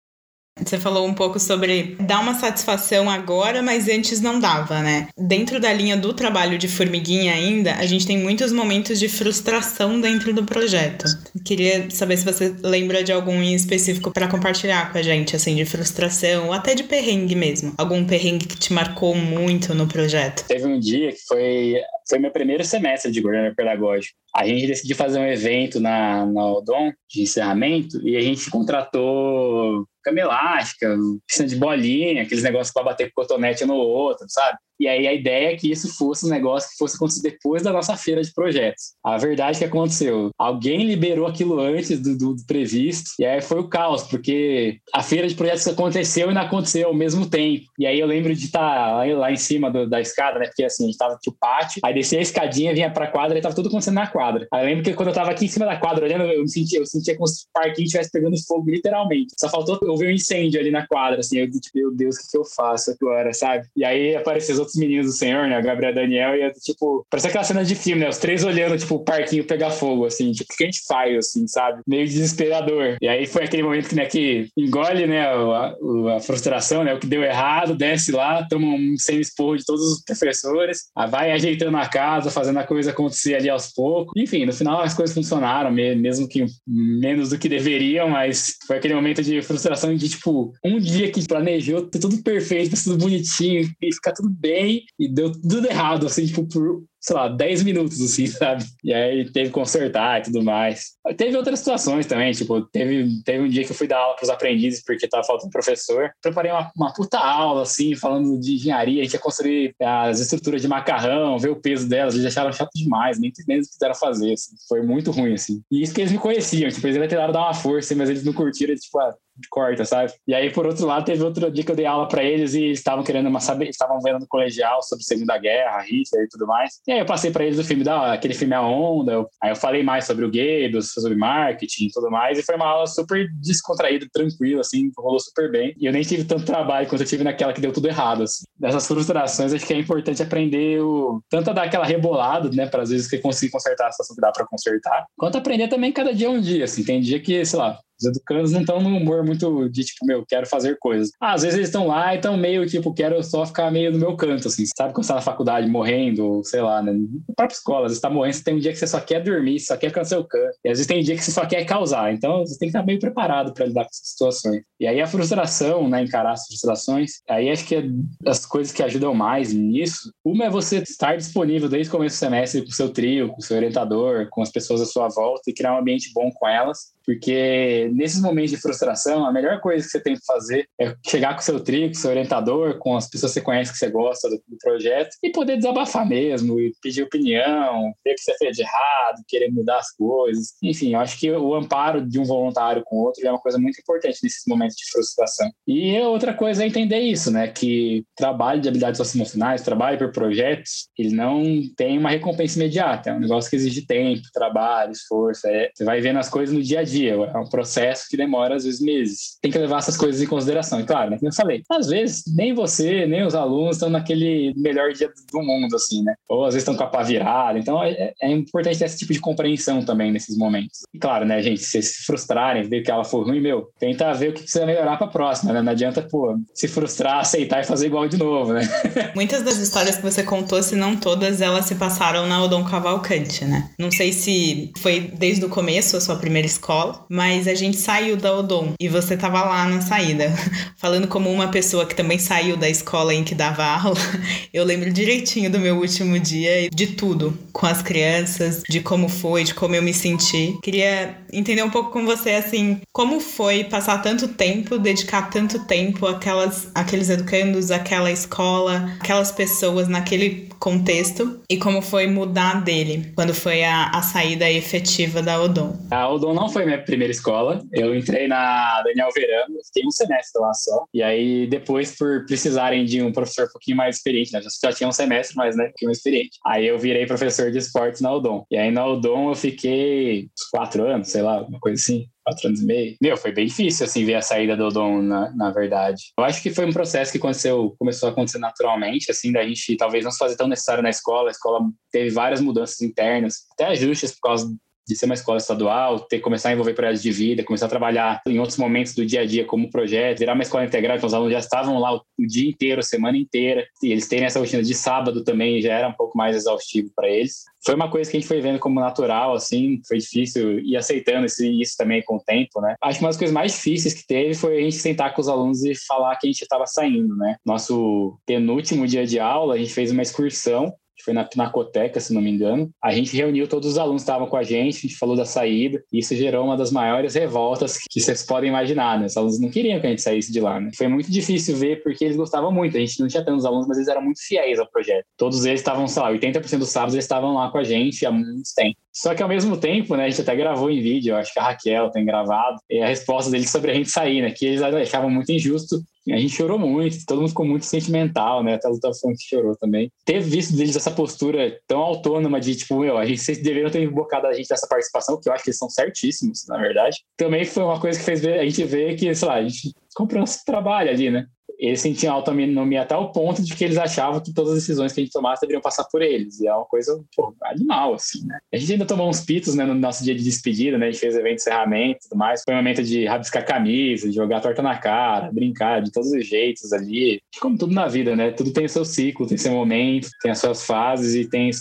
Você 0.66 0.78
falou 0.78 1.08
um 1.08 1.14
pouco 1.14 1.40
sobre 1.40 1.96
dar 2.00 2.20
uma 2.20 2.36
satisfação 2.36 3.10
agora, 3.10 3.62
mas 3.62 3.88
antes 3.88 4.22
não 4.22 4.40
dava, 4.40 4.82
né? 4.82 5.08
Dentro 5.18 5.60
da 5.60 5.72
linha 5.74 5.98
do 5.98 6.14
trabalho 6.14 6.58
de 6.58 6.68
formiguinha 6.68 7.34
ainda, 7.34 7.76
a 7.76 7.86
gente 7.86 8.06
tem 8.06 8.18
muitos 8.18 8.52
momentos 8.52 9.00
de 9.00 9.10
frustração 9.10 10.00
dentro 10.00 10.34
do 10.34 10.44
projeto. 10.44 11.06
Queria 11.46 11.90
saber 11.90 12.18
se 12.18 12.26
você 12.26 12.56
lembra 12.64 13.04
de 13.04 13.12
algum 13.12 13.42
em 13.42 13.54
específico 13.54 14.12
para 14.12 14.28
compartilhar 14.28 14.92
com 14.92 14.98
a 14.98 15.02
gente, 15.02 15.36
assim, 15.36 15.56
de 15.56 15.66
frustração 15.66 16.48
ou 16.48 16.54
até 16.54 16.76
de 16.76 16.84
perrengue 16.84 17.36
mesmo. 17.36 17.74
Algum 17.78 18.06
perrengue 18.06 18.46
que 18.46 18.58
te 18.58 18.74
marcou 18.74 19.16
muito 19.16 19.74
no 19.74 19.88
projeto? 19.88 20.46
Teve 20.48 20.66
um 20.66 20.80
dia 20.80 21.12
que 21.12 21.22
foi 21.28 21.76
foi 22.08 22.20
meu 22.20 22.32
primeiro 22.32 22.64
semestre 22.66 23.10
de 23.10 23.22
coordenador 23.22 23.56
pedagógico. 23.56 24.18
A 24.36 24.46
gente 24.46 24.68
decidiu 24.68 24.96
fazer 24.96 25.20
um 25.20 25.26
evento 25.26 25.80
na, 25.80 26.26
na 26.26 26.46
Odon 26.46 26.92
de 27.10 27.22
encerramento 27.22 28.06
e 28.06 28.18
a 28.18 28.22
gente 28.22 28.50
contratou 28.50 29.88
cama 30.04 30.20
elástica, 30.20 30.96
piscina 31.28 31.48
de 31.48 31.56
bolinha, 31.56 32.24
aqueles 32.24 32.44
negócios 32.44 32.74
para 32.74 32.84
bater 32.84 33.12
cotonete 33.14 33.66
no 33.66 33.76
outro, 33.76 34.26
sabe? 34.30 34.58
E 34.82 34.88
aí 34.88 35.08
a 35.08 35.14
ideia 35.14 35.54
é 35.54 35.56
que 35.56 35.72
isso 35.72 35.96
fosse 35.96 36.26
um 36.26 36.30
negócio 36.30 36.72
que 36.72 36.78
fosse 36.78 36.96
acontecer 36.96 37.22
depois 37.22 37.62
da 37.62 37.72
nossa 37.72 37.96
feira 37.96 38.20
de 38.20 38.34
projetos. 38.34 38.94
A 39.06 39.16
verdade 39.16 39.58
é 39.58 39.60
que 39.60 39.66
aconteceu, 39.66 40.32
alguém 40.40 40.88
liberou 40.88 41.28
aquilo 41.28 41.60
antes 41.60 42.00
do, 42.00 42.18
do, 42.18 42.34
do 42.34 42.46
previsto, 42.48 43.12
e 43.20 43.24
aí 43.26 43.40
foi 43.42 43.60
o 43.60 43.68
caos, 43.68 44.02
porque 44.02 44.80
a 44.92 45.04
feira 45.04 45.28
de 45.28 45.36
projetos 45.36 45.68
aconteceu 45.68 46.32
e 46.32 46.34
não 46.34 46.42
aconteceu 46.42 46.88
ao 46.88 46.96
mesmo 46.96 47.30
tempo. 47.30 47.66
E 47.78 47.86
aí 47.86 48.00
eu 48.00 48.08
lembro 48.08 48.34
de 48.34 48.46
estar 48.46 48.60
tá 48.60 49.04
lá 49.06 49.32
em 49.32 49.38
cima 49.38 49.70
do, 49.70 49.88
da 49.88 50.02
escada, 50.02 50.40
né? 50.40 50.48
Porque 50.48 50.64
assim, 50.64 50.86
a 50.86 50.88
gente 50.88 50.98
tava 50.98 51.20
no 51.24 51.34
pátio, 51.40 51.80
aí 51.86 51.94
descia 51.94 52.18
a 52.18 52.24
escadinha, 52.24 52.74
vinha 52.74 52.90
pra 52.90 53.06
quadra 53.06 53.38
e 53.38 53.42
tava 53.42 53.54
tudo 53.54 53.68
acontecendo 53.68 53.96
na 53.96 54.08
quadra. 54.08 54.48
Aí 54.52 54.64
eu 54.64 54.66
lembro 54.66 54.84
que 54.84 54.96
quando 54.96 55.10
eu 55.10 55.14
tava 55.14 55.30
aqui 55.30 55.46
em 55.46 55.48
cima 55.48 55.68
da 55.68 55.78
quadra 55.78 56.06
olhando, 56.06 56.24
eu 56.24 56.42
me 56.42 56.50
sentia, 56.50 56.80
eu 56.80 56.88
sentia 56.88 57.16
como 57.16 57.28
se 57.28 57.44
o 57.44 57.48
parquinho 57.54 57.86
estivesse 57.86 58.10
pegando 58.12 58.36
fogo, 58.48 58.68
literalmente. 58.68 59.36
Só 59.40 59.48
faltou 59.48 59.80
eu 59.84 59.96
ver 59.96 60.08
um 60.08 60.16
incêndio 60.16 60.60
ali 60.60 60.72
na 60.72 60.88
quadra, 60.88 61.20
assim, 61.20 61.38
eu 61.38 61.52
tipo, 61.52 61.70
meu 61.76 61.94
Deus, 61.94 62.16
o 62.16 62.22
que, 62.22 62.32
que 62.32 62.38
eu 62.38 62.46
faço 62.46 62.96
agora, 63.00 63.32
sabe? 63.34 63.68
E 63.76 63.86
aí 63.86 64.16
apareceu 64.16 64.56
os 64.56 64.60
outros 64.60 64.71
outros 64.72 64.76
meninos 64.76 65.08
do 65.08 65.12
senhor, 65.12 65.48
né? 65.48 65.60
O 65.60 65.64
Gabriel 65.64 65.94
Daniel, 65.94 66.36
e 66.36 66.52
tipo, 66.54 67.06
parece 67.10 67.28
aquela 67.28 67.44
cena 67.44 67.64
de 67.64 67.76
filme, 67.76 68.02
né? 68.02 68.10
Os 68.10 68.18
três 68.18 68.44
olhando, 68.44 68.78
tipo, 68.78 68.96
o 68.96 69.04
parquinho 69.04 69.44
pegar 69.44 69.72
fogo, 69.72 70.06
assim, 70.06 70.32
tipo, 70.32 70.54
o 70.54 70.58
que 70.58 70.64
a 70.64 70.68
gente 70.68 70.82
faz, 70.88 71.18
assim, 71.18 71.48
sabe? 71.48 71.82
Meio 71.88 72.06
desesperador. 72.06 72.98
E 73.02 73.08
aí 73.08 73.26
foi 73.26 73.44
aquele 73.44 73.64
momento 73.64 73.90
que, 73.90 73.96
né, 73.96 74.06
que 74.06 74.48
engole, 74.58 75.06
né, 75.06 75.22
a, 75.28 75.76
a 76.16 76.20
frustração, 76.20 76.84
né? 76.84 76.94
O 76.94 77.00
que 77.00 77.08
deu 77.08 77.24
errado, 77.24 77.76
desce 77.76 78.12
lá, 78.12 78.46
toma 78.50 78.68
um 78.68 78.96
semi-esporro 78.98 79.58
de 79.58 79.66
todos 79.66 79.82
os 79.82 80.04
professores, 80.04 80.80
vai 81.10 81.32
ajeitando 81.32 81.78
a 81.78 81.88
casa, 81.88 82.32
fazendo 82.32 82.60
a 82.60 82.64
coisa 82.64 82.92
acontecer 82.92 83.36
ali 83.36 83.50
aos 83.50 83.72
poucos. 83.74 84.14
Enfim, 84.16 84.46
no 84.46 84.54
final 84.54 84.82
as 84.82 84.94
coisas 84.94 85.14
funcionaram, 85.14 85.72
mesmo 85.72 86.28
que 86.28 86.46
menos 86.68 87.30
do 87.30 87.38
que 87.38 87.50
deveriam, 87.50 88.10
mas 88.10 88.56
foi 88.68 88.78
aquele 88.78 88.94
momento 88.94 89.24
de 89.24 89.42
frustração 89.42 89.96
de, 89.96 90.10
tipo, 90.10 90.54
um 90.64 90.80
dia 90.80 91.12
que 91.12 91.28
planejou 91.28 91.82
ter 91.84 92.00
tudo 92.00 92.22
perfeito, 92.24 92.82
tudo 92.84 92.98
bonitinho, 92.98 93.70
e 93.82 93.94
ficar 93.94 94.14
tudo 94.14 94.30
bem, 94.30 94.61
e 95.00 95.08
deu 95.08 95.32
tudo 95.32 95.68
errado, 95.68 96.06
assim, 96.06 96.26
tipo, 96.26 96.46
por 96.48 96.84
sei 97.02 97.16
lá, 97.16 97.28
10 97.28 97.64
minutos, 97.64 98.00
assim, 98.00 98.28
sabe? 98.28 98.64
E 98.84 98.94
aí 98.94 99.30
teve 99.32 99.48
que 99.48 99.54
consertar 99.54 100.20
e 100.20 100.24
tudo 100.26 100.44
mais. 100.44 100.92
Teve 101.18 101.36
outras 101.36 101.60
situações 101.60 102.06
também, 102.06 102.32
tipo, 102.32 102.62
teve, 102.62 103.22
teve 103.26 103.44
um 103.44 103.50
dia 103.50 103.66
que 103.66 103.72
eu 103.72 103.76
fui 103.76 103.88
dar 103.88 103.98
aula 103.98 104.16
para 104.16 104.24
os 104.24 104.30
aprendizes 104.30 104.84
porque 104.86 105.08
tava 105.08 105.24
faltando 105.24 105.52
professor. 105.52 106.12
Preparei 106.22 106.52
uma, 106.52 106.72
uma 106.76 106.94
puta 106.94 107.18
aula, 107.18 107.64
assim, 107.64 107.96
falando 107.96 108.40
de 108.40 108.54
engenharia, 108.54 109.02
a 109.02 109.04
gente 109.04 109.14
ia 109.14 109.20
construir 109.20 109.76
as 109.82 110.20
estruturas 110.20 110.62
de 110.62 110.68
macarrão, 110.68 111.40
ver 111.40 111.50
o 111.50 111.60
peso 111.60 111.90
delas, 111.90 112.14
eles 112.14 112.28
acharam 112.28 112.54
chato 112.54 112.72
demais, 112.76 113.20
nem 113.20 113.32
eles 113.50 113.72
quiseram 113.72 113.96
fazer, 113.96 114.34
assim. 114.34 114.52
Foi 114.70 114.84
muito 114.84 115.10
ruim, 115.10 115.34
assim. 115.34 115.62
E 115.72 115.82
isso 115.82 115.94
que 115.94 116.02
eles 116.02 116.12
me 116.12 116.20
conheciam, 116.20 116.70
tipo, 116.70 116.86
eles 116.86 117.10
tentaram 117.10 117.34
dar 117.34 117.42
uma 117.42 117.54
força, 117.54 117.96
mas 117.96 118.10
eles 118.10 118.24
não 118.24 118.34
curtiram, 118.34 118.76
tipo, 118.76 119.00
ah, 119.00 119.16
corta, 119.50 119.86
sabe? 119.86 120.14
E 120.28 120.34
aí, 120.34 120.52
por 120.52 120.66
outro 120.66 120.86
lado, 120.86 121.06
teve 121.06 121.24
outro 121.24 121.52
dia 121.52 121.64
que 121.64 121.72
eu 121.72 121.76
dei 121.76 121.86
aula 121.86 122.08
para 122.08 122.24
eles 122.24 122.54
e 122.54 122.72
estavam 122.72 123.04
querendo 123.04 123.28
uma 123.28 123.40
saber, 123.40 123.70
estavam 123.70 124.00
vendo 124.02 124.20
no 124.20 124.28
colegial 124.28 124.82
sobre 124.84 125.04
Segunda 125.04 125.38
Guerra, 125.38 125.82
Hitler 125.82 126.26
e 126.26 126.30
tudo 126.30 126.48
mais. 126.48 126.80
E 126.88 126.92
aí 126.92 127.00
eu 127.00 127.06
passei 127.06 127.32
para 127.32 127.46
eles 127.46 127.60
o 127.60 127.64
filme 127.64 127.84
da 127.84 128.14
aquele 128.14 128.34
filme 128.34 128.54
A 128.54 128.62
Onda. 128.62 129.14
Eu, 129.14 129.28
aí 129.42 129.52
eu 129.52 129.56
falei 129.56 129.84
mais 129.84 130.06
sobre 130.06 130.26
o 130.26 130.32
Goebbels, 130.32 130.94
sobre 130.94 131.16
marketing 131.16 131.86
e 131.86 131.92
tudo 131.92 132.10
mais. 132.10 132.38
E 132.38 132.44
foi 132.44 132.56
uma 132.56 132.68
aula 132.68 132.88
super 132.88 133.28
descontraída, 133.42 134.08
tranquila, 134.12 134.62
assim, 134.62 134.92
rolou 134.98 135.20
super 135.20 135.52
bem. 135.52 135.74
E 135.80 135.86
eu 135.86 135.92
nem 135.92 136.02
tive 136.02 136.24
tanto 136.24 136.46
trabalho 136.46 136.88
quanto 136.88 137.02
eu 137.02 137.08
tive 137.08 137.24
naquela 137.24 137.54
que 137.54 137.62
deu 137.62 137.72
tudo 137.72 137.88
errado. 137.88 138.24
Assim. 138.24 138.44
Dessas 138.58 138.88
frustrações, 138.88 139.54
acho 139.54 139.66
que 139.66 139.74
é 139.74 139.78
importante 139.78 140.22
aprender 140.22 140.82
o 140.82 141.22
tanto 141.30 141.50
a 141.50 141.54
dar 141.54 141.64
aquela 141.64 141.86
rebolada, 141.86 142.50
né, 142.50 142.68
para 142.68 142.84
às 142.84 142.90
vezes 142.90 143.08
que 143.08 143.18
conseguir 143.18 143.52
consertar 143.52 143.88
a 143.88 143.92
situação 143.92 144.16
que 144.16 144.22
dá 144.22 144.32
para 144.32 144.46
consertar, 144.46 145.06
quanto 145.18 145.38
aprender 145.38 145.68
também 145.68 145.92
cada 145.92 146.14
dia 146.14 146.30
um 146.30 146.40
dia, 146.40 146.66
assim. 146.66 146.84
Tem 146.84 147.02
dia 147.02 147.20
que, 147.20 147.44
sei 147.46 147.60
lá, 147.60 147.80
os 148.02 148.08
educandos 148.08 148.52
não 148.52 148.62
estão 148.62 148.82
no 148.82 148.98
humor 148.98 149.24
muito 149.24 149.70
de 149.70 149.84
tipo, 149.84 150.06
meu, 150.06 150.26
quero 150.28 150.48
fazer 150.48 150.78
coisas. 150.80 151.12
Ah, 151.20 151.34
às 151.34 151.44
vezes 151.44 151.58
eles 151.58 151.70
estão 151.70 151.88
lá 151.88 152.14
e 152.14 152.18
estão 152.18 152.36
meio 152.36 152.66
tipo, 152.66 152.94
quero 152.94 153.22
só 153.24 153.46
ficar 153.46 153.72
meio 153.72 153.92
no 153.92 154.00
meu 154.00 154.16
canto, 154.16 154.48
assim. 154.48 154.66
Sabe 154.76 154.94
quando 154.94 155.04
você 155.04 155.10
tá 155.10 155.16
na 155.16 155.22
faculdade 155.22 155.68
morrendo, 155.68 156.42
sei 156.44 156.62
lá, 156.62 156.82
né? 156.82 156.92
Na 156.94 157.36
própria 157.36 157.56
escola, 157.56 157.86
às 157.86 157.92
vezes 157.92 158.02
tá 158.02 158.10
morrendo, 158.10 158.34
você 158.34 158.44
tem 158.44 158.56
um 158.56 158.60
dia 158.60 158.72
que 158.72 158.80
você 158.80 158.88
só 158.88 159.00
quer 159.00 159.22
dormir, 159.24 159.60
só 159.60 159.78
quer 159.78 159.90
ficar 159.90 160.02
no 160.02 160.08
seu 160.08 160.24
canto. 160.24 160.58
E 160.64 160.70
às 160.70 160.78
vezes 160.78 160.88
tem 160.88 161.00
um 161.00 161.04
dia 161.04 161.16
que 161.16 161.24
você 161.24 161.32
só 161.32 161.46
quer 161.46 161.64
causar. 161.66 162.14
Então 162.14 162.40
você 162.40 162.58
tem 162.58 162.70
que 162.70 162.78
estar 162.78 162.86
meio 162.86 163.00
preparado 163.00 163.54
para 163.54 163.66
lidar 163.66 163.84
com 163.84 163.90
essas 163.90 164.10
situações. 164.10 164.64
E 164.80 164.88
aí 164.88 165.00
a 165.00 165.08
frustração, 165.08 165.88
né? 165.88 166.04
Encarar 166.04 166.34
as 166.34 166.48
frustrações, 166.48 167.22
aí 167.30 167.50
acho 167.50 167.66
que 167.66 167.76
é 167.76 167.84
as 168.26 168.46
coisas 168.46 168.74
que 168.74 168.82
ajudam 168.82 169.14
mais 169.14 169.54
nisso. 169.54 170.12
Uma 170.24 170.46
é 170.46 170.50
você 170.50 170.78
estar 170.78 171.16
disponível 171.18 171.70
desde 171.70 171.90
o 171.90 171.92
começo 171.92 172.16
do 172.16 172.20
semestre 172.20 172.62
com 172.64 172.70
o 172.70 172.74
seu 172.74 172.90
trio, 172.90 173.30
com 173.30 173.40
o 173.40 173.42
seu 173.42 173.58
orientador, 173.58 174.28
com 174.30 174.42
as 174.42 174.52
pessoas 174.52 174.82
à 174.82 174.86
sua 174.86 175.08
volta 175.08 175.44
e 175.50 175.54
criar 175.54 175.76
um 175.76 175.80
ambiente 175.80 176.12
bom 176.14 176.32
com 176.32 176.48
elas 176.48 176.92
porque 177.06 177.90
nesses 177.94 178.22
momentos 178.22 178.52
de 178.52 178.58
frustração, 178.58 179.26
a 179.26 179.32
melhor 179.32 179.60
coisa 179.60 179.84
que 179.86 179.92
você 179.92 180.00
tem 180.00 180.16
que 180.16 180.26
fazer 180.26 180.68
é 180.80 180.96
chegar 181.06 181.36
com 181.36 181.42
seu 181.42 181.60
trio, 181.60 181.88
com 181.88 181.94
seu 181.94 182.10
orientador, 182.10 182.78
com 182.78 182.96
as 182.96 183.10
pessoas 183.10 183.34
que 183.34 183.40
você 183.40 183.46
conhece, 183.46 183.72
que 183.72 183.78
você 183.78 183.90
gosta 183.90 184.30
do, 184.30 184.36
do 184.48 184.58
projeto, 184.60 185.16
e 185.24 185.32
poder 185.32 185.58
desabafar 185.58 186.08
mesmo, 186.08 186.60
e 186.60 186.74
pedir 186.82 187.04
opinião, 187.04 187.94
ver 188.04 188.12
o 188.12 188.16
que 188.16 188.22
você 188.22 188.36
fez 188.38 188.56
de 188.56 188.64
errado, 188.64 189.24
querer 189.28 189.52
mudar 189.52 189.78
as 189.78 189.92
coisas. 189.96 190.54
Enfim, 190.62 190.94
eu 190.94 191.00
acho 191.00 191.20
que 191.20 191.32
o 191.32 191.56
amparo 191.56 192.06
de 192.06 192.20
um 192.20 192.24
voluntário 192.24 192.84
com 192.86 192.98
o 192.98 193.04
outro 193.04 193.26
é 193.26 193.32
uma 193.32 193.40
coisa 193.40 193.58
muito 193.58 193.80
importante 193.80 194.20
nesses 194.24 194.44
momentos 194.48 194.76
de 194.76 194.90
frustração. 194.92 195.52
E 195.68 196.00
outra 196.02 196.34
coisa 196.34 196.64
é 196.64 196.68
entender 196.68 197.00
isso, 197.00 197.32
né? 197.32 197.48
Que 197.48 198.06
trabalho 198.16 198.62
de 198.62 198.68
habilidades 198.68 198.98
socioemocionais, 198.98 199.62
trabalho 199.62 199.98
por 199.98 200.12
projetos, 200.12 200.90
ele 200.98 201.16
não 201.16 201.44
tem 201.76 201.98
uma 201.98 202.10
recompensa 202.10 202.58
imediata. 202.58 203.10
É 203.10 203.14
um 203.14 203.20
negócio 203.20 203.50
que 203.50 203.56
exige 203.56 203.86
tempo, 203.86 204.22
trabalho, 204.34 204.92
esforço. 204.92 205.48
É, 205.48 205.70
você 205.74 205.84
vai 205.84 206.02
vendo 206.02 206.20
as 206.20 206.30
coisas 206.30 206.54
no 206.56 206.62
dia 206.62 206.80
a 206.80 206.84
dia 206.84 206.91
dia, 206.92 207.14
é 207.14 207.38
um 207.38 207.50
processo 207.50 208.08
que 208.10 208.18
demora 208.18 208.56
às 208.56 208.64
vezes 208.64 208.82
meses. 208.82 209.38
Tem 209.42 209.52
que 209.52 209.58
levar 209.58 209.80
essas 209.80 209.98
coisas 209.98 210.22
em 210.22 210.28
consideração. 210.28 210.80
E 210.80 210.84
claro, 210.84 211.12
né, 211.12 211.18
como 211.18 211.30
eu 211.30 211.36
falei, 211.36 211.64
às 211.70 211.88
vezes 211.88 212.24
nem 212.36 212.54
você, 212.54 213.06
nem 213.06 213.26
os 213.26 213.36
alunos 213.36 213.78
estão 213.78 213.90
naquele 213.90 214.54
melhor 214.56 214.92
dia 214.94 215.10
do 215.32 215.42
mundo, 215.42 215.76
assim, 215.76 216.04
né? 216.04 216.16
Ou 216.28 216.46
às 216.46 216.54
vezes 216.54 216.68
estão 216.68 216.76
com 216.76 216.84
a 216.84 216.88
pá 216.88 217.04
virada. 217.04 217.58
Então 217.58 217.82
é, 217.84 218.14
é, 218.22 218.32
importante 218.32 218.80
ter 218.80 218.86
esse 218.86 218.98
tipo 218.98 219.14
de 219.14 219.20
compreensão 219.20 219.84
também 219.84 220.12
nesses 220.12 220.38
momentos. 220.38 220.82
E 220.94 221.00
claro, 221.00 221.26
né, 221.26 221.42
gente, 221.42 221.62
se 221.62 221.82
se 221.82 222.06
frustrarem, 222.06 222.64
ver 222.64 222.82
que 222.82 222.92
ela 222.92 223.04
for 223.04 223.26
ruim, 223.26 223.40
meu, 223.40 223.70
tenta 223.80 224.14
ver 224.14 224.30
o 224.30 224.34
que 224.34 224.42
precisa 224.42 224.66
melhorar 224.66 224.98
para 224.98 225.08
a 225.08 225.10
próxima, 225.10 225.54
né? 225.54 225.62
Não 225.62 225.72
adianta, 225.72 226.02
pô, 226.02 226.38
se 226.54 226.68
frustrar, 226.68 227.20
aceitar 227.20 227.62
e 227.62 227.64
fazer 227.64 227.88
igual 227.88 228.08
de 228.08 228.18
novo, 228.18 228.54
né? 228.54 228.62
Muitas 229.16 229.44
das 229.44 229.58
histórias 229.58 229.98
que 229.98 230.04
você 230.04 230.24
contou, 230.24 230.62
se 230.62 230.76
não 230.76 230.96
todas, 230.96 231.42
elas 231.42 231.66
se 231.66 231.76
passaram 231.76 232.28
na 232.28 232.44
Odon 232.44 232.64
Cavalcante, 232.64 233.46
né? 233.46 233.70
Não 233.78 233.92
sei 233.92 234.12
se 234.14 234.72
foi 234.78 235.00
desde 235.00 235.46
o 235.46 235.50
começo 235.50 235.98
a 235.98 236.02
sua 236.02 236.16
primeira 236.16 236.46
escola 236.46 236.81
escola, 236.82 237.06
mas 237.08 237.48
a 237.48 237.54
gente 237.54 237.78
saiu 237.78 238.18
da 238.18 238.36
Odon 238.36 238.74
e 238.80 238.88
você 238.88 239.16
tava 239.16 239.44
lá 239.44 239.66
na 239.68 239.82
saída. 239.82 240.32
Falando 240.78 241.08
como 241.08 241.30
uma 241.30 241.50
pessoa 241.50 241.86
que 241.86 241.96
também 241.96 242.18
saiu 242.18 242.58
da 242.58 242.70
escola 242.70 243.14
em 243.14 243.24
que 243.24 243.36
dava 243.36 243.64
aula, 243.64 243.96
eu 244.54 244.64
lembro 244.64 244.92
direitinho 244.92 245.50
do 245.50 245.60
meu 245.60 245.78
último 245.78 246.20
dia, 246.20 246.70
de 246.74 246.88
tudo, 246.88 247.38
com 247.54 247.66
as 247.66 247.82
crianças, 247.82 248.64
de 248.68 248.80
como 248.80 249.08
foi, 249.08 249.44
de 249.44 249.54
como 249.54 249.76
eu 249.76 249.84
me 249.84 249.94
senti. 249.94 250.58
Queria 250.64 251.18
entender 251.32 251.64
um 251.64 251.70
pouco 251.70 251.92
com 251.92 252.06
você, 252.06 252.32
assim, 252.32 252.82
como 252.92 253.20
foi 253.20 253.64
passar 253.64 254.02
tanto 254.02 254.28
tempo, 254.28 254.78
dedicar 254.78 255.30
tanto 255.30 255.60
tempo 255.66 256.08
àquelas, 256.08 256.70
àqueles 256.74 257.10
educandos, 257.10 257.72
àquela 257.72 258.12
escola, 258.12 258.92
aquelas 259.00 259.32
pessoas 259.32 259.88
naquele 259.88 260.50
contexto 260.60 261.40
e 261.50 261.58
como 261.58 261.82
foi 261.82 262.06
mudar 262.06 262.64
dele 262.64 263.12
quando 263.16 263.34
foi 263.34 263.64
a, 263.64 263.88
a 263.88 264.02
saída 264.04 264.50
efetiva 264.50 265.22
da 265.22 265.42
Odon. 265.42 265.76
A 265.90 266.08
Odon 266.08 266.34
não 266.34 266.48
foi 266.48 266.66
minha 266.72 266.84
primeira 266.84 267.12
escola. 267.12 267.62
Eu 267.72 267.96
entrei 267.96 268.28
na 268.28 268.82
Daniel 268.84 269.10
Verano, 269.14 269.56
fiquei 269.66 269.88
um 269.88 269.92
semestre 269.92 270.42
lá 270.42 270.54
só. 270.54 270.86
E 270.94 271.04
aí, 271.04 271.48
depois, 271.48 271.96
por 271.98 272.26
precisarem 272.26 272.86
de 272.86 273.02
um 273.02 273.12
professor 273.12 273.46
um 273.46 273.52
pouquinho 273.52 273.78
mais 273.78 273.98
experiente, 273.98 274.34
né? 274.34 274.42
Já, 274.42 274.50
já 274.70 274.76
tinha 274.76 274.90
um 274.90 274.92
semestre, 274.92 275.36
mas, 275.36 275.56
né, 275.56 275.66
um 275.66 275.68
pouquinho 275.68 275.90
mais 275.90 275.98
experiente. 275.98 276.38
Aí 276.46 276.68
eu 276.68 276.78
virei 276.78 277.06
professor 277.06 277.52
de 277.52 277.58
esportes 277.58 278.02
na 278.02 278.12
Odon. 278.12 278.46
E 278.50 278.58
aí, 278.58 278.72
na 278.72 278.86
Odon, 278.86 279.30
eu 279.30 279.36
fiquei 279.36 280.24
uns 280.26 280.50
quatro 280.52 280.86
anos, 280.88 281.10
sei 281.10 281.22
lá, 281.22 281.42
uma 281.42 281.60
coisa 281.60 281.82
assim 281.82 282.08
quatro 282.24 282.48
anos 282.48 282.62
e 282.62 282.66
meio. 282.66 282.96
Meu, 283.02 283.18
foi 283.18 283.32
bem 283.32 283.48
difícil, 283.48 283.86
assim, 283.86 284.06
ver 284.06 284.16
a 284.16 284.22
saída 284.22 284.56
do 284.56 284.66
Odon, 284.66 285.02
na, 285.02 285.32
na 285.36 285.52
verdade. 285.52 286.12
Eu 286.18 286.24
acho 286.24 286.42
que 286.42 286.54
foi 286.54 286.66
um 286.66 286.74
processo 286.74 287.12
que 287.12 287.18
aconteceu, 287.18 287.76
começou 287.78 288.10
a 288.10 288.12
acontecer 288.12 288.38
naturalmente, 288.38 289.12
assim, 289.12 289.32
da 289.32 289.44
gente 289.44 289.76
talvez 289.76 290.04
não 290.04 290.12
se 290.12 290.18
fazer 290.18 290.36
tão 290.36 290.48
necessário 290.48 290.84
na 290.84 290.90
escola. 290.90 291.30
A 291.30 291.32
escola 291.32 291.62
teve 291.92 292.10
várias 292.10 292.42
mudanças 292.42 292.82
internas, 292.82 293.46
até 293.54 293.66
ajustes 293.66 294.12
por 294.12 294.22
causa 294.22 294.56
de 294.92 294.98
ser 294.98 295.06
uma 295.06 295.14
escola 295.14 295.38
estadual, 295.38 296.00
ter 296.02 296.20
começar 296.20 296.50
a 296.50 296.54
envolver 296.54 296.74
projetos 296.74 297.02
de 297.02 297.12
vida, 297.12 297.44
começar 297.44 297.66
a 297.66 297.70
trabalhar 297.70 298.22
em 298.28 298.40
outros 298.40 298.58
momentos 298.58 298.94
do 298.94 299.06
dia 299.06 299.22
a 299.22 299.26
dia 299.26 299.46
como 299.46 299.70
projeto, 299.70 300.20
virar 300.20 300.34
uma 300.34 300.44
escola 300.44 300.66
integrada, 300.66 300.98
então 300.98 301.08
os 301.08 301.14
alunos 301.14 301.34
já 301.34 301.40
estavam 301.40 301.80
lá 301.80 301.96
o, 301.96 302.02
dia 302.20 302.50
inteiro, 302.50 302.80
a 302.80 302.84
semana 302.84 303.18
inteira, 303.18 303.66
e 303.82 303.92
eles 303.92 304.08
terem 304.08 304.26
essa 304.26 304.40
rotina 304.40 304.62
de 304.62 304.74
sábado 304.74 305.24
também 305.24 305.62
já 305.62 305.74
era 305.74 305.88
um 305.88 305.94
pouco 305.94 306.18
mais 306.18 306.36
exaustivo 306.36 306.92
para 306.96 307.10
eles. 307.10 307.44
Foi 307.64 307.76
uma 307.76 307.90
coisa 307.90 308.10
que 308.10 308.18
a 308.18 308.20
gente 308.20 308.28
foi 308.28 308.42
vendo 308.42 308.60
como 308.60 308.80
natural, 308.80 309.34
assim, 309.34 309.82
foi 309.88 309.98
difícil 309.98 310.60
ir 310.60 310.76
aceitando 310.76 311.26
isso 311.26 311.76
também 311.78 312.02
com 312.04 312.16
o 312.16 312.24
tempo, 312.24 312.60
né? 312.60 312.76
Acho 312.82 313.00
que 313.00 313.06
uma 313.06 313.10
das 313.10 313.18
coisas 313.18 313.34
mais 313.34 313.54
difíceis 313.54 313.94
que 313.94 314.06
teve 314.06 314.34
foi 314.34 314.58
a 314.58 314.62
gente 314.62 314.76
sentar 314.76 315.14
com 315.14 315.22
os 315.22 315.30
alunos 315.30 315.64
e 315.64 315.74
falar 315.88 316.16
que 316.16 316.28
a 316.28 316.32
gente 316.32 316.42
estava 316.42 316.66
saindo, 316.66 317.16
né? 317.16 317.36
Nosso 317.46 318.18
penúltimo 318.26 318.88
dia 318.88 319.06
de 319.06 319.20
aula, 319.20 319.56
a 319.56 319.58
gente 319.58 319.74
fez 319.74 319.92
uma 319.92 320.02
excursão 320.02 320.74
foi 321.04 321.14
na 321.14 321.24
Pinacoteca, 321.24 322.00
se 322.00 322.14
não 322.14 322.22
me 322.22 322.30
engano. 322.30 322.70
A 322.82 322.92
gente 322.92 323.16
reuniu 323.16 323.48
todos 323.48 323.72
os 323.72 323.78
alunos 323.78 324.02
que 324.02 324.10
estavam 324.10 324.28
com 324.28 324.38
a 324.38 324.44
gente, 324.44 324.78
a 324.78 324.82
gente 324.82 324.98
falou 324.98 325.16
da 325.16 325.26
saída, 325.26 325.84
e 325.92 326.00
isso 326.00 326.16
gerou 326.16 326.46
uma 326.46 326.58
das 326.58 326.72
maiores 326.72 327.16
revoltas 327.16 327.78
que 327.78 328.00
vocês 328.00 328.24
podem 328.24 328.50
imaginar, 328.50 329.00
né? 329.00 329.06
Os 329.06 329.18
alunos 329.18 329.40
não 329.40 329.50
queriam 329.50 329.80
que 329.80 329.88
a 329.88 329.90
gente 329.90 330.02
saísse 330.02 330.32
de 330.32 330.40
lá, 330.40 330.60
né? 330.60 330.72
Foi 330.76 330.88
muito 330.88 331.12
difícil 331.12 331.56
ver 331.56 331.84
porque 331.84 332.06
eles 332.06 332.18
gostavam 332.18 332.52
muito. 332.52 332.78
A 332.78 332.80
gente 332.80 333.00
não 333.00 333.08
tinha 333.08 333.24
tantos 333.24 333.46
alunos, 333.46 333.68
mas 333.68 333.78
eles 333.78 333.88
eram 333.88 334.02
muito 334.02 334.22
fiéis 334.22 334.60
ao 334.60 334.68
projeto. 334.68 335.06
Todos 335.18 335.46
eles 335.46 335.60
estavam, 335.60 335.88
sei 335.88 336.02
lá, 336.02 336.12
80% 336.12 336.58
dos 336.58 336.70
sábados 336.70 336.96
eles 336.96 337.06
estavam 337.06 337.34
lá 337.34 337.50
com 337.52 337.58
a 337.58 337.64
gente 337.64 338.06
há 338.06 338.12
muito 338.12 338.50
tempo. 338.56 338.78
Só 338.94 339.16
que 339.16 339.24
ao 339.24 339.30
mesmo 339.30 339.58
tempo, 339.58 339.96
né, 339.96 340.06
a 340.06 340.10
gente 340.10 340.22
até 340.22 340.36
gravou 340.36 340.70
em 340.70 340.82
vídeo, 340.82 341.16
acho 341.16 341.34
que 341.34 341.40
a 341.40 341.44
Raquel 341.44 341.90
tem 341.92 342.06
gravado, 342.06 342.58
e 342.70 342.82
a 342.82 342.88
resposta 342.88 343.32
deles 343.32 343.50
sobre 343.50 343.72
a 343.72 343.74
gente 343.74 343.90
sair, 343.90 344.22
né? 344.22 344.32
Que 344.32 344.46
eles 344.46 344.62
achavam 344.62 345.10
muito 345.10 345.32
injusto 345.32 345.82
a 346.10 346.18
gente 346.18 346.34
chorou 346.34 346.58
muito, 346.58 347.06
todo 347.06 347.20
mundo 347.20 347.30
ficou 347.30 347.46
muito 347.46 347.66
sentimental, 347.66 348.44
né? 348.44 348.56
Até 348.56 348.68
a 348.68 348.72
Luta 348.72 348.92
Funk 348.94 349.18
chorou 349.22 349.56
também. 349.56 349.92
Ter 350.04 350.20
visto 350.20 350.56
deles 350.56 350.76
essa 350.76 350.90
postura 350.90 351.60
tão 351.68 351.80
autônoma 351.80 352.40
de, 352.40 352.56
tipo, 352.56 352.80
meu, 352.80 352.98
a 352.98 353.06
gente, 353.06 353.22
vocês 353.22 353.38
deveriam 353.38 353.70
ter 353.70 353.84
invocado 353.84 354.26
a 354.26 354.34
gente 354.34 354.50
nessa 354.50 354.68
participação, 354.68 355.20
que 355.20 355.30
eu 355.30 355.34
acho 355.34 355.44
que 355.44 355.52
eles 355.52 355.60
são 355.60 355.70
certíssimos, 355.70 356.48
na 356.48 356.58
verdade. 356.58 356.98
Também 357.16 357.46
foi 357.46 357.64
uma 357.64 357.80
coisa 357.80 358.00
que 358.00 358.06
fez 358.06 358.26
a 358.26 358.44
gente 358.44 358.64
ver 358.64 358.96
que, 358.96 359.14
sei 359.14 359.28
lá, 359.28 359.36
a 359.36 359.44
gente 359.44 359.74
comprou 359.94 360.22
nosso 360.22 360.44
trabalho 360.44 360.90
ali, 360.90 361.12
né? 361.12 361.28
Eles 361.62 361.80
sentiam 361.80 362.16
autonomia 362.16 362.82
até 362.82 362.98
o 362.98 363.10
ponto 363.10 363.44
de 363.44 363.56
que 363.56 363.64
eles 363.64 363.78
achavam 363.78 364.20
que 364.20 364.34
todas 364.34 364.54
as 364.54 364.60
decisões 364.62 364.92
que 364.92 365.00
a 365.00 365.04
gente 365.04 365.14
tomasse 365.14 365.42
deveriam 365.42 365.62
passar 365.62 365.84
por 365.84 366.02
eles. 366.02 366.40
E 366.40 366.48
é 366.48 366.56
uma 366.56 366.66
coisa 366.66 367.00
pô, 367.16 367.36
animal, 367.44 367.94
assim, 367.94 368.26
né? 368.26 368.40
A 368.52 368.58
gente 368.58 368.72
ainda 368.74 368.86
tomou 368.86 369.08
uns 369.08 369.22
pitos 369.22 369.54
né, 369.54 369.64
no 369.64 369.76
nosso 369.76 370.04
dia 370.04 370.16
de 370.16 370.24
despedida, 370.24 370.80
né? 370.80 370.88
A 370.88 370.92
gente 370.92 371.00
fez 371.00 371.16
evento 371.16 371.36
de 371.36 371.42
encerramento 371.42 372.00
e 372.00 372.10
tudo 372.10 372.18
mais. 372.18 372.42
Foi 372.44 372.56
um 372.56 372.58
momento 372.58 372.82
de 372.82 373.06
rabiscar 373.06 373.46
camisa, 373.46 374.10
de 374.10 374.16
jogar 374.16 374.42
torta 374.42 374.64
na 374.64 374.76
cara, 374.76 375.32
brincar 375.32 375.84
de 375.84 375.92
todos 375.92 376.12
os 376.12 376.28
jeitos 376.28 376.74
ali. 376.74 377.22
Como 377.40 377.56
tudo 377.56 377.76
na 377.76 377.88
vida, 377.88 378.16
né? 378.16 378.32
Tudo 378.32 378.52
tem 378.52 378.68
seu 378.68 378.84
ciclo, 378.84 379.28
tem 379.28 379.38
seu 379.38 379.52
momento, 379.52 380.10
tem 380.24 380.32
as 380.32 380.40
suas 380.40 380.66
fases 380.66 381.14
e 381.14 381.30
tem 381.30 381.52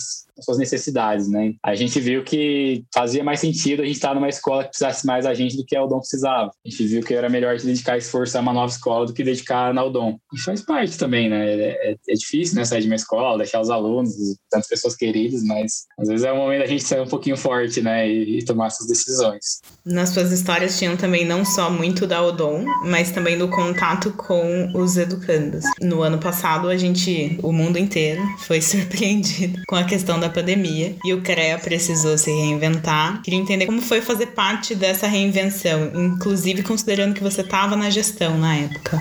suas 0.43 0.57
necessidades, 0.57 1.27
né? 1.27 1.53
A 1.63 1.75
gente 1.75 1.99
viu 1.99 2.23
que 2.23 2.83
fazia 2.93 3.23
mais 3.23 3.39
sentido 3.39 3.81
a 3.81 3.85
gente 3.85 3.95
estar 3.95 4.13
numa 4.13 4.29
escola 4.29 4.63
que 4.63 4.69
precisasse 4.69 5.05
mais 5.05 5.25
a 5.25 5.33
gente 5.33 5.57
do 5.57 5.65
que 5.65 5.75
a 5.75 5.83
Udon 5.83 5.99
precisava. 5.99 6.51
A 6.65 6.69
gente 6.69 6.85
viu 6.85 7.03
que 7.03 7.13
era 7.13 7.29
melhor 7.29 7.57
dedicar 7.57 7.97
esforço 7.97 8.37
a 8.37 8.41
uma 8.41 8.53
nova 8.53 8.71
escola 8.71 9.05
do 9.05 9.13
que 9.13 9.23
dedicar 9.23 9.73
na 9.73 9.83
Udon. 9.83 10.17
E 10.33 10.39
faz 10.39 10.61
parte 10.61 10.97
também, 10.97 11.29
né? 11.29 11.51
É, 11.51 11.91
é, 11.91 11.95
é, 12.09 12.13
difícil, 12.13 12.55
né? 12.55 12.65
Sair 12.65 12.81
de 12.81 12.87
uma 12.87 12.95
escola, 12.95 13.37
deixar 13.37 13.61
os 13.61 13.69
alunos, 13.69 14.13
tantas 14.49 14.67
pessoas 14.67 14.95
queridas, 14.95 15.43
mas 15.43 15.85
às 15.99 16.07
vezes 16.07 16.25
é 16.25 16.31
o 16.31 16.37
momento 16.37 16.61
da 16.61 16.67
gente 16.67 16.83
ser 16.83 17.01
um 17.01 17.07
pouquinho 17.07 17.37
forte, 17.37 17.81
né? 17.81 18.09
E, 18.09 18.39
e 18.39 18.45
tomar 18.45 18.67
essas 18.67 18.87
decisões. 18.87 19.61
Nas 19.85 20.09
suas 20.09 20.31
histórias 20.31 20.77
tinham 20.77 20.95
também 20.95 21.25
não 21.25 21.43
só 21.43 21.69
muito 21.69 22.05
da 22.05 22.23
Odon, 22.23 22.65
mas 22.85 23.11
também 23.11 23.37
do 23.37 23.47
contato 23.47 24.11
com 24.11 24.71
os 24.73 24.97
educandos. 24.97 25.63
No 25.81 26.01
ano 26.01 26.17
passado, 26.17 26.69
a 26.69 26.77
gente, 26.77 27.39
o 27.41 27.51
mundo 27.51 27.77
inteiro, 27.77 28.21
foi 28.39 28.61
surpreendido 28.61 29.61
com 29.67 29.75
a 29.75 29.83
questão 29.83 30.19
da 30.19 30.29
pandemia 30.31 30.95
e 31.03 31.13
o 31.13 31.21
CREA 31.21 31.59
precisou 31.59 32.17
se 32.17 32.31
reinventar. 32.31 33.21
Queria 33.21 33.39
entender 33.39 33.65
como 33.65 33.81
foi 33.81 34.01
fazer 34.01 34.27
parte 34.27 34.73
dessa 34.73 35.07
reinvenção, 35.07 35.91
inclusive 35.93 36.63
considerando 36.63 37.13
que 37.13 37.23
você 37.23 37.41
estava 37.41 37.75
na 37.75 37.89
gestão 37.89 38.37
na 38.37 38.55
época. 38.55 38.97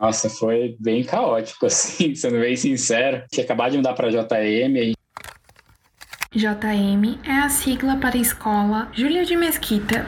Nossa, 0.00 0.28
foi 0.28 0.76
bem 0.78 1.04
caótico, 1.04 1.66
assim, 1.66 2.14
sendo 2.14 2.40
bem 2.40 2.56
sincero. 2.56 3.22
Tinha 3.30 3.44
acabado 3.44 3.72
de 3.72 3.78
mudar 3.78 3.94
para 3.94 4.10
JM, 4.10 4.94
JM 6.34 7.20
é 7.26 7.40
a 7.44 7.48
sigla 7.50 7.96
para 7.96 8.16
a 8.16 8.20
escola 8.20 8.90
Júlia 8.94 9.22
de 9.22 9.36
Mesquita, 9.36 10.06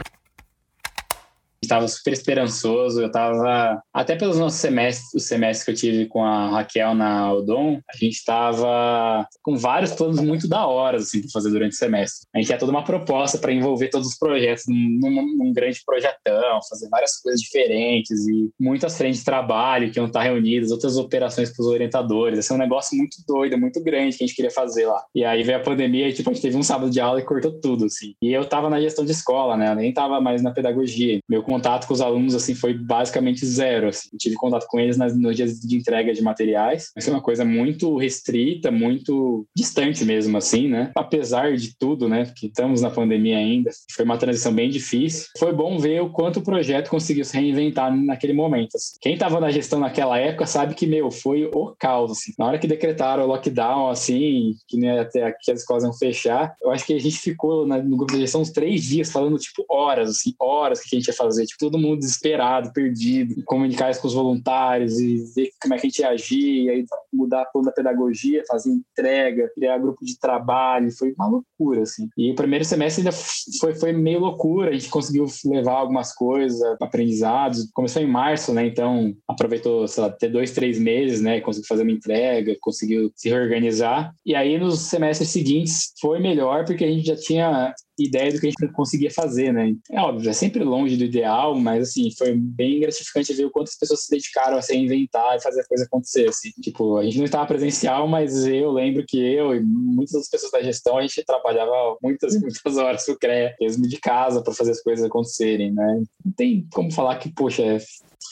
estava 1.65 1.87
super 1.87 2.13
esperançoso. 2.13 3.01
Eu 3.01 3.07
estava, 3.07 3.81
até 3.93 4.15
pelos 4.15 4.39
nossos 4.39 4.59
semestres, 4.59 5.13
os 5.13 5.23
semestres 5.23 5.63
que 5.63 5.71
eu 5.71 5.75
tive 5.75 6.05
com 6.07 6.23
a 6.23 6.49
Raquel 6.49 6.93
na 6.93 7.33
Odon, 7.33 7.79
a 7.91 7.97
gente 7.97 8.13
estava 8.13 9.27
com 9.41 9.55
vários 9.55 9.91
planos 9.93 10.19
muito 10.19 10.47
da 10.47 10.65
hora 10.65 10.97
assim, 10.97 11.21
para 11.21 11.29
fazer 11.31 11.49
durante 11.49 11.73
o 11.73 11.77
semestre. 11.77 12.27
A 12.33 12.37
gente 12.37 12.47
tinha 12.47 12.57
toda 12.57 12.71
uma 12.71 12.83
proposta 12.83 13.37
para 13.37 13.51
envolver 13.51 13.89
todos 13.89 14.07
os 14.07 14.17
projetos 14.17 14.65
num, 14.67 15.35
num, 15.37 15.53
grande 15.53 15.81
projetão, 15.85 16.59
fazer 16.69 16.89
várias 16.89 17.19
coisas 17.21 17.39
diferentes 17.39 18.27
e 18.27 18.49
muitas 18.59 18.97
frentes 18.97 19.19
de 19.19 19.25
trabalho 19.25 19.91
que 19.91 19.99
iam 19.99 20.07
estar 20.07 20.23
reunidas, 20.23 20.71
outras 20.71 20.97
operações 20.97 21.51
para 21.51 21.61
os 21.61 21.67
orientadores. 21.67 22.39
Esse 22.39 22.51
é 22.51 22.55
um 22.55 22.59
negócio 22.59 22.97
muito 22.97 23.17
doido, 23.27 23.57
muito 23.57 23.81
grande 23.81 24.17
que 24.17 24.23
a 24.23 24.27
gente 24.27 24.35
queria 24.35 24.51
fazer 24.51 24.85
lá. 24.85 25.03
E 25.13 25.23
aí 25.23 25.43
veio 25.43 25.57
a 25.57 25.61
pandemia 25.61 26.09
e 26.09 26.13
tipo, 26.13 26.29
a 26.29 26.33
gente 26.33 26.41
teve 26.41 26.57
um 26.57 26.63
sábado 26.63 26.91
de 26.91 26.99
aula 26.99 27.19
e 27.19 27.23
cortou 27.23 27.59
tudo. 27.59 27.85
Assim. 27.85 28.13
E 28.21 28.33
eu 28.33 28.41
estava 28.41 28.69
na 28.69 28.81
gestão 28.81 29.05
de 29.05 29.11
escola, 29.11 29.55
né? 29.55 29.71
Eu 29.71 29.75
nem 29.75 29.89
estava 29.89 30.19
mais 30.19 30.41
na 30.41 30.51
pedagogia. 30.51 31.19
Meu 31.29 31.43
contato 31.55 31.87
com 31.87 31.93
os 31.93 32.01
alunos 32.01 32.35
assim 32.35 32.53
foi 32.53 32.73
basicamente 32.73 33.45
zero. 33.45 33.87
Assim. 33.87 34.09
tive 34.17 34.35
contato 34.35 34.67
com 34.67 34.79
eles 34.79 34.97
nas, 34.97 35.17
nos 35.17 35.35
dias 35.35 35.59
de 35.59 35.77
entrega 35.77 36.13
de 36.13 36.21
materiais, 36.21 36.91
mas 36.95 37.05
foi 37.05 37.13
uma 37.13 37.21
coisa 37.21 37.45
muito 37.45 37.95
restrita, 37.97 38.69
muito 38.71 39.47
distante 39.55 40.03
mesmo, 40.03 40.37
assim, 40.37 40.67
né? 40.67 40.91
Apesar 40.95 41.55
de 41.55 41.77
tudo, 41.77 42.09
né? 42.09 42.31
Que 42.35 42.47
estamos 42.47 42.81
na 42.81 42.89
pandemia 42.89 43.37
ainda, 43.37 43.71
foi 43.91 44.03
uma 44.03 44.17
transição 44.17 44.53
bem 44.53 44.69
difícil. 44.69 45.27
Foi 45.37 45.53
bom 45.53 45.77
ver 45.77 46.01
o 46.01 46.09
quanto 46.09 46.39
o 46.39 46.43
projeto 46.43 46.89
conseguiu 46.89 47.23
se 47.23 47.37
reinventar 47.37 47.95
naquele 47.95 48.33
momento. 48.33 48.75
Assim. 48.75 48.97
Quem 48.99 49.13
estava 49.13 49.39
na 49.39 49.49
gestão 49.49 49.79
naquela 49.79 50.17
época 50.17 50.45
sabe 50.45 50.75
que 50.75 50.85
meu 50.85 51.09
foi 51.09 51.45
o 51.45 51.73
caos. 51.79 52.11
Assim. 52.11 52.33
Na 52.37 52.47
hora 52.47 52.59
que 52.59 52.67
decretaram 52.67 53.23
o 53.23 53.27
lockdown, 53.27 53.89
assim, 53.89 54.55
que 54.67 54.85
até 54.87 55.23
aqui 55.23 55.51
as 55.51 55.61
escolas 55.61 55.83
iam 55.83 55.93
fechar, 55.93 56.53
eu 56.61 56.71
acho 56.71 56.85
que 56.85 56.93
a 56.93 56.99
gente 56.99 57.17
ficou 57.17 57.65
no 57.65 57.97
grupo 57.97 58.13
de 58.13 58.19
gestão 58.19 58.41
uns 58.41 58.51
três 58.51 58.83
dias 58.83 59.11
falando 59.11 59.37
tipo 59.37 59.65
horas, 59.69 60.09
assim, 60.09 60.33
horas 60.39 60.81
que 60.81 60.93
a 60.93 60.99
gente 60.99 61.07
ia 61.07 61.13
fazer, 61.13 61.44
tipo 61.45 61.59
todo 61.59 61.77
mundo 61.77 61.99
desesperado, 61.99 62.73
perdido, 62.73 63.43
comunicar 63.45 63.91
isso 63.91 64.01
com 64.01 64.07
os 64.07 64.13
voluntários 64.13 64.99
e 64.99 65.23
ver 65.35 65.49
como 65.61 65.73
é 65.73 65.77
que 65.77 65.87
a 65.87 65.89
gente 65.89 65.99
ia 65.99 66.09
agir, 66.09 66.63
e 66.63 66.69
aí 66.69 66.85
mudar 67.13 67.41
a 67.41 67.45
plano 67.45 67.67
da 67.67 67.71
pedagogia, 67.71 68.43
fazer 68.47 68.71
entrega, 68.71 69.51
criar 69.55 69.77
grupo 69.77 70.03
de 70.03 70.19
trabalho, 70.19 70.91
foi 70.91 71.13
uma 71.17 71.27
loucura, 71.27 71.83
assim. 71.83 72.09
E 72.17 72.31
o 72.31 72.35
primeiro 72.35 72.65
semestre 72.65 73.01
ainda 73.01 73.15
foi, 73.59 73.75
foi 73.75 73.93
meio 73.93 74.19
loucura, 74.19 74.69
a 74.69 74.73
gente 74.73 74.89
conseguiu 74.89 75.25
levar 75.45 75.73
algumas 75.73 76.13
coisas, 76.13 76.61
aprendizados, 76.81 77.69
começou 77.73 78.01
em 78.01 78.07
março, 78.07 78.53
né, 78.53 78.65
então 78.65 79.13
aproveitou, 79.27 79.87
sei 79.87 80.03
lá, 80.03 80.09
até 80.09 80.27
dois, 80.27 80.51
três 80.51 80.79
meses, 80.79 81.21
né, 81.21 81.41
conseguiu 81.41 81.67
fazer 81.67 81.83
uma 81.83 81.91
entrega, 81.91 82.55
conseguiu 82.59 83.11
se 83.15 83.29
reorganizar, 83.29 84.13
e 84.25 84.35
aí 84.35 84.57
nos 84.57 84.79
semestres 84.81 85.29
seguintes 85.29 85.93
foi 85.99 86.19
melhor, 86.19 86.65
porque 86.65 86.83
a 86.83 86.91
gente 86.91 87.05
já 87.05 87.15
tinha 87.15 87.73
ideia 87.97 88.31
do 88.31 88.39
que 88.39 88.47
a 88.47 88.49
gente 88.49 88.73
conseguia 88.73 89.11
fazer, 89.11 89.53
né? 89.53 89.73
É 89.89 89.99
óbvio, 89.99 90.29
é 90.29 90.33
sempre 90.33 90.63
longe 90.63 90.97
do 90.97 91.05
ideal, 91.05 91.55
mas 91.55 91.89
assim, 91.89 92.11
foi 92.17 92.35
bem 92.35 92.79
gratificante 92.79 93.33
ver 93.33 93.45
o 93.45 93.51
quanto 93.51 93.69
as 93.69 93.77
pessoas 93.77 94.03
se 94.03 94.11
dedicaram 94.11 94.57
a 94.57 94.61
se 94.61 94.73
reinventar 94.73 95.35
e 95.35 95.41
fazer 95.41 95.61
a 95.61 95.67
coisa 95.67 95.85
acontecer, 95.85 96.27
assim. 96.27 96.49
Tipo, 96.61 96.97
a 96.97 97.03
gente 97.03 97.17
não 97.17 97.25
estava 97.25 97.45
presencial, 97.45 98.07
mas 98.07 98.45
eu 98.45 98.71
lembro 98.71 99.05
que 99.07 99.17
eu 99.17 99.55
e 99.55 99.61
muitas 99.61 100.13
das 100.13 100.29
pessoas 100.29 100.51
da 100.51 100.61
gestão, 100.61 100.97
a 100.97 101.01
gente 101.01 101.23
trabalhava 101.23 101.97
muitas 102.01 102.35
e 102.35 102.39
muitas 102.39 102.77
horas 102.77 103.07
no 103.07 103.17
CREA, 103.17 103.55
mesmo 103.59 103.87
de 103.87 103.97
casa, 103.99 104.41
para 104.41 104.53
fazer 104.53 104.71
as 104.71 104.81
coisas 104.81 105.05
acontecerem, 105.05 105.71
né? 105.73 106.03
Não 106.23 106.33
tem 106.33 106.67
como 106.73 106.91
falar 106.91 107.17
que, 107.17 107.31
poxa, 107.31 107.77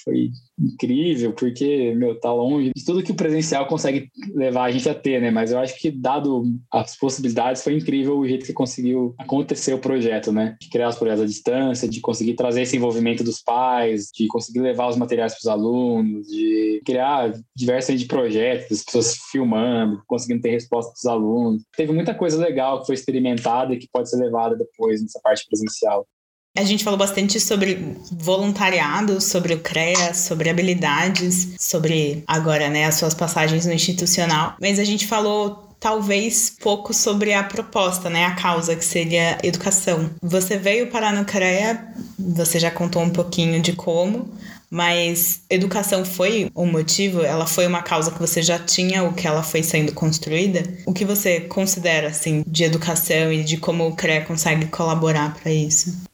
foi 0.04 0.32
incrível, 0.60 1.34
porque, 1.34 1.94
meu, 1.96 2.20
tá 2.20 2.32
longe 2.32 2.72
de 2.76 2.86
tudo 2.86 3.04
que 3.04 3.12
o 3.12 3.16
presencial 3.16 3.66
consegue 3.68 4.10
levar 4.34 4.66
a 4.66 4.72
gente 4.72 4.88
a 4.88 4.96
ter, 4.96 5.22
né? 5.22 5.32
Mas 5.32 5.52
eu 5.52 5.60
acho 5.60 5.78
que, 5.80 5.92
dado 5.92 6.44
as 6.72 6.96
possibilidades, 6.98 7.64
foi 7.64 7.76
incrível 7.76 8.18
o 8.18 8.28
jeito 8.28 8.46
que 8.46 8.54
conseguiu 8.54 9.16
acontecer 9.18 9.74
o 9.74 9.80
projeto, 9.80 10.32
né? 10.32 10.56
De 10.62 10.70
criar 10.70 10.90
os 10.90 10.96
projetos 10.96 11.24
à 11.24 11.26
distância, 11.26 11.88
de 11.88 12.00
conseguir 12.02 12.36
trazer 12.36 12.62
esse 12.62 12.78
envolvimento 12.78 13.24
dos 13.24 13.42
pais, 13.42 14.10
de 14.14 14.28
conseguir 14.28 14.60
levar 14.62 14.88
os 14.90 14.96
materiais 14.96 15.34
para 15.34 15.40
os 15.40 15.48
alunos, 15.48 16.28
de 16.28 16.82
criar 16.86 17.34
diversos 17.56 18.04
projetos, 18.04 18.80
as 18.80 18.84
pessoas 18.84 19.16
filmando, 19.32 20.02
conseguindo 20.08 20.42
ter 20.42 20.52
resposta 20.52 20.92
dos 20.94 21.06
alunos. 21.06 21.64
Teve 21.76 21.92
muita 21.92 22.14
coisa 22.14 22.38
legal 22.38 22.80
que 22.80 22.88
foi 22.88 22.96
experimentada 22.96 23.74
e 23.74 23.78
que 23.78 23.90
pode 23.92 24.10
ser 24.10 24.18
levada 24.18 24.56
depois 24.56 25.02
nessa 25.02 25.20
parte 25.22 25.46
presencial. 25.48 26.08
A 26.56 26.64
gente 26.64 26.84
falou 26.84 27.00
bastante 27.00 27.40
sobre 27.40 27.98
voluntariado, 28.12 29.20
sobre 29.20 29.56
o 29.56 29.60
CREA, 29.60 30.14
sobre 30.14 30.52
habilidades, 30.52 31.56
sobre 31.58 32.24
agora, 32.28 32.70
né, 32.70 32.86
as 32.86 32.94
suas 32.96 33.16
passagens 33.16 33.66
no 33.66 33.74
institucional, 33.74 34.56
mas 34.62 34.78
a 34.78 34.84
gente 34.84 35.08
falou 35.08 35.76
talvez 35.80 36.56
pouco 36.62 36.94
sobre 36.94 37.34
a 37.34 37.44
proposta, 37.44 38.08
né, 38.08 38.26
a 38.26 38.36
causa 38.36 38.76
que 38.76 38.86
seria 38.86 39.40
educação. 39.42 40.12
Você 40.22 40.56
veio 40.56 40.92
parar 40.92 41.12
no 41.12 41.26
CREA, 41.26 41.88
você 42.20 42.60
já 42.60 42.70
contou 42.70 43.02
um 43.02 43.10
pouquinho 43.10 43.60
de 43.60 43.74
como, 43.74 44.30
mas 44.70 45.42
educação 45.50 46.06
foi 46.06 46.52
um 46.56 46.68
motivo? 46.68 47.24
Ela 47.24 47.48
foi 47.48 47.66
uma 47.66 47.82
causa 47.82 48.12
que 48.12 48.20
você 48.20 48.44
já 48.44 48.60
tinha 48.60 49.04
o 49.04 49.14
que 49.14 49.28
ela 49.28 49.42
foi 49.42 49.64
sendo 49.64 49.92
construída? 49.92 50.64
O 50.86 50.94
que 50.94 51.04
você 51.04 51.42
considera 51.42 52.10
assim 52.10 52.44
de 52.46 52.64
educação 52.64 53.34
e 53.34 53.44
de 53.44 53.58
como 53.58 53.88
o 53.88 53.96
CREA 53.96 54.24
consegue 54.24 54.68
colaborar 54.68 55.34
para 55.34 55.52
isso? 55.52 56.13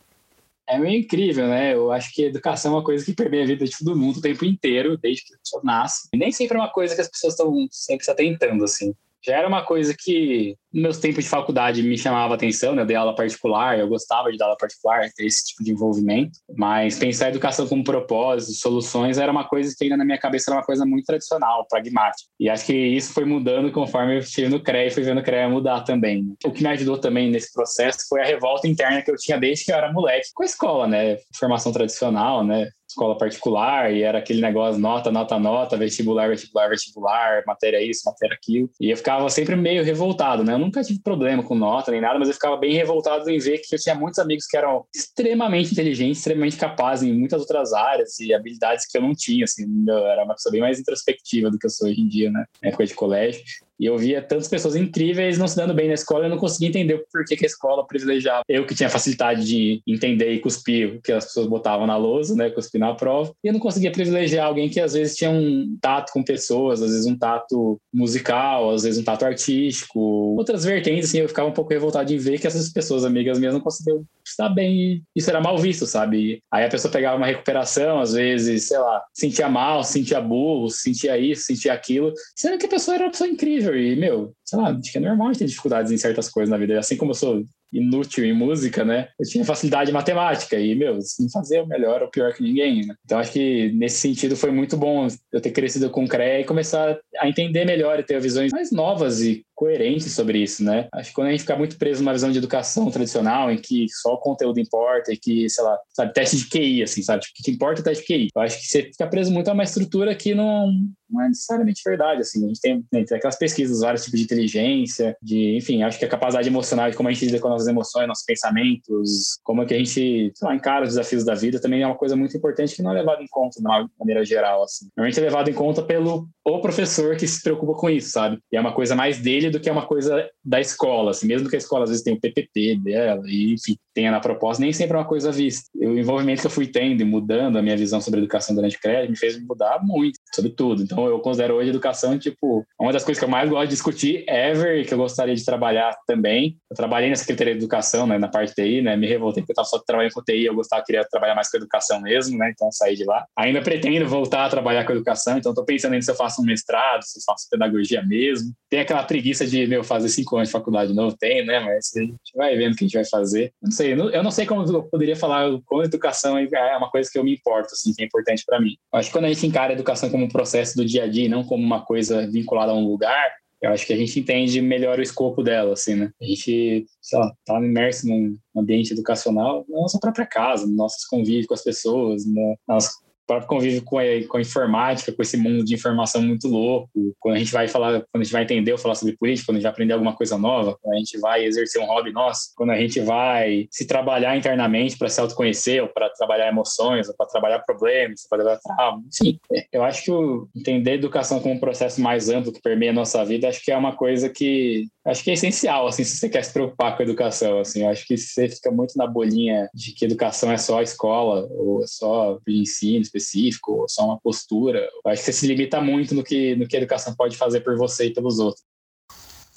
É 0.69 0.77
meio 0.77 0.99
incrível, 0.99 1.47
né? 1.47 1.73
Eu 1.73 1.91
acho 1.91 2.13
que 2.13 2.25
educação 2.25 2.73
é 2.73 2.75
uma 2.75 2.83
coisa 2.83 3.03
que 3.03 3.13
permeia 3.13 3.43
a 3.43 3.47
vida 3.47 3.65
de 3.65 3.75
todo 3.75 3.97
mundo 3.97 4.17
o 4.17 4.21
tempo 4.21 4.45
inteiro, 4.45 4.97
desde 4.97 5.25
que 5.25 5.33
a 5.33 5.37
pessoa 5.39 5.63
nasce. 5.63 6.07
E 6.13 6.17
nem 6.17 6.31
sempre 6.31 6.57
é 6.57 6.59
uma 6.59 6.71
coisa 6.71 6.93
que 6.93 7.01
as 7.01 7.09
pessoas 7.09 7.33
estão 7.33 7.67
sempre 7.71 8.05
se 8.05 8.11
atentando, 8.11 8.63
assim 8.63 8.93
já 9.25 9.37
era 9.37 9.47
uma 9.47 9.63
coisa 9.63 9.93
que, 9.97 10.55
nos 10.73 10.83
meus 10.83 10.97
tempos 10.97 11.23
de 11.23 11.29
faculdade, 11.29 11.83
me 11.83 11.97
chamava 11.97 12.35
atenção, 12.35 12.73
né? 12.73 12.81
Eu 12.81 12.85
dei 12.85 12.95
aula 12.95 13.15
particular, 13.15 13.77
eu 13.77 13.87
gostava 13.87 14.31
de 14.31 14.37
dar 14.37 14.45
aula 14.45 14.57
particular, 14.57 15.09
ter 15.15 15.25
esse 15.25 15.47
tipo 15.47 15.63
de 15.63 15.71
envolvimento, 15.71 16.39
mas 16.55 16.97
pensar 16.97 17.25
a 17.25 17.29
educação 17.29 17.67
como 17.67 17.83
propósito, 17.83 18.53
soluções, 18.53 19.17
era 19.17 19.31
uma 19.31 19.47
coisa 19.47 19.73
que 19.77 19.83
ainda 19.83 19.97
na 19.97 20.05
minha 20.05 20.17
cabeça 20.17 20.51
era 20.51 20.59
uma 20.59 20.65
coisa 20.65 20.85
muito 20.85 21.05
tradicional, 21.05 21.65
pragmática. 21.69 22.29
E 22.39 22.49
acho 22.49 22.65
que 22.65 22.73
isso 22.73 23.13
foi 23.13 23.25
mudando 23.25 23.71
conforme 23.71 24.15
eu 24.15 24.19
estive 24.19 24.49
no 24.49 24.61
CREA 24.61 24.87
e 24.87 24.91
fui 24.91 25.03
vendo 25.03 25.19
o 25.19 25.23
CREA 25.23 25.49
mudar 25.49 25.81
também. 25.81 26.23
Né? 26.23 26.33
O 26.45 26.51
que 26.51 26.63
me 26.63 26.69
ajudou 26.69 26.97
também 26.97 27.29
nesse 27.29 27.51
processo 27.53 27.99
foi 28.07 28.21
a 28.21 28.25
revolta 28.25 28.67
interna 28.67 29.01
que 29.01 29.11
eu 29.11 29.15
tinha 29.17 29.37
desde 29.37 29.65
que 29.65 29.71
eu 29.71 29.75
era 29.75 29.91
moleque 29.91 30.29
com 30.33 30.43
a 30.43 30.45
escola, 30.45 30.87
né? 30.87 31.17
Formação 31.37 31.71
tradicional, 31.71 32.43
né? 32.43 32.69
Escola 32.99 33.17
particular 33.17 33.93
e 33.93 34.03
era 34.03 34.19
aquele 34.19 34.41
negócio 34.41 34.79
nota, 34.79 35.09
nota, 35.09 35.39
nota, 35.39 35.77
vestibular, 35.77 36.27
vestibular, 36.27 36.67
vestibular, 36.67 37.43
matéria 37.47 37.81
isso, 37.81 38.01
matéria 38.05 38.35
aquilo. 38.35 38.69
E 38.79 38.91
eu 38.91 38.97
ficava 38.97 39.29
sempre 39.29 39.55
meio 39.55 39.83
revoltado, 39.83 40.43
né? 40.43 40.53
Eu 40.53 40.59
nunca 40.59 40.83
tive 40.83 41.01
problema 41.01 41.41
com 41.41 41.55
nota 41.55 41.91
nem 41.91 42.01
nada, 42.01 42.19
mas 42.19 42.27
eu 42.27 42.33
ficava 42.33 42.57
bem 42.57 42.73
revoltado 42.73 43.29
em 43.29 43.39
ver 43.39 43.59
que 43.59 43.73
eu 43.73 43.79
tinha 43.79 43.95
muitos 43.95 44.19
amigos 44.19 44.45
que 44.45 44.57
eram 44.57 44.85
extremamente 44.93 45.71
inteligentes, 45.71 46.17
extremamente 46.17 46.57
capazes 46.57 47.07
em 47.07 47.17
muitas 47.17 47.39
outras 47.39 47.71
áreas 47.73 48.19
e 48.19 48.33
habilidades 48.33 48.85
que 48.85 48.97
eu 48.97 49.01
não 49.01 49.13
tinha, 49.15 49.45
assim. 49.45 49.65
Eu 49.87 50.05
era 50.05 50.25
uma 50.25 50.35
pessoa 50.35 50.51
bem 50.51 50.61
mais 50.61 50.79
introspectiva 50.79 51.49
do 51.49 51.57
que 51.57 51.65
eu 51.65 51.69
sou 51.69 51.87
hoje 51.87 52.01
em 52.01 52.07
dia, 52.07 52.29
né? 52.29 52.43
Na 52.61 52.69
época 52.69 52.85
de 52.85 52.93
colégio. 52.93 53.41
E 53.79 53.85
eu 53.85 53.97
via 53.97 54.21
tantas 54.21 54.47
pessoas 54.47 54.75
incríveis 54.75 55.37
não 55.37 55.47
se 55.47 55.55
dando 55.55 55.73
bem 55.73 55.87
na 55.87 55.93
escola, 55.93 56.25
eu 56.25 56.29
não 56.29 56.37
conseguia 56.37 56.69
entender 56.69 57.03
por 57.11 57.23
que, 57.25 57.35
que 57.35 57.45
a 57.45 57.47
escola 57.47 57.85
privilegiava. 57.85 58.43
Eu 58.47 58.65
que 58.65 58.75
tinha 58.75 58.89
facilidade 58.89 59.45
de 59.45 59.81
entender 59.87 60.31
e 60.33 60.39
cuspir 60.39 60.95
o 60.95 61.01
que 61.01 61.11
as 61.11 61.25
pessoas 61.25 61.47
botavam 61.47 61.87
na 61.87 61.97
lousa, 61.97 62.35
né, 62.35 62.49
cuspir 62.49 62.79
na 62.79 62.93
prova, 62.93 63.31
e 63.43 63.47
eu 63.47 63.53
não 63.53 63.59
conseguia 63.59 63.91
privilegiar 63.91 64.47
alguém 64.47 64.69
que 64.69 64.79
às 64.79 64.93
vezes 64.93 65.15
tinha 65.15 65.29
um 65.29 65.77
tato 65.81 66.11
com 66.11 66.23
pessoas, 66.23 66.81
às 66.81 66.91
vezes 66.91 67.05
um 67.05 67.17
tato 67.17 67.79
musical, 67.93 68.71
às 68.71 68.83
vezes 68.83 68.99
um 68.99 69.03
tato 69.03 69.25
artístico, 69.25 69.99
outras 70.37 70.63
vertentes, 70.63 71.09
assim, 71.09 71.19
eu 71.19 71.29
ficava 71.29 71.47
um 71.47 71.53
pouco 71.53 71.71
revoltado 71.71 72.11
em 72.13 72.17
ver 72.17 72.39
que 72.39 72.47
essas 72.47 72.69
pessoas, 72.71 73.05
amigas 73.05 73.39
minhas, 73.39 73.53
não 73.53 73.61
conseguiam 73.61 74.03
estar 74.25 74.49
bem 74.49 75.01
isso 75.15 75.29
era 75.29 75.41
mal 75.41 75.57
visto, 75.57 75.85
sabe? 75.85 76.41
Aí 76.51 76.65
a 76.65 76.69
pessoa 76.69 76.91
pegava 76.91 77.17
uma 77.17 77.25
recuperação, 77.25 77.99
às 77.99 78.13
vezes, 78.13 78.67
sei 78.67 78.77
lá, 78.77 79.03
sentia 79.13 79.49
mal, 79.49 79.83
sentia 79.83 80.21
burro, 80.21 80.69
sentia 80.69 81.17
isso, 81.17 81.43
sentia 81.43 81.73
aquilo, 81.73 82.13
sendo 82.35 82.57
que 82.57 82.65
a 82.65 82.69
pessoa 82.69 82.95
era 82.95 83.05
uma 83.05 83.11
pessoa 83.11 83.29
incrível 83.29 83.68
e, 83.75 83.95
meu, 83.95 84.33
sei 84.45 84.59
lá, 84.59 84.69
acho 84.69 84.91
que 84.91 84.97
é 84.97 85.01
normal 85.01 85.31
ter 85.33 85.45
dificuldades 85.45 85.91
em 85.91 85.97
certas 85.97 86.29
coisas 86.29 86.49
na 86.49 86.57
vida, 86.57 86.79
assim 86.79 86.97
como 86.97 87.11
eu 87.11 87.15
sou 87.15 87.43
inútil 87.71 88.25
em 88.25 88.33
música, 88.33 88.83
né? 88.83 89.09
Eu 89.19 89.27
tinha 89.27 89.45
facilidade 89.45 89.91
em 89.91 89.93
matemática 89.93 90.59
e, 90.59 90.73
meu, 90.75 90.97
não 91.19 91.29
fazia 91.31 91.63
o 91.63 91.67
melhor 91.67 92.01
ou 92.01 92.09
pior 92.09 92.33
que 92.33 92.43
ninguém, 92.43 92.85
né? 92.85 92.95
Então, 93.05 93.19
acho 93.19 93.31
que 93.31 93.71
nesse 93.73 93.99
sentido 93.99 94.35
foi 94.35 94.51
muito 94.51 94.75
bom 94.75 95.07
eu 95.31 95.41
ter 95.41 95.51
crescido 95.51 95.89
com 95.89 96.03
o 96.03 96.07
CREA 96.07 96.41
e 96.41 96.45
começar 96.45 96.97
a 97.19 97.27
entender 97.27 97.65
melhor 97.65 97.99
e 97.99 98.03
ter 98.03 98.19
visões 98.19 98.51
mais 98.51 98.71
novas 98.71 99.21
e 99.21 99.45
coerentes 99.59 100.13
sobre 100.13 100.41
isso, 100.41 100.63
né? 100.63 100.87
Acho 100.93 101.09
que 101.09 101.15
quando 101.15 101.27
a 101.27 101.31
gente 101.31 101.41
fica 101.41 101.57
muito 101.57 101.77
preso 101.77 102.01
numa 102.01 102.13
visão 102.13 102.31
de 102.31 102.37
educação 102.37 102.89
tradicional, 102.89 103.51
em 103.51 103.57
que 103.57 103.87
só 103.89 104.13
o 104.13 104.17
conteúdo 104.17 104.57
importa 104.57 105.11
e 105.11 105.17
que, 105.17 105.49
sei 105.49 105.65
lá, 105.65 105.77
sabe, 105.93 106.13
teste 106.13 106.37
de 106.37 106.49
QI, 106.49 106.81
assim, 106.81 107.03
sabe? 107.03 107.23
Tipo, 107.23 107.33
o 107.37 107.43
que 107.43 107.51
importa 107.51 107.81
é 107.81 107.83
teste 107.83 108.07
de 108.07 108.07
QI. 108.07 108.27
Eu 108.33 108.41
acho 108.41 108.57
que 108.57 108.65
você 108.65 108.83
fica 108.83 109.05
preso 109.05 109.33
muito 109.33 109.49
a 109.49 109.53
uma 109.53 109.63
estrutura 109.63 110.15
que 110.15 110.33
não, 110.33 110.71
não 111.09 111.21
é 111.21 111.27
necessariamente 111.27 111.81
verdade, 111.85 112.21
assim. 112.21 112.45
A 112.45 112.47
gente 112.47 112.61
tem, 112.61 112.75
né, 112.89 113.03
tem 113.03 113.17
aquelas 113.17 113.37
pesquisas, 113.37 113.81
vários 113.81 114.05
tipos 114.05 114.17
de 114.17 114.25
inteligência, 114.25 115.17
de, 115.21 115.57
enfim, 115.57 115.83
acho 115.83 115.99
que 115.99 116.05
a 116.05 116.09
capacidade 116.09 116.47
emocional 116.47 116.89
de 116.89 116.95
como 116.95 117.09
a 117.09 117.11
gente 117.11 117.25
lida 117.25 117.39
com 117.39 117.49
nossas 117.49 117.67
emoções, 117.67 118.07
nossos 118.07 118.23
pensamentos, 118.23 119.39
como 119.43 119.63
é 119.63 119.65
que 119.65 119.73
a 119.73 119.77
gente, 119.77 119.91
sei 119.91 120.47
lá, 120.47 120.55
encara 120.55 120.83
os 120.83 120.91
desafios 120.91 121.25
da 121.25 121.35
vida, 121.35 121.59
também 121.59 121.81
é 121.81 121.85
uma 121.85 121.97
coisa 121.97 122.15
muito 122.15 122.37
importante 122.37 122.73
que 122.73 122.81
não 122.81 122.91
é 122.91 122.93
levado 122.93 123.21
em 123.21 123.27
conta 123.29 123.59
de 123.59 123.67
uma 123.67 123.89
maneira 123.99 124.23
geral, 124.23 124.63
assim. 124.63 124.87
Normalmente 124.95 125.19
é 125.19 125.23
levado 125.23 125.49
em 125.49 125.53
conta 125.53 125.81
pelo 125.81 126.29
o 126.45 126.61
professor 126.61 127.15
que 127.15 127.27
se 127.27 127.43
preocupa 127.43 127.73
com 127.73 127.89
isso, 127.89 128.11
sabe? 128.11 128.39
E 128.51 128.57
é 128.57 128.61
uma 128.61 128.73
coisa 128.73 128.95
mais 128.95 129.19
dele 129.19 129.48
do 129.49 129.59
que 129.59 129.69
é 129.69 129.71
uma 129.71 129.85
coisa 129.85 130.29
da 130.43 130.59
escola, 130.59 131.11
assim. 131.11 131.27
Mesmo 131.27 131.49
que 131.49 131.55
a 131.55 131.59
escola 131.59 131.83
às 131.83 131.89
vezes 131.89 132.03
tenha 132.03 132.15
o 132.15 132.19
PPP 132.19 132.79
dela 132.83 133.23
e, 133.25 133.53
enfim, 133.53 133.77
tenha 133.93 134.11
na 134.11 134.19
proposta, 134.19 134.61
nem 134.61 134.71
sempre 134.71 134.95
é 134.95 134.99
uma 134.99 135.07
coisa 135.07 135.31
vista. 135.31 135.69
O 135.75 135.97
envolvimento 135.97 136.41
que 136.41 136.47
eu 136.47 136.51
fui 136.51 136.67
tendo 136.67 137.01
e 137.01 137.05
mudando 137.05 137.57
a 137.57 137.61
minha 137.61 137.75
visão 137.75 137.99
sobre 137.99 138.19
educação 138.19 138.55
durante 138.55 138.77
o 138.77 138.79
crédito 138.79 139.11
me 139.11 139.17
fez 139.17 139.39
mudar 139.41 139.79
muito 139.83 140.17
sobre 140.33 140.51
tudo. 140.51 140.81
Então, 140.81 141.05
eu 141.07 141.19
considero 141.19 141.55
hoje 141.55 141.69
educação, 141.69 142.17
tipo, 142.17 142.65
uma 142.79 142.93
das 142.93 143.03
coisas 143.03 143.19
que 143.19 143.25
eu 143.25 143.29
mais 143.29 143.49
gosto 143.49 143.63
de 143.63 143.73
discutir 143.73 144.23
ever, 144.27 144.85
que 144.85 144.93
eu 144.93 144.97
gostaria 144.97 145.35
de 145.35 145.43
trabalhar 145.43 145.95
também. 146.07 146.57
Eu 146.69 146.75
trabalhei 146.75 147.09
na 147.09 147.15
Secretaria 147.15 147.53
de 147.53 147.59
Educação, 147.59 148.07
né, 148.07 148.17
na 148.17 148.27
parte 148.27 148.53
TI, 148.53 148.81
né, 148.81 148.95
me 148.95 149.07
revoltei 149.07 149.41
porque 149.43 149.51
eu 149.51 149.53
estava 149.53 149.67
só 149.67 149.79
trabalhando 149.79 150.13
com 150.13 150.23
TI, 150.23 150.45
eu 150.45 150.55
gostava, 150.55 150.83
queria 150.85 151.05
trabalhar 151.09 151.35
mais 151.35 151.49
com 151.49 151.57
educação 151.57 152.01
mesmo, 152.01 152.37
né, 152.37 152.51
então 152.53 152.71
saí 152.71 152.95
de 152.95 153.05
lá. 153.05 153.25
Ainda 153.37 153.61
pretendo 153.61 154.07
voltar 154.07 154.45
a 154.45 154.49
trabalhar 154.49 154.85
com 154.85 154.93
educação, 154.93 155.37
então 155.37 155.51
estou 155.51 155.65
pensando 155.65 155.95
em 155.95 156.01
se 156.01 156.11
eu 156.11 156.15
faço 156.15 156.41
um 156.41 156.45
mestrado, 156.45 157.03
se 157.03 157.19
eu 157.19 157.23
faço 157.25 157.47
pedagogia 157.49 158.03
mesmo. 158.03 158.53
Tem 158.69 158.79
aquela 158.79 159.03
preguiça 159.03 159.38
de, 159.45 159.67
meu, 159.67 159.83
fazer 159.83 160.09
cinco 160.09 160.35
anos 160.35 160.49
de 160.49 160.53
faculdade 160.53 160.91
de 160.91 160.95
novo, 160.95 161.15
tem, 161.17 161.45
né, 161.45 161.59
mas 161.59 161.91
a 161.95 161.99
gente 162.01 162.19
vai 162.35 162.55
vendo 162.55 162.73
o 162.73 162.75
que 162.75 162.83
a 162.83 162.87
gente 162.87 162.95
vai 162.95 163.05
fazer. 163.05 163.53
Não 163.61 163.71
sei, 163.71 163.93
eu 163.93 164.23
não 164.23 164.31
sei 164.31 164.45
como 164.45 164.63
eu 164.63 164.83
poderia 164.83 165.15
falar 165.15 165.49
como 165.65 165.83
educação 165.83 166.37
é 166.37 166.77
uma 166.77 166.89
coisa 166.89 167.09
que 167.11 167.17
eu 167.17 167.23
me 167.23 167.33
importo, 167.33 167.73
assim, 167.73 167.93
que 167.93 168.03
é 168.03 168.05
importante 168.05 168.43
para 168.45 168.59
mim. 168.59 168.75
Eu 168.91 168.99
acho 168.99 169.09
que 169.09 169.13
quando 169.17 169.25
a 169.25 169.29
gente 169.29 169.45
encara 169.45 169.71
a 169.71 169.75
educação 169.75 170.09
como 170.09 170.25
um 170.25 170.29
processo 170.29 170.75
do 170.75 170.85
dia 170.85 171.03
a 171.03 171.07
dia, 171.07 171.29
não 171.29 171.43
como 171.43 171.63
uma 171.63 171.81
coisa 171.85 172.27
vinculada 172.27 172.71
a 172.71 172.75
um 172.75 172.87
lugar, 172.87 173.31
eu 173.61 173.71
acho 173.71 173.85
que 173.85 173.93
a 173.93 173.97
gente 173.97 174.19
entende 174.19 174.61
melhor 174.61 174.99
o 174.99 175.01
escopo 175.01 175.43
dela, 175.43 175.73
assim, 175.73 175.95
né? 175.95 176.11
A 176.21 176.25
gente, 176.25 176.85
sei 177.01 177.19
lá, 177.19 177.33
tá 177.45 177.59
imerso 177.59 178.07
num 178.07 178.37
ambiente 178.55 178.93
educacional 178.93 179.65
na 179.67 179.81
nossa 179.81 179.99
própria 179.99 180.25
casa, 180.25 180.65
no 180.65 180.75
nossos 180.75 181.05
convívios 181.05 181.45
com 181.45 181.53
as 181.53 181.63
pessoas, 181.63 182.25
no 182.25 182.57
nosso 182.67 182.89
próprio 183.29 183.47
convívio 183.47 183.83
com 183.83 183.99
a, 183.99 184.03
com 184.27 184.37
a 184.37 184.41
informática, 184.41 185.11
com 185.11 185.21
esse 185.21 185.37
mundo 185.37 185.63
de 185.63 185.75
informação 185.75 186.19
muito 186.19 186.47
louco. 186.47 186.89
Quando 187.19 187.35
a 187.35 187.37
gente 187.37 187.51
vai 187.51 187.67
falar, 187.67 188.01
quando 188.11 188.21
a 188.21 188.23
gente 188.23 188.33
vai 188.33 188.41
entender 188.41 188.71
ou 188.71 188.77
falar 188.79 188.95
sobre 188.95 189.15
política, 189.15 189.45
quando 189.45 189.57
a 189.57 189.59
gente 189.59 189.63
vai 189.63 189.71
aprender 189.71 189.93
alguma 189.93 190.15
coisa 190.15 190.35
nova, 190.35 190.75
quando 190.81 190.95
a 190.95 190.97
gente 190.97 191.19
vai 191.19 191.45
exercer 191.45 191.79
um 191.79 191.85
hobby 191.85 192.11
nosso, 192.11 192.51
quando 192.55 192.71
a 192.71 192.77
gente 192.77 192.99
vai 192.99 193.67
se 193.69 193.85
trabalhar 193.85 194.35
internamente 194.35 194.97
para 194.97 195.09
se 195.09 195.21
autoconhecer, 195.21 195.79
ou 195.83 195.89
para 195.89 196.09
trabalhar 196.09 196.47
emoções, 196.47 197.07
ou 197.07 197.15
para 197.15 197.27
trabalhar 197.27 197.59
problemas, 197.59 198.25
para 198.27 198.39
trabalhar 198.39 198.59
trauma. 198.61 199.03
Sim, 199.11 199.37
eu 199.71 199.83
acho 199.83 200.03
que 200.03 200.59
entender 200.59 200.93
educação 200.93 201.39
como 201.39 201.53
um 201.53 201.59
processo 201.59 202.01
mais 202.01 202.29
amplo 202.29 202.51
que 202.51 202.61
permeia 202.61 202.89
a 202.89 202.95
nossa 202.95 203.23
vida, 203.23 203.47
acho 203.47 203.63
que 203.63 203.71
é 203.71 203.77
uma 203.77 203.95
coisa 203.95 204.27
que 204.27 204.87
acho 205.09 205.23
que 205.23 205.31
é 205.31 205.33
essencial, 205.33 205.87
assim, 205.87 206.03
se 206.03 206.17
você 206.17 206.29
quer 206.29 206.43
se 206.43 206.53
preocupar 206.53 206.95
com 206.95 207.03
a 207.03 207.05
educação, 207.05 207.59
assim, 207.59 207.83
eu 207.83 207.89
acho 207.89 208.05
que 208.05 208.17
você 208.17 208.47
fica 208.47 208.71
muito 208.71 208.97
na 208.97 209.07
bolinha 209.07 209.69
de 209.73 209.93
que 209.93 210.05
educação 210.05 210.51
é 210.51 210.57
só 210.57 210.79
a 210.79 210.83
escola, 210.83 211.47
ou 211.51 211.83
é 211.83 211.87
só 211.87 212.39
de 212.45 212.61
ensino 212.61 213.01
específico, 213.01 213.73
ou 213.73 213.89
só 213.89 214.05
uma 214.05 214.19
postura, 214.19 214.79
eu 214.79 215.11
acho 215.11 215.23
que 215.23 215.25
você 215.25 215.33
se 215.33 215.47
limita 215.47 215.81
muito 215.81 216.13
no 216.13 216.23
que, 216.23 216.55
no 216.55 216.67
que 216.67 216.75
a 216.75 216.79
educação 216.79 217.15
pode 217.15 217.37
fazer 217.37 217.61
por 217.61 217.77
você 217.77 218.07
e 218.07 218.13
pelos 218.13 218.39
outros 218.39 218.63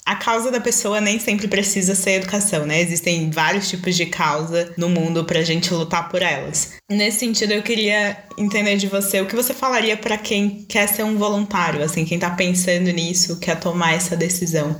a 0.05 0.15
causa 0.15 0.51
da 0.51 0.59
pessoa 0.59 0.99
nem 0.99 1.17
sempre 1.17 1.47
precisa 1.47 1.95
ser 1.95 2.15
educação, 2.15 2.65
né? 2.65 2.81
Existem 2.81 3.29
vários 3.29 3.69
tipos 3.69 3.95
de 3.95 4.05
causa 4.05 4.73
no 4.77 4.89
mundo 4.89 5.23
pra 5.23 5.41
gente 5.43 5.73
lutar 5.73 6.09
por 6.09 6.21
elas. 6.21 6.73
Nesse 6.91 7.19
sentido, 7.19 7.53
eu 7.53 7.63
queria 7.63 8.17
entender 8.37 8.75
de 8.75 8.87
você 8.87 9.21
o 9.21 9.25
que 9.25 9.35
você 9.35 9.53
falaria 9.53 9.95
para 9.95 10.17
quem 10.17 10.65
quer 10.67 10.87
ser 10.87 11.03
um 11.03 11.17
voluntário, 11.17 11.81
assim, 11.81 12.03
quem 12.03 12.19
tá 12.19 12.29
pensando 12.31 12.91
nisso, 12.91 13.39
quer 13.39 13.57
tomar 13.59 13.93
essa 13.93 14.15
decisão. 14.15 14.75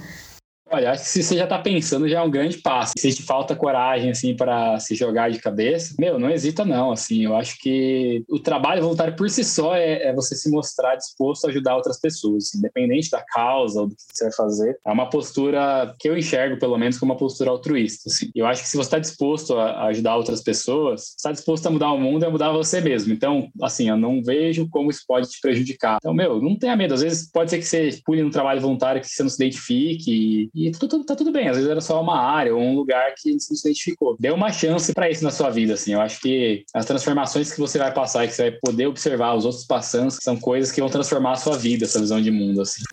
Olha, 0.74 0.89
acho 0.89 1.03
que 1.03 1.09
se 1.09 1.21
você 1.21 1.38
já 1.38 1.43
está 1.43 1.59
pensando, 1.59 2.09
já 2.09 2.19
é 2.19 2.24
um 2.24 2.32
grande 2.32 2.57
passo. 2.57 2.93
Se 2.97 3.13
te 3.13 3.21
falta 3.21 3.55
coragem, 3.55 4.09
assim, 4.09 4.36
para 4.36 4.80
se 4.80 4.95
jogar 4.95 5.30
de 5.30 5.38
cabeça, 5.38 5.93
meu, 5.99 6.17
não 6.17 6.32
hesita 6.32 6.65
não, 6.65 6.91
assim. 6.91 7.26
Eu 7.26 7.36
acho 7.36 7.59
que 7.59 8.26
o 8.28 8.39
trabalho 8.39 8.82
voluntário 8.82 9.15
por 9.15 9.30
si 9.30 9.43
só 9.43 9.76
é, 9.76 10.07
é 10.07 10.13
você 10.15 10.36
se 10.36 10.49
mostrar 10.49 10.95
disposto 10.95 11.45
a 11.45 11.49
ajudar 11.51 11.76
outras 11.76 11.99
pessoas, 11.99 12.45
assim, 12.45 12.57
independente 12.57 13.11
da 13.11 13.21
causa 13.21 13.82
ou 13.82 13.88
do 13.88 13.95
que 13.95 14.01
você 14.11 14.24
vai 14.24 14.34
fazer. 14.34 14.80
É 14.84 14.91
uma 14.91 15.07
postura 15.07 15.93
que 15.99 16.09
eu 16.09 16.17
enxergo, 16.17 16.57
pelo 16.57 16.76
menos, 16.76 16.97
como 16.97 17.11
uma 17.11 17.19
postura 17.19 17.51
altruísta, 17.51 18.09
assim. 18.09 18.32
Eu 18.34 18.47
acho 18.47 18.63
que 18.63 18.67
se 18.67 18.76
você 18.76 18.88
está 18.88 18.97
disposto 18.97 19.55
a 19.55 19.86
ajudar 19.89 20.17
outras 20.17 20.41
pessoas, 20.41 21.13
está 21.15 21.32
disposto 21.32 21.67
a 21.67 21.69
mudar 21.69 21.91
o 21.91 21.99
mundo, 21.99 22.26
é 22.26 22.30
mudar 22.30 22.51
você 22.51 22.82
mesmo. 22.82 23.13
Então, 23.13 23.47
assim, 23.61 23.89
eu 23.89 23.97
não 23.97 24.24
vejo 24.24 24.67
como 24.71 24.89
isso 24.89 25.03
pode 25.07 25.30
te 25.30 25.39
prejudicar. 25.39 25.97
Então, 25.97 26.15
meu, 26.15 26.41
não 26.41 26.57
tenha 26.57 26.76
medo. 26.76 26.95
Às 26.95 27.03
vezes 27.03 27.30
pode 27.32 27.51
ser 27.51 27.59
que 27.59 27.65
você 27.65 28.01
pule 28.03 28.24
no 28.24 28.32
trabalho 28.32 28.59
voluntário 28.59 28.99
que 28.99 29.07
você 29.07 29.21
não 29.21 29.30
se 29.30 29.36
identifique 29.36 30.49
e 30.51 30.62
e 30.68 30.72
tudo, 30.72 31.03
tá 31.03 31.16
tudo 31.16 31.32
bem. 31.32 31.47
Às 31.47 31.57
vezes 31.57 31.70
era 31.70 31.82
só 31.82 32.01
uma 32.01 32.20
área 32.20 32.55
ou 32.55 32.61
um 32.61 32.76
lugar 32.76 33.14
que 33.18 33.34
você 33.39 33.55
se 33.55 33.68
identificou. 33.68 34.16
Dê 34.20 34.32
uma 34.32 34.51
chance 34.51 34.93
para 34.93 35.09
isso 35.09 35.24
na 35.24 35.32
sua 35.32 35.49
vida, 35.49 35.74
assim. 35.74 35.93
Eu 35.93 36.01
acho 36.01 36.20
que 36.20 36.64
as 36.74 36.86
transformações 36.86 37.51
que 37.51 37.59
você 37.59 37.78
vai 37.78 37.93
passar 37.93 38.26
e 38.26 38.28
que 38.28 38.34
você 38.34 38.51
vai 38.51 38.59
poder 38.61 38.88
observar 38.88 39.36
os 39.36 39.45
outros 39.45 39.66
passando 39.66 40.11
são 40.11 40.38
coisas 40.38 40.72
que 40.72 40.82
vão 40.82 40.89
transformar 40.89 41.34
a 41.34 41.38
sua 41.38 41.57
vida, 41.57 41.86
essa 41.86 41.99
visão 41.99 42.22
de 42.22 42.32
mundo, 42.32 42.61
assim. 42.61 42.84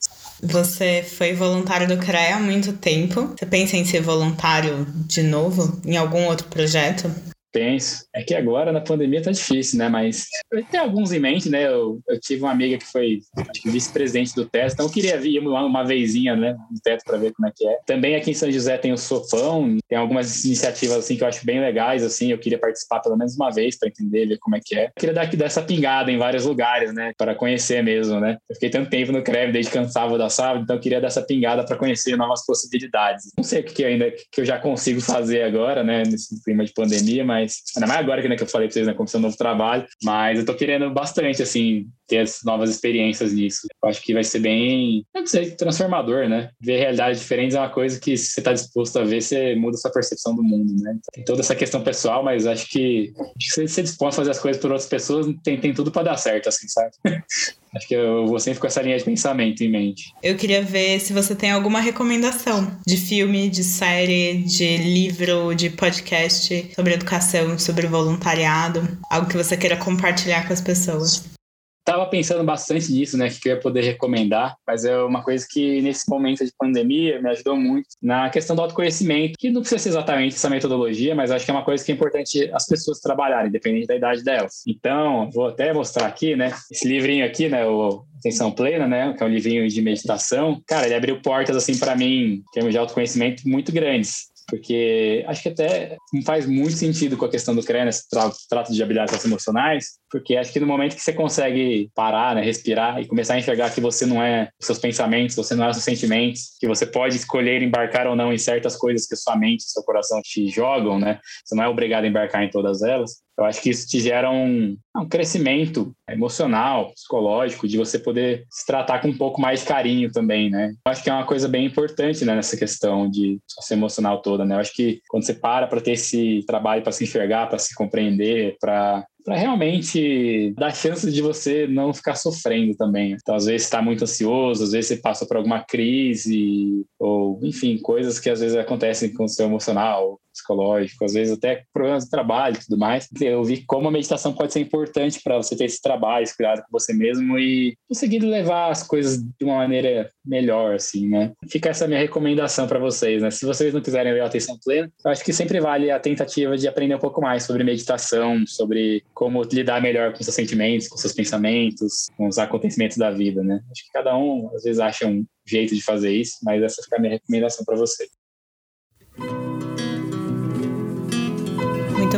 Você 0.43 1.03
foi 1.03 1.35
voluntário 1.35 1.87
do 1.87 1.99
CREA 1.99 2.37
há 2.37 2.41
muito 2.41 2.73
tempo. 2.73 3.35
Você 3.39 3.47
pensa 3.47 3.77
em 3.77 3.85
ser 3.85 4.01
voluntário 4.01 4.87
de 5.07 5.23
novo 5.23 5.81
em 5.85 5.97
algum 5.97 6.27
outro 6.27 6.47
projeto? 6.49 7.11
Penso. 7.53 8.07
É 8.15 8.23
que 8.23 8.35
agora 8.35 8.73
na 8.73 8.81
pandemia 8.81 9.23
tá 9.23 9.31
difícil, 9.31 9.79
né? 9.79 9.89
Mas 9.89 10.27
eu 10.53 10.65
tenho 10.65 10.83
alguns 10.83 11.13
em 11.13 11.19
mente, 11.19 11.49
né? 11.49 11.67
Eu, 11.67 12.01
eu 12.09 12.21
tive 12.21 12.43
uma 12.43 12.53
amiga 12.53 12.79
que 12.79 12.87
foi 12.87 13.21
vice-presidente 13.65 14.35
do 14.35 14.45
TES, 14.45 14.73
então 14.73 14.87
eu 14.87 14.93
queria 14.93 15.19
vir 15.19 15.39
uma, 15.41 15.65
uma 15.65 15.85
vezinha, 15.85 16.37
né, 16.37 16.57
no 16.71 16.81
teto 16.81 17.05
para 17.05 17.19
ver 17.19 17.33
como 17.33 17.49
é 17.49 17.53
que 17.55 17.67
é. 17.67 17.79
Também 17.87 18.15
aqui 18.15 18.31
em 18.31 18.35
São 18.35 18.51
José 18.51 18.79
tem 18.79 18.93
o 18.93 18.97
Sopão, 18.99 19.77
tem 19.89 19.99
algumas 19.99 20.45
iniciativas 20.45 20.99
assim 20.99 21.17
que 21.17 21.23
eu 21.23 21.29
acho 21.29 21.45
bem 21.45 21.61
legais, 21.61 22.05
assim. 22.05 22.31
Eu 22.31 22.39
queria 22.39 22.59
participar 22.59 23.01
pelo 23.01 23.17
menos 23.17 23.35
uma 23.35 23.51
vez 23.51 23.79
para 23.79 23.89
entender, 23.89 24.27
ver 24.27 24.39
como 24.39 24.57
é 24.57 24.61
que 24.65 24.77
é. 24.77 24.87
Eu 24.87 24.93
queria 24.97 25.15
dar, 25.15 25.27
dar 25.27 25.47
essa 25.47 25.63
pingada 25.63 26.11
em 26.11 26.19
vários 26.19 26.45
lugares, 26.45 26.93
né? 26.93 27.13
Para 27.17 27.35
conhecer 27.35 27.83
mesmo, 27.83 28.21
né? 28.21 28.39
Eu 28.49 28.55
fiquei 28.55 28.71
tanto 28.71 28.91
tempo 28.91 29.13
no 29.13 29.23
CREV 29.23 29.53
desde 29.53 29.73
cansava 29.73 30.17
da 30.17 30.29
sábado, 30.29 30.63
então 30.63 30.77
eu 30.77 30.81
queria 30.81 31.01
dar 31.01 31.09
essa 31.09 31.23
pingada 31.23 31.65
para 31.65 31.77
conhecer 31.77 32.17
novas 32.17 32.45
possibilidades. 32.45 33.33
Não 33.37 33.45
sei 33.45 33.61
o 33.61 33.65
que, 33.65 33.75
que 33.75 33.85
ainda 33.85 34.11
que 34.11 34.41
eu 34.41 34.45
já 34.45 34.59
consigo 34.59 35.01
fazer 35.01 35.43
agora, 35.43 35.83
né? 35.83 36.03
Nesse 36.05 36.43
clima 36.43 36.65
de 36.65 36.73
pandemia, 36.73 37.25
mas 37.25 37.40
mas 37.41 37.63
ainda 37.77 37.87
mais 37.87 38.01
agora 38.01 38.23
que, 38.23 38.29
né, 38.29 38.37
que 38.37 38.43
eu 38.43 38.47
falei 38.47 38.69
para 38.69 38.75
vocês, 38.75 38.87
né, 38.87 38.95
começando 38.95 39.23
um 39.23 39.27
novo 39.27 39.37
trabalho, 39.37 39.87
mas 40.03 40.39
eu 40.39 40.45
tô 40.45 40.55
querendo 40.55 40.91
bastante, 40.91 41.43
assim, 41.43 41.89
ter 42.07 42.19
as 42.19 42.41
novas 42.45 42.71
experiências 42.71 43.33
nisso. 43.33 43.67
Eu 43.83 43.89
acho 43.89 44.03
que 44.03 44.13
vai 44.13 44.25
ser 44.25 44.41
bem, 44.41 45.05
não 45.15 45.27
sei, 45.27 45.53
transformador, 45.53 46.29
né? 46.29 46.51
Ver 46.61 46.79
realidades 46.79 47.21
diferentes 47.21 47.55
é 47.55 47.61
uma 47.61 47.71
coisa 47.71 48.01
que 48.01 48.17
se 48.17 48.33
você 48.33 48.43
tá 48.43 48.53
disposto 48.53 48.99
a 48.99 49.05
ver, 49.05 49.23
você 49.23 49.55
muda 49.55 49.77
sua 49.77 49.93
percepção 49.93 50.35
do 50.35 50.43
mundo, 50.43 50.73
né? 50.83 50.91
Então, 50.91 51.13
tem 51.13 51.25
toda 51.25 51.41
essa 51.41 51.55
questão 51.55 51.83
pessoal, 51.83 52.23
mas 52.23 52.47
acho 52.47 52.69
que, 52.69 53.13
se 53.41 53.67
você 53.67 53.83
dispõe 53.83 54.09
a 54.09 54.13
fazer 54.13 54.31
as 54.31 54.39
coisas 54.39 54.61
por 54.61 54.71
outras 54.73 54.89
pessoas, 54.89 55.27
tem, 55.43 55.59
tem 55.61 55.73
tudo 55.73 55.91
para 55.91 56.03
dar 56.03 56.17
certo, 56.17 56.49
assim, 56.49 56.67
sabe? 56.69 56.91
Acho 57.75 57.87
que 57.87 57.95
eu 57.95 58.27
vou 58.27 58.39
sempre 58.41 58.61
com 58.61 58.67
essa 58.67 58.83
linha 58.83 58.99
de 58.99 59.05
pensamento 59.05 59.63
em 59.63 59.71
mente. 59.71 60.13
Eu 60.23 60.37
queria 60.37 60.63
ver 60.63 61.01
se 61.01 61.13
você 61.13 61.35
tem 61.35 61.51
alguma 61.51 61.81
recomendação 61.81 62.77
de 62.87 62.97
filme, 62.97 63.49
de 63.49 63.63
série, 63.63 64.43
de 64.43 64.77
livro, 64.79 65.55
de 65.55 65.71
podcast 65.71 66.73
sobre 66.75 66.95
educação, 66.95 67.59
sobre 67.59 67.87
voluntariado, 67.87 68.99
algo 69.11 69.29
que 69.29 69.37
você 69.37 69.57
queira 69.57 69.77
compartilhar 69.77 70.47
com 70.47 70.53
as 70.53 70.61
pessoas. 70.61 71.40
Tava 71.85 72.07
pensando 72.07 72.45
bastante 72.45 72.93
nisso, 72.93 73.17
né? 73.17 73.29
Que 73.31 73.49
eu 73.49 73.55
ia 73.55 73.61
poder 73.61 73.83
recomendar, 73.83 74.57
mas 74.67 74.85
é 74.85 74.97
uma 75.03 75.23
coisa 75.23 75.47
que 75.49 75.81
nesse 75.81 76.09
momento 76.09 76.45
de 76.45 76.53
pandemia 76.57 77.21
me 77.21 77.31
ajudou 77.31 77.57
muito 77.57 77.89
na 78.03 78.29
questão 78.31 78.55
do 78.55 78.63
autoconhecimento, 78.63 79.39
que 79.39 79.51
não 79.51 79.61
precisa 79.61 79.83
ser 79.83 79.89
exatamente 79.91 80.37
essa 80.37 80.51
metodologia, 80.51 81.15
mas 81.15 81.31
acho 81.31 81.45
que 81.45 81.51
é 81.51 81.55
uma 81.55 81.65
coisa 81.65 81.85
que 81.85 81.91
é 81.91 81.95
importante 81.95 82.51
as 82.53 82.67
pessoas 82.67 83.01
trabalharem, 83.01 83.49
independente 83.49 83.87
da 83.87 83.97
idade 83.97 84.23
delas. 84.23 84.63
Então, 84.67 85.31
vou 85.33 85.49
até 85.49 85.73
mostrar 85.73 86.07
aqui, 86.07 86.37
né? 86.37 86.53
Esse 86.71 86.87
livrinho 86.87 87.25
aqui, 87.25 87.49
né? 87.49 87.67
O 87.67 88.05
Atenção 88.19 88.53
Plena, 88.53 88.87
né? 88.87 89.15
Que 89.17 89.23
é 89.23 89.27
um 89.27 89.31
livrinho 89.31 89.67
de 89.67 89.83
meditação. 89.83 90.61
Cara, 90.67 90.87
ele 90.87 90.95
abriu 90.95 91.21
portas, 91.21 91.57
assim, 91.57 91.79
para 91.79 91.97
mim, 91.97 92.35
em 92.35 92.43
termos 92.53 92.73
de 92.73 92.79
autoconhecimento, 92.79 93.49
muito 93.49 93.73
grandes 93.73 94.31
porque 94.51 95.25
acho 95.29 95.43
que 95.43 95.49
até 95.49 95.97
faz 96.25 96.45
muito 96.45 96.73
sentido 96.73 97.17
com 97.17 97.25
a 97.25 97.31
questão 97.31 97.55
do 97.55 97.63
CREA, 97.63 97.85
nesse 97.85 98.09
tra 98.09 98.31
trato 98.49 98.73
de 98.73 98.83
habilidades 98.83 99.25
emocionais, 99.25 100.00
porque 100.11 100.37
acho 100.37 100.53
que 100.53 100.61
no 100.61 100.67
momento 100.67 100.97
que 100.97 101.03
você 101.03 101.13
consegue 101.13 101.91
parar, 101.95 102.35
né, 102.35 102.43
respirar 102.43 103.01
e 103.01 103.07
começar 103.07 103.35
a 103.35 103.39
enxergar 103.39 103.71
que 103.71 103.81
você 103.81 104.05
não 104.05 104.23
é 104.23 104.51
os 104.61 104.67
seus 104.67 104.79
pensamentos, 104.79 105.37
você 105.37 105.55
não 105.55 105.65
é 105.65 105.71
os 105.71 105.77
seus 105.77 105.85
sentimentos, 105.85 106.57
que 106.59 106.67
você 106.67 106.85
pode 106.85 107.17
escolher 107.17 107.63
embarcar 107.63 108.07
ou 108.07 108.17
não 108.17 108.33
em 108.33 108.39
certas 108.39 108.77
coisas 108.77 109.07
que 109.07 109.17
sua 109.17 109.37
mente 109.37 109.63
seu 109.63 109.83
coração 109.83 110.21
te 110.23 110.49
jogam, 110.49 110.99
né? 110.99 111.21
Você 111.45 111.55
não 111.55 111.65
é 111.65 111.69
obrigado 111.69 112.05
a 112.05 112.09
embarcar 112.09 112.43
em 112.43 112.51
todas 112.51 112.83
elas. 112.83 113.23
Eu 113.39 113.47
acho 113.47 113.63
que 113.63 113.71
isso 113.71 113.89
te 113.89 113.99
gera 114.01 114.31
um, 114.31 114.77
um 114.95 115.09
crescimento 115.09 115.95
emocional, 116.07 116.93
psicológico, 116.93 117.67
de 117.67 117.79
você 117.79 117.99
poder 117.99 118.45
se 118.51 118.67
tratar 118.67 119.01
com 119.01 119.09
um 119.09 119.17
pouco 119.17 119.41
mais 119.41 119.61
de 119.61 119.67
carinho 119.67 120.13
também, 120.13 120.51
né? 120.51 120.75
Eu 120.85 120.93
acho 120.93 121.03
que 121.03 121.09
é 121.09 121.13
uma 121.13 121.25
coisa 121.25 121.49
bem 121.49 121.65
importante 121.65 122.23
né, 122.23 122.35
nessa 122.35 122.55
questão 122.55 123.09
de 123.09 123.39
ser 123.49 123.75
emocional 123.75 124.21
toda, 124.21 124.45
né? 124.45 124.57
Eu 124.57 124.61
acho 124.61 124.75
que 124.75 125.01
quando 125.09 125.25
você 125.25 125.33
para 125.33 125.67
para 125.67 125.81
ter 125.81 125.93
esse 125.93 126.45
trabalho 126.47 126.83
para 126.83 126.93
se 126.93 127.05
enxergar, 127.05 127.49
para 127.49 127.59
se 127.59 127.75
compreender, 127.75 128.57
para 128.61 129.07
para 129.31 129.39
realmente 129.39 130.53
dar 130.59 130.75
chance 130.75 131.09
de 131.09 131.23
você 131.23 131.65
não 131.65 131.95
ficar 131.95 132.17
sofrendo 132.17 132.75
também. 132.75 133.13
Então, 133.13 133.37
às 133.37 133.47
vezes 133.47 133.63
está 133.63 133.81
muito 133.81 134.03
ansioso, 134.03 134.65
às 134.65 134.73
vezes 134.73 134.89
você 134.89 134.97
passa 134.97 135.25
por 135.25 135.37
alguma 135.37 135.63
crise, 135.63 136.85
ou 136.99 137.39
enfim, 137.41 137.79
coisas 137.79 138.19
que 138.19 138.29
às 138.29 138.41
vezes 138.41 138.57
acontecem 138.57 139.15
com 139.15 139.23
o 139.23 139.29
seu 139.29 139.47
emocional, 139.47 140.21
psicológico, 140.41 141.05
às 141.05 141.13
vezes 141.13 141.37
até 141.37 141.65
problemas 141.73 142.05
de 142.05 142.11
trabalho 142.11 142.57
e 142.57 142.61
tudo 142.61 142.79
mais. 142.79 143.09
Eu 143.21 143.45
vi 143.45 143.65
como 143.67 143.89
a 143.89 143.91
meditação 143.91 144.33
pode 144.33 144.53
ser 144.53 144.61
importante 144.61 145.21
para 145.23 145.37
você 145.37 145.57
ter 145.57 145.65
esse 145.65 145.81
trabalho, 145.81 146.23
esse 146.23 146.37
cuidado 146.37 146.63
com 146.63 146.69
você 146.71 146.93
mesmo 146.93 147.39
e 147.39 147.77
conseguir 147.89 148.21
levar 148.21 148.71
as 148.71 148.83
coisas 148.83 149.19
de 149.23 149.45
uma 149.45 149.57
maneira 149.57 150.11
melhor, 150.25 150.75
assim, 150.75 151.09
né? 151.09 151.33
Fica 151.49 151.71
essa 151.71 151.87
minha 151.87 152.01
recomendação 152.01 152.67
para 152.67 152.79
vocês, 152.79 153.23
né? 153.23 153.31
Se 153.31 153.47
vocês 153.47 153.73
não 153.73 153.81
quiserem 153.81 154.13
ler 154.13 154.23
atenção 154.23 154.59
plena, 154.63 154.91
eu 155.05 155.11
acho 155.11 155.25
que 155.25 155.33
sempre 155.33 155.61
vale 155.61 155.91
a 155.91 155.99
tentativa 155.99 156.57
de 156.57 156.69
aprender 156.69 156.95
um 156.95 157.01
pouco 157.01 157.21
mais 157.21 157.45
sobre 157.45 157.65
meditação, 157.65 158.47
sobre 158.47 159.03
como 159.15 159.43
lidar 159.43 159.81
melhor 159.81 160.13
com 160.13 160.23
seus 160.23 160.35
sentimentos, 160.35 160.89
com 160.89 160.97
seus 160.97 161.13
pensamentos, 161.13 162.09
com 162.17 162.29
os 162.29 162.39
acontecimentos 162.39 162.97
da 162.97 163.11
vida, 163.11 163.43
né? 163.43 163.61
Acho 163.71 163.85
que 163.85 163.93
cada 163.93 164.17
um 164.17 164.51
às 164.55 164.63
vezes 164.63 164.81
acha 164.81 165.07
um 165.07 165.25
jeito 165.47 165.75
de 165.75 165.83
fazer 165.83 166.13
isso, 166.13 166.39
mas 166.43 166.63
essa 166.63 166.83
fica 166.83 166.97
a 166.97 167.01
minha 167.01 167.15
recomendação 167.15 167.65
para 167.65 167.77
você. 167.77 168.07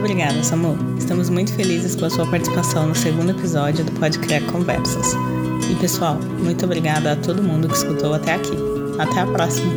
Obrigada, 0.02 0.42
Samu. 0.42 0.76
Estamos 0.98 1.30
muito 1.30 1.52
felizes 1.52 1.94
com 1.94 2.06
a 2.06 2.10
sua 2.10 2.26
participação 2.26 2.88
no 2.88 2.94
segundo 2.94 3.30
episódio 3.30 3.84
do 3.84 3.92
Pode 3.92 4.18
Criar 4.18 4.40
Conversas. 4.50 5.14
E 5.70 5.76
pessoal, 5.76 6.18
muito 6.42 6.64
obrigada 6.64 7.12
a 7.12 7.16
todo 7.16 7.40
mundo 7.40 7.68
que 7.68 7.76
escutou 7.76 8.12
até 8.12 8.34
aqui. 8.34 8.50
Até 8.98 9.20
a 9.20 9.26
próxima! 9.26 9.72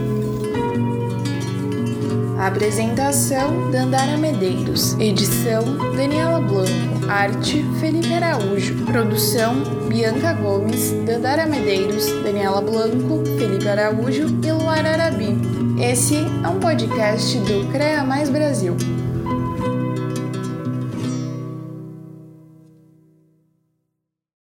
Apresentação: 2.40 3.70
Dandara 3.70 4.18
Medeiros. 4.18 4.98
Edição: 5.00 5.64
Daniela 5.96 6.40
Blanco. 6.40 7.06
Arte: 7.08 7.64
Felipe 7.80 8.12
Araújo. 8.12 8.84
Produção: 8.86 9.54
Bianca 9.88 10.34
Gomes, 10.34 10.92
Dandara 11.06 11.46
Medeiros, 11.46 12.08
Daniela 12.24 12.62
Blanco, 12.62 13.24
Felipe 13.38 13.68
Araújo 13.68 14.26
e 14.44 14.52
Luara 14.52 14.90
Arabi. 14.90 15.38
Esse 15.80 16.16
é 16.16 16.48
um 16.48 16.60
podcast 16.60 17.38
do 17.40 17.72
CREA 17.72 18.04
Mais 18.04 18.28
Brasil. 18.28 18.76